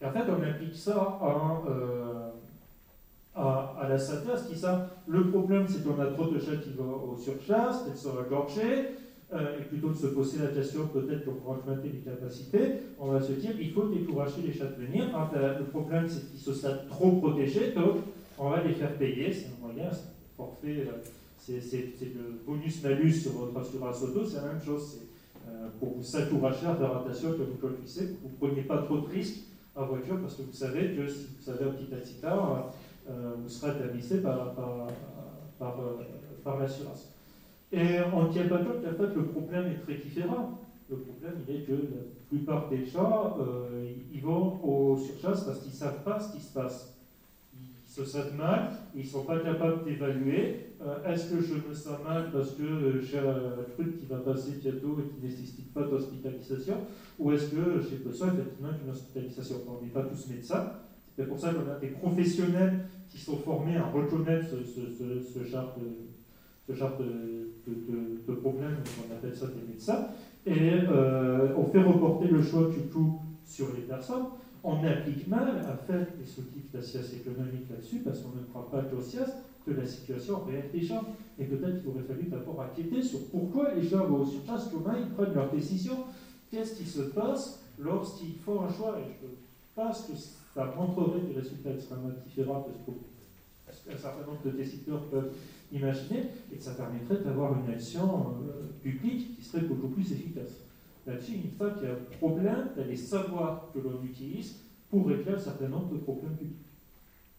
[0.00, 2.30] Et en fait, on applique ça à,
[3.34, 7.12] à, la synthèse qui ça, le problème c'est qu'on a trop de chats qui vont
[7.12, 8.90] aux surchasses, elles sont engorgées,
[9.32, 13.20] euh, et plutôt de se poser la question peut-être pourra augmenter les capacités, on va
[13.20, 15.06] se dire il faut décourager les chats de venir.
[15.32, 17.98] le problème c'est qu'ils se sentent trop protégés, donc
[18.38, 20.98] on va les faire payer, c'est un moyen, c'est un forfait, euh,
[21.38, 24.98] c'est le bonus-malus sur votre assurance auto, c'est la même chose.
[25.48, 28.78] Euh, pour vous s'encourager à faire attention que vous conduisez, que vous ne preniez pas
[28.82, 29.42] trop de risques
[29.74, 32.70] en voiture parce que vous savez que si vous avez un petit accident,
[33.08, 34.54] euh, vous serez indemnisé par,
[35.58, 35.76] par,
[36.44, 37.08] par l'assurance.
[37.72, 40.58] Et pas compte qu'en fait le problème est très différent.
[40.90, 45.60] Le problème, il est que la plupart des gens, euh, ils vont aux surchasses parce
[45.60, 46.98] qu'ils ne savent pas ce qui se passe.
[47.54, 50.66] Ils se sentent mal, ils ne sont pas capables d'évaluer.
[50.82, 54.16] Euh, est-ce que je me sens mal parce que euh, j'ai un truc qui va
[54.16, 56.78] passer bientôt et qui ne nécessite pas d'hospitalisation?
[57.20, 59.56] Ou est-ce que j'ai besoin effectivement d'une hospitalisation?
[59.68, 60.72] On n'est pas tous médecins.
[61.16, 65.44] C'est pour ça qu'on a des professionnels qui sont formés à reconnaître ce, ce, ce
[65.44, 70.06] genre de, de, de, problème, on appelle ça des médecins,
[70.46, 74.26] et euh, on fait reporter le choix du tout sur les personnes.
[74.62, 78.44] On applique mal, à faire les soutifs de la science économique là-dessus, parce qu'on ne
[78.44, 79.30] croit pas science
[79.64, 81.02] que la situation réelle des gens.
[81.38, 84.96] Et peut-être qu'il aurait fallu d'abord inquiéter sur pourquoi les gens vont sur place, comment
[84.96, 86.04] ils prennent leurs décisions,
[86.50, 88.98] qu'est-ce qui se passe lorsqu'ils font un choix.
[88.98, 89.26] Et je
[89.74, 92.90] pense que ça montrerait des résultats extrêmement différents de ce
[93.90, 95.32] qu'un certain nombre de décideurs peuvent
[95.72, 100.52] imaginer, et que ça permettrait d'avoir une action euh, publique qui serait beaucoup plus efficace.
[101.06, 104.56] Là-dessus, une fois qu'il y a un problème, d'aller savoir que l'on utilise
[104.90, 106.56] pour régler un certain nombre de problèmes publics.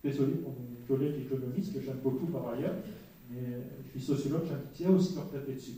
[0.04, 2.76] Désolé pour mes collègues économistes, que j'aime beaucoup par ailleurs,
[3.30, 5.74] mais je suis sociologue, j'invite aussi leur taper dessus.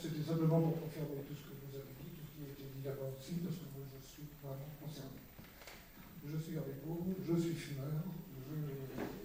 [0.00, 2.62] c'était simplement pour confirmer tout ce que vous avez dit, tout ce qui a été
[2.62, 5.18] dit aussi, parce que moi je suis vraiment concerné.
[6.22, 8.06] Je suis je suis fumeur,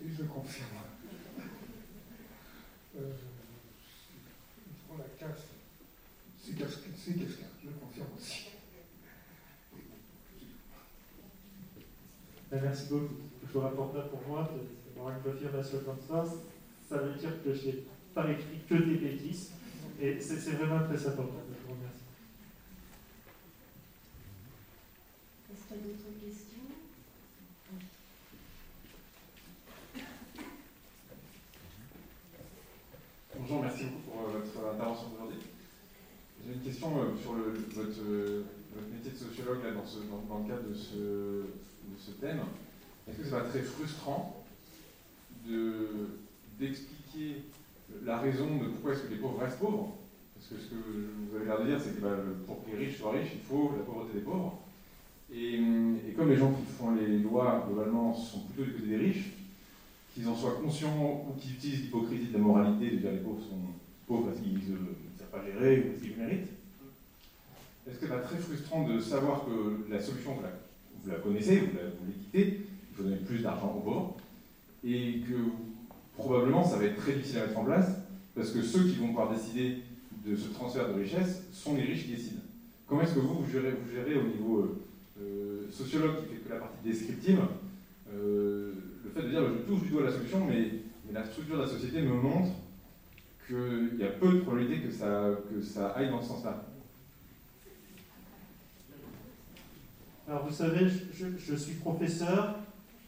[0.01, 0.67] et je confirme.
[2.97, 3.11] Euh,
[4.87, 5.45] pour la casse,
[6.41, 8.49] c'est quelqu'un, je confirme aussi.
[12.49, 13.13] Ben, merci beaucoup.
[13.45, 14.49] Je vous rapporte là pour moi,
[14.95, 16.25] d'avoir une confirmation comme ça,
[16.89, 17.83] ça veut dire que je n'ai
[18.15, 19.51] pas écrit que des bêtises.
[20.01, 21.43] Et c'est vraiment très important.
[21.49, 21.97] Je vous remercie.
[25.51, 26.67] Est-ce qu'il y a d'autres questions?
[33.39, 35.39] Bonjour, merci beaucoup pour euh, votre intervention aujourd'hui.
[36.45, 37.43] J'ai une question euh, sur le,
[37.73, 38.43] votre, euh,
[38.75, 42.11] votre, métier de sociologue là, dans, ce, dans, dans, le cadre de ce, de ce
[42.11, 42.41] thème.
[43.07, 44.43] Est-ce que c'est pas très frustrant
[46.59, 47.43] d'expliquer
[48.03, 49.95] la raison de pourquoi est-ce que les pauvres restent pauvres.
[50.35, 52.15] Parce que ce que vous avez l'air de dire, c'est que bah,
[52.45, 54.59] pour que les riches soient riches, il faut la pauvreté des pauvres.
[55.33, 55.59] Et,
[56.15, 59.31] comme les gens qui font les lois, globalement, sont plutôt du côté des riches,
[60.13, 63.41] qu'ils en soient conscients ou qu'ils utilisent l'hypocrisie de la moralité, de dire les pauvres
[63.41, 63.57] sont
[64.07, 64.59] pauvres parce qu'ils ne
[65.17, 66.49] savent pas gérer ou parce qu'ils méritent,
[67.87, 70.51] est-ce que c'est pas très frustrant de savoir que la solution, vous la,
[71.03, 72.61] vous la connaissez, vous l'équitez,
[72.91, 74.17] il faut plus d'argent aux pauvres,
[74.85, 75.35] et que
[76.17, 77.89] probablement ça va être très difficile à mettre en place,
[78.35, 79.79] parce que ceux qui vont pouvoir décider
[80.25, 82.41] de ce transfert de richesse sont les riches qui décident.
[82.87, 84.81] Comment est-ce que vous, vous gérez, vous gérez au niveau euh,
[85.21, 87.39] euh, sociologue qui fait que la partie descriptive,
[88.13, 88.73] euh,
[89.03, 90.71] le fait de dire je touche du doigt la solution, mais,
[91.11, 92.53] la structure de la société me montre
[93.45, 96.63] qu'il y a peu de probabilité que ça, que ça aille dans ce sens-là
[100.27, 102.55] Alors vous savez, je, suis professeur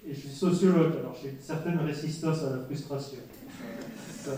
[0.07, 3.19] et je suis sociologue, alors j'ai une certaine résistance à la frustration.
[4.23, 4.32] Ça,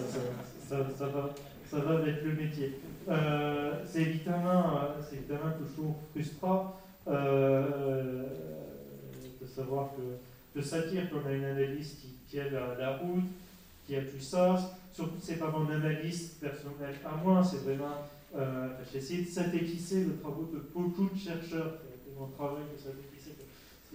[0.73, 1.29] va,
[1.69, 2.79] ça va avec le métier.
[3.09, 4.81] Euh, c'est évidemment,
[5.11, 6.75] évidemment, toujours frustrant
[7.07, 8.23] euh,
[9.41, 13.23] de savoir que, de sentir qu'on a une analyse qui tient la, route,
[13.85, 14.61] qui a du sens.
[14.93, 18.07] Surtout, c'est pas mon analyse personnelle à moi, c'est vraiment.
[18.35, 21.77] Euh, j'ai essayé de synthétiser le travail de beaucoup de chercheurs,
[22.19, 23.16] mon travail de synthétiser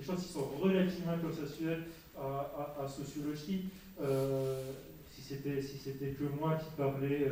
[0.03, 1.85] des choses qui sont relativement consensuelles
[2.19, 3.67] à, à, sociologie.
[5.15, 7.31] si c'était si que moi qui parlais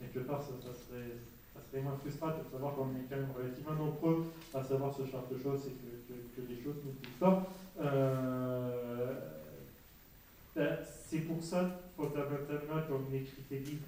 [0.00, 1.10] quelque part, ça, serait
[1.54, 5.04] ça serait moins frustrant de savoir qu'on est quand même relativement nombreux à savoir ce
[5.04, 7.46] genre de choses et que, que, les choses ne bougent pas.
[7.80, 9.14] Euh,
[10.54, 10.78] ben,
[11.08, 13.86] c'est pour ça, fondamentalement, qu'on écrit des livres.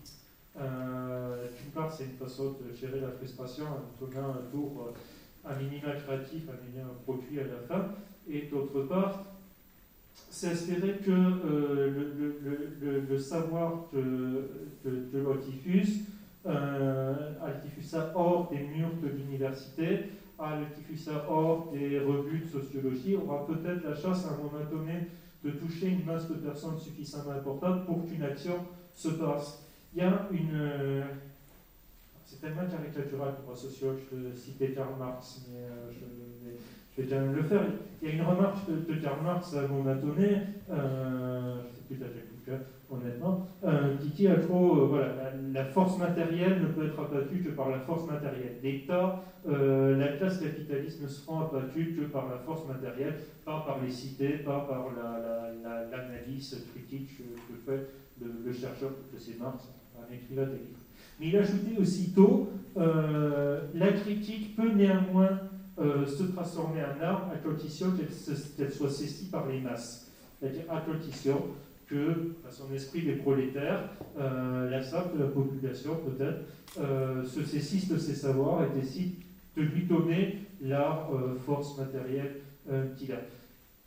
[0.60, 4.98] Euh, D'une part, c'est une façon de gérer la frustration en donnant un tour, euh,
[5.44, 7.86] un minima créatif, un minima produit à la fin.
[8.30, 9.24] Et d'autre part,
[10.30, 14.48] c'est espérer que euh, le, savoir de,
[14.84, 16.04] de, de l'Otifus,
[16.46, 17.32] euh,
[18.14, 20.10] hors des murs de l'université,
[20.96, 25.08] ça hors des revues de sociologie, aura peut-être la chance à un moment donné
[25.44, 28.54] de toucher une masse de personnes suffisamment importante pour qu'une action
[28.94, 29.62] se passe.
[29.94, 31.04] Il y a une.
[32.32, 36.56] C'est tellement caricatural pour un sociologue, je citais Karl Marx, mais euh, je vais,
[36.96, 37.60] je vais quand même le faire.
[38.00, 40.38] Il y a une remarque de, Karl Marx à un moment donné,
[40.70, 42.56] euh, je ne sais plus la
[42.90, 45.08] honnêtement, euh, qui dit à trop, voilà,
[45.52, 48.56] la, force matérielle ne peut être abattue que par la force matérielle.
[48.62, 53.14] L'État, la classe capitaliste ne seront abattues que par la force matérielle,
[53.44, 54.86] pas par les cités, pas par
[55.92, 57.88] l'analyse la, critique que, fait
[58.22, 59.68] le, chercheur que c'est Marx,
[59.98, 60.81] un des livres.
[61.22, 65.38] Mais il ajoutait aussitôt, euh, la critique peut néanmoins
[65.78, 67.92] euh, se transformer en arme à condition
[68.56, 70.10] qu'elle soit saisie par les masses.
[70.40, 71.40] C'est-à-dire à condition
[71.86, 73.88] que, à son esprit des prolétaires,
[74.18, 76.40] euh, la de la population peut-être,
[76.80, 79.12] euh, se saisisse de ses savoirs et décide
[79.56, 81.08] de lui donner la
[81.44, 82.36] force matérielle
[82.96, 83.20] qu'il a.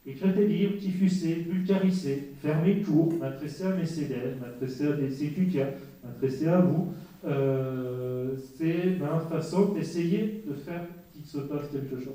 [0.05, 5.73] Écrire des livres, diffuser, vulgariser, fermer cours, m'adresser à mes élèves, m'adresser à des étudiants,
[6.03, 6.93] m'adresser à vous,
[7.26, 12.14] c'est ma façon d'essayer de faire qu'il se passe quelque chose.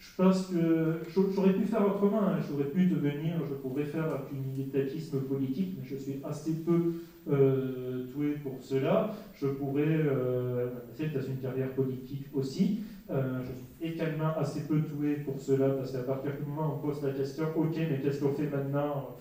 [0.00, 1.02] Je pense que
[1.34, 2.38] j'aurais pu faire autrement, hein.
[2.48, 6.94] j'aurais pu devenir, je pourrais faire un militantisme politique, mais je suis assez peu
[7.30, 9.14] euh, doué pour cela.
[9.34, 12.80] Je pourrais euh, essayer dans une carrière politique aussi.
[13.10, 16.74] Euh, je suis également assez peu doué pour cela, parce qu'à partir du moment où
[16.76, 19.16] on pose la question, ok, mais qu'est-ce qu'on fait maintenant?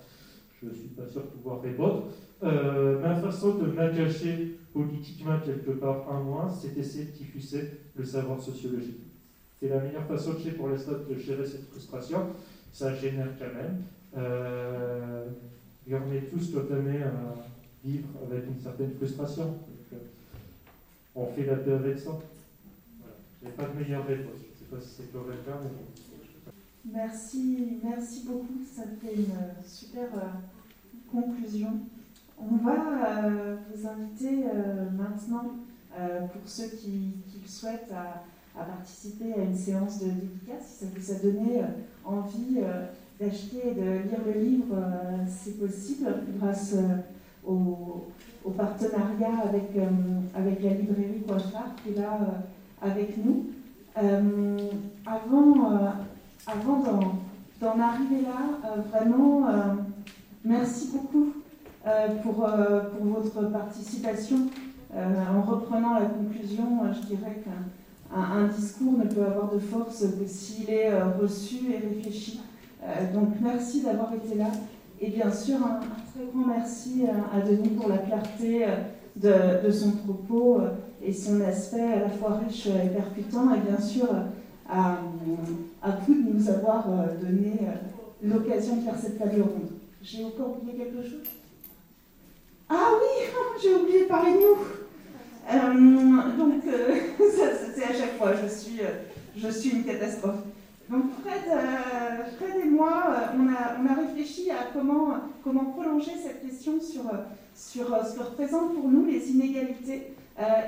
[0.61, 2.05] Je ne suis pas sûr de pouvoir répondre.
[2.41, 8.41] ma façon de m'engager politiquement quelque part en moi, c'est d'essayer de diffuser le savoir
[8.41, 8.99] sociologique.
[9.59, 12.27] C'est la meilleure façon que j'ai pour l'instant de gérer cette frustration.
[12.71, 13.83] Ça génère quand même.
[14.17, 15.25] Euh,
[15.91, 17.35] on est tous totalement à
[17.83, 19.55] vivre avec une certaine frustration.
[19.93, 19.97] Euh,
[21.15, 22.11] on fait la paix avec ça.
[22.11, 23.15] Voilà.
[23.41, 24.39] Je n'ai pas de meilleure réponse.
[24.39, 25.41] Je ne sais pas si c'est correct.
[25.47, 26.91] Mais...
[26.93, 28.61] Merci, merci beaucoup.
[28.73, 31.79] Ça fait une super euh, conclusion.
[32.41, 34.45] On va euh, vous inviter
[34.97, 35.55] maintenant,
[36.31, 37.13] pour ceux qui,
[37.45, 37.93] souhaitent,
[38.65, 40.77] participer à une séance de dédicace.
[40.79, 41.65] Si ça vous a donné euh,
[42.05, 42.85] envie euh,
[43.19, 46.07] d'acheter et de lire le livre, euh, c'est possible
[46.39, 46.75] grâce
[47.45, 48.05] au,
[48.57, 52.19] partenariat avec, la librairie Coiffard qui est là
[52.81, 53.45] avec nous.
[55.05, 56.83] avant
[57.61, 59.47] d'en arriver là, vraiment,
[60.43, 61.38] merci beaucoup
[62.23, 64.37] pour, pour votre participation.
[64.93, 67.49] en reprenant la conclusion, je dirais que
[68.13, 72.41] un, discours ne peut avoir de force que s'il est euh, reçu et réfléchi.
[72.83, 74.47] Euh, donc merci d'avoir été là.
[74.99, 77.03] Et bien sûr, un, très grand merci
[77.33, 80.61] à, Denis pour la clarté euh, de, son propos
[81.03, 83.53] et son aspect à la fois riche et percutant.
[83.53, 84.07] Et bien sûr,
[84.67, 84.97] à
[86.07, 86.85] vous de nous avoir
[87.21, 87.53] donné
[88.23, 89.71] l'occasion de faire cette table ronde.
[90.01, 91.38] J'ai encore oublié quelque chose?
[92.69, 93.27] Ah oui,
[93.61, 94.57] j'ai oublié de parler de nous.
[95.51, 96.95] Euh, donc, euh,
[97.75, 99.05] c'est à chaque fois, je suis, euh,
[99.35, 100.43] je suis une catastrophe.
[100.87, 101.43] Donc, Fred,
[102.37, 107.03] Fred et moi, on a, on a réfléchi à comment, comment prolonger cette question sur,
[107.55, 110.13] sur ce que représentent pour nous les inégalités.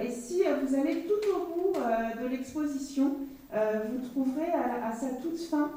[0.04, 3.16] et si vous allez tout au bout de l'exposition,
[3.54, 5.70] vous trouverez à, sa toute fin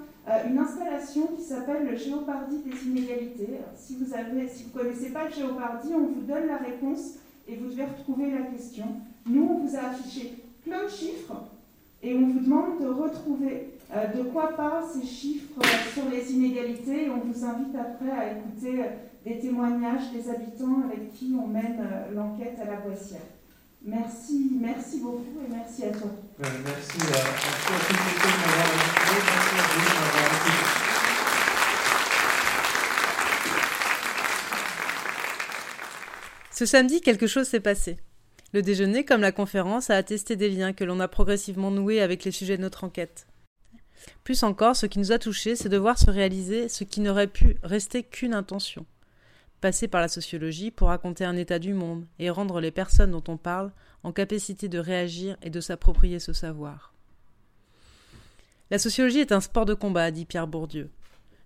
[0.48, 3.58] une installation qui s'appelle le Géopardie des inégalités.
[3.76, 7.14] si vous ne connaissez pas le Géopardie, on vous donne la réponse
[7.48, 8.86] et vous devez retrouver la question.
[9.26, 10.34] Nous, on vous a affiché
[10.64, 11.34] plein de chiffres
[12.02, 16.32] et on vous demande de retrouver euh, de quoi parlent ces chiffres euh, sur les
[16.32, 18.88] inégalités et on vous invite après à écouter euh,
[19.24, 21.80] des témoignages des habitants avec qui on mène
[22.14, 23.22] l'enquête à la Boissière.
[23.82, 26.10] Merci, merci beaucoup et merci à toi.
[26.38, 30.34] Merci, merci à toutes les Merci à vous de m'avoir
[36.50, 37.98] Ce samedi, quelque chose s'est passé.
[38.52, 42.24] Le déjeuner, comme la conférence, a attesté des liens que l'on a progressivement noués avec
[42.24, 43.26] les sujets de notre enquête.
[44.22, 47.26] Plus encore, ce qui nous a touchés, c'est de voir se réaliser ce qui n'aurait
[47.26, 48.86] pu rester qu'une intention.
[49.64, 53.24] Passer par la sociologie pour raconter un état du monde et rendre les personnes dont
[53.28, 53.72] on parle
[54.02, 56.92] en capacité de réagir et de s'approprier ce savoir.
[58.70, 60.90] La sociologie est un sport de combat, dit Pierre Bourdieu.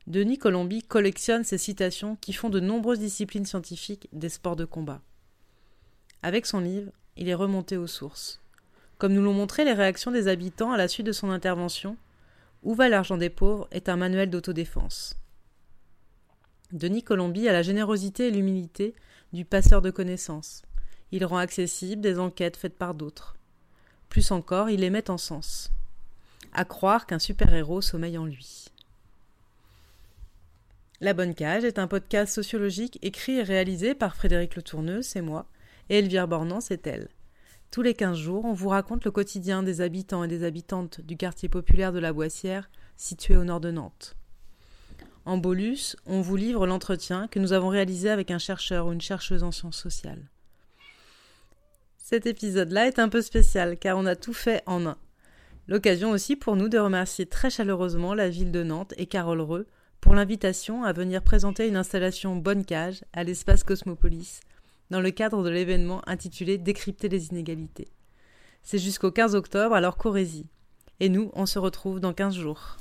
[0.09, 5.01] Denis Colombi collectionne ces citations qui font de nombreuses disciplines scientifiques des sports de combat.
[6.25, 8.41] Avec son livre, il est remonté aux sources.
[8.99, 11.97] Comme nous l'ont montré les réactions des habitants à la suite de son intervention,
[12.65, 15.15] Où va l'argent des pauvres est un manuel d'autodéfense.
[16.73, 18.95] Denis Colombi a la générosité et l'humilité
[19.33, 20.63] du passeur de connaissances.
[21.13, 23.37] Il rend accessibles des enquêtes faites par d'autres.
[24.11, 25.71] Plus encore, il les met en sens.
[26.53, 28.67] À croire qu'un super-héros sommeille en lui.
[31.01, 35.23] La Bonne Cage est un podcast sociologique écrit et réalisé par Frédéric Le Tourneux, c'est
[35.23, 35.47] moi,
[35.89, 37.09] et Elvire Bornan, c'est elle.
[37.71, 41.17] Tous les quinze jours, on vous raconte le quotidien des habitants et des habitantes du
[41.17, 44.18] quartier populaire de la Boissière, situé au nord de Nantes.
[45.29, 49.03] En bolus, on vous livre l'entretien que nous avons réalisé avec un chercheur ou une
[49.03, 50.23] chercheuse en sciences sociales.
[51.99, 54.97] Cet épisode-là est un peu spécial car on a tout fait en un.
[55.67, 59.67] L'occasion aussi pour nous de remercier très chaleureusement la ville de Nantes et Carole Reux
[60.01, 64.41] pour l'invitation à venir présenter une installation Bonne Cage à l'espace Cosmopolis
[64.89, 67.89] dans le cadre de l'événement intitulé Décrypter les inégalités.
[68.63, 70.47] C'est jusqu'au 15 octobre à leur Corésie.
[71.01, 72.79] Et nous, on se retrouve dans 15 jours.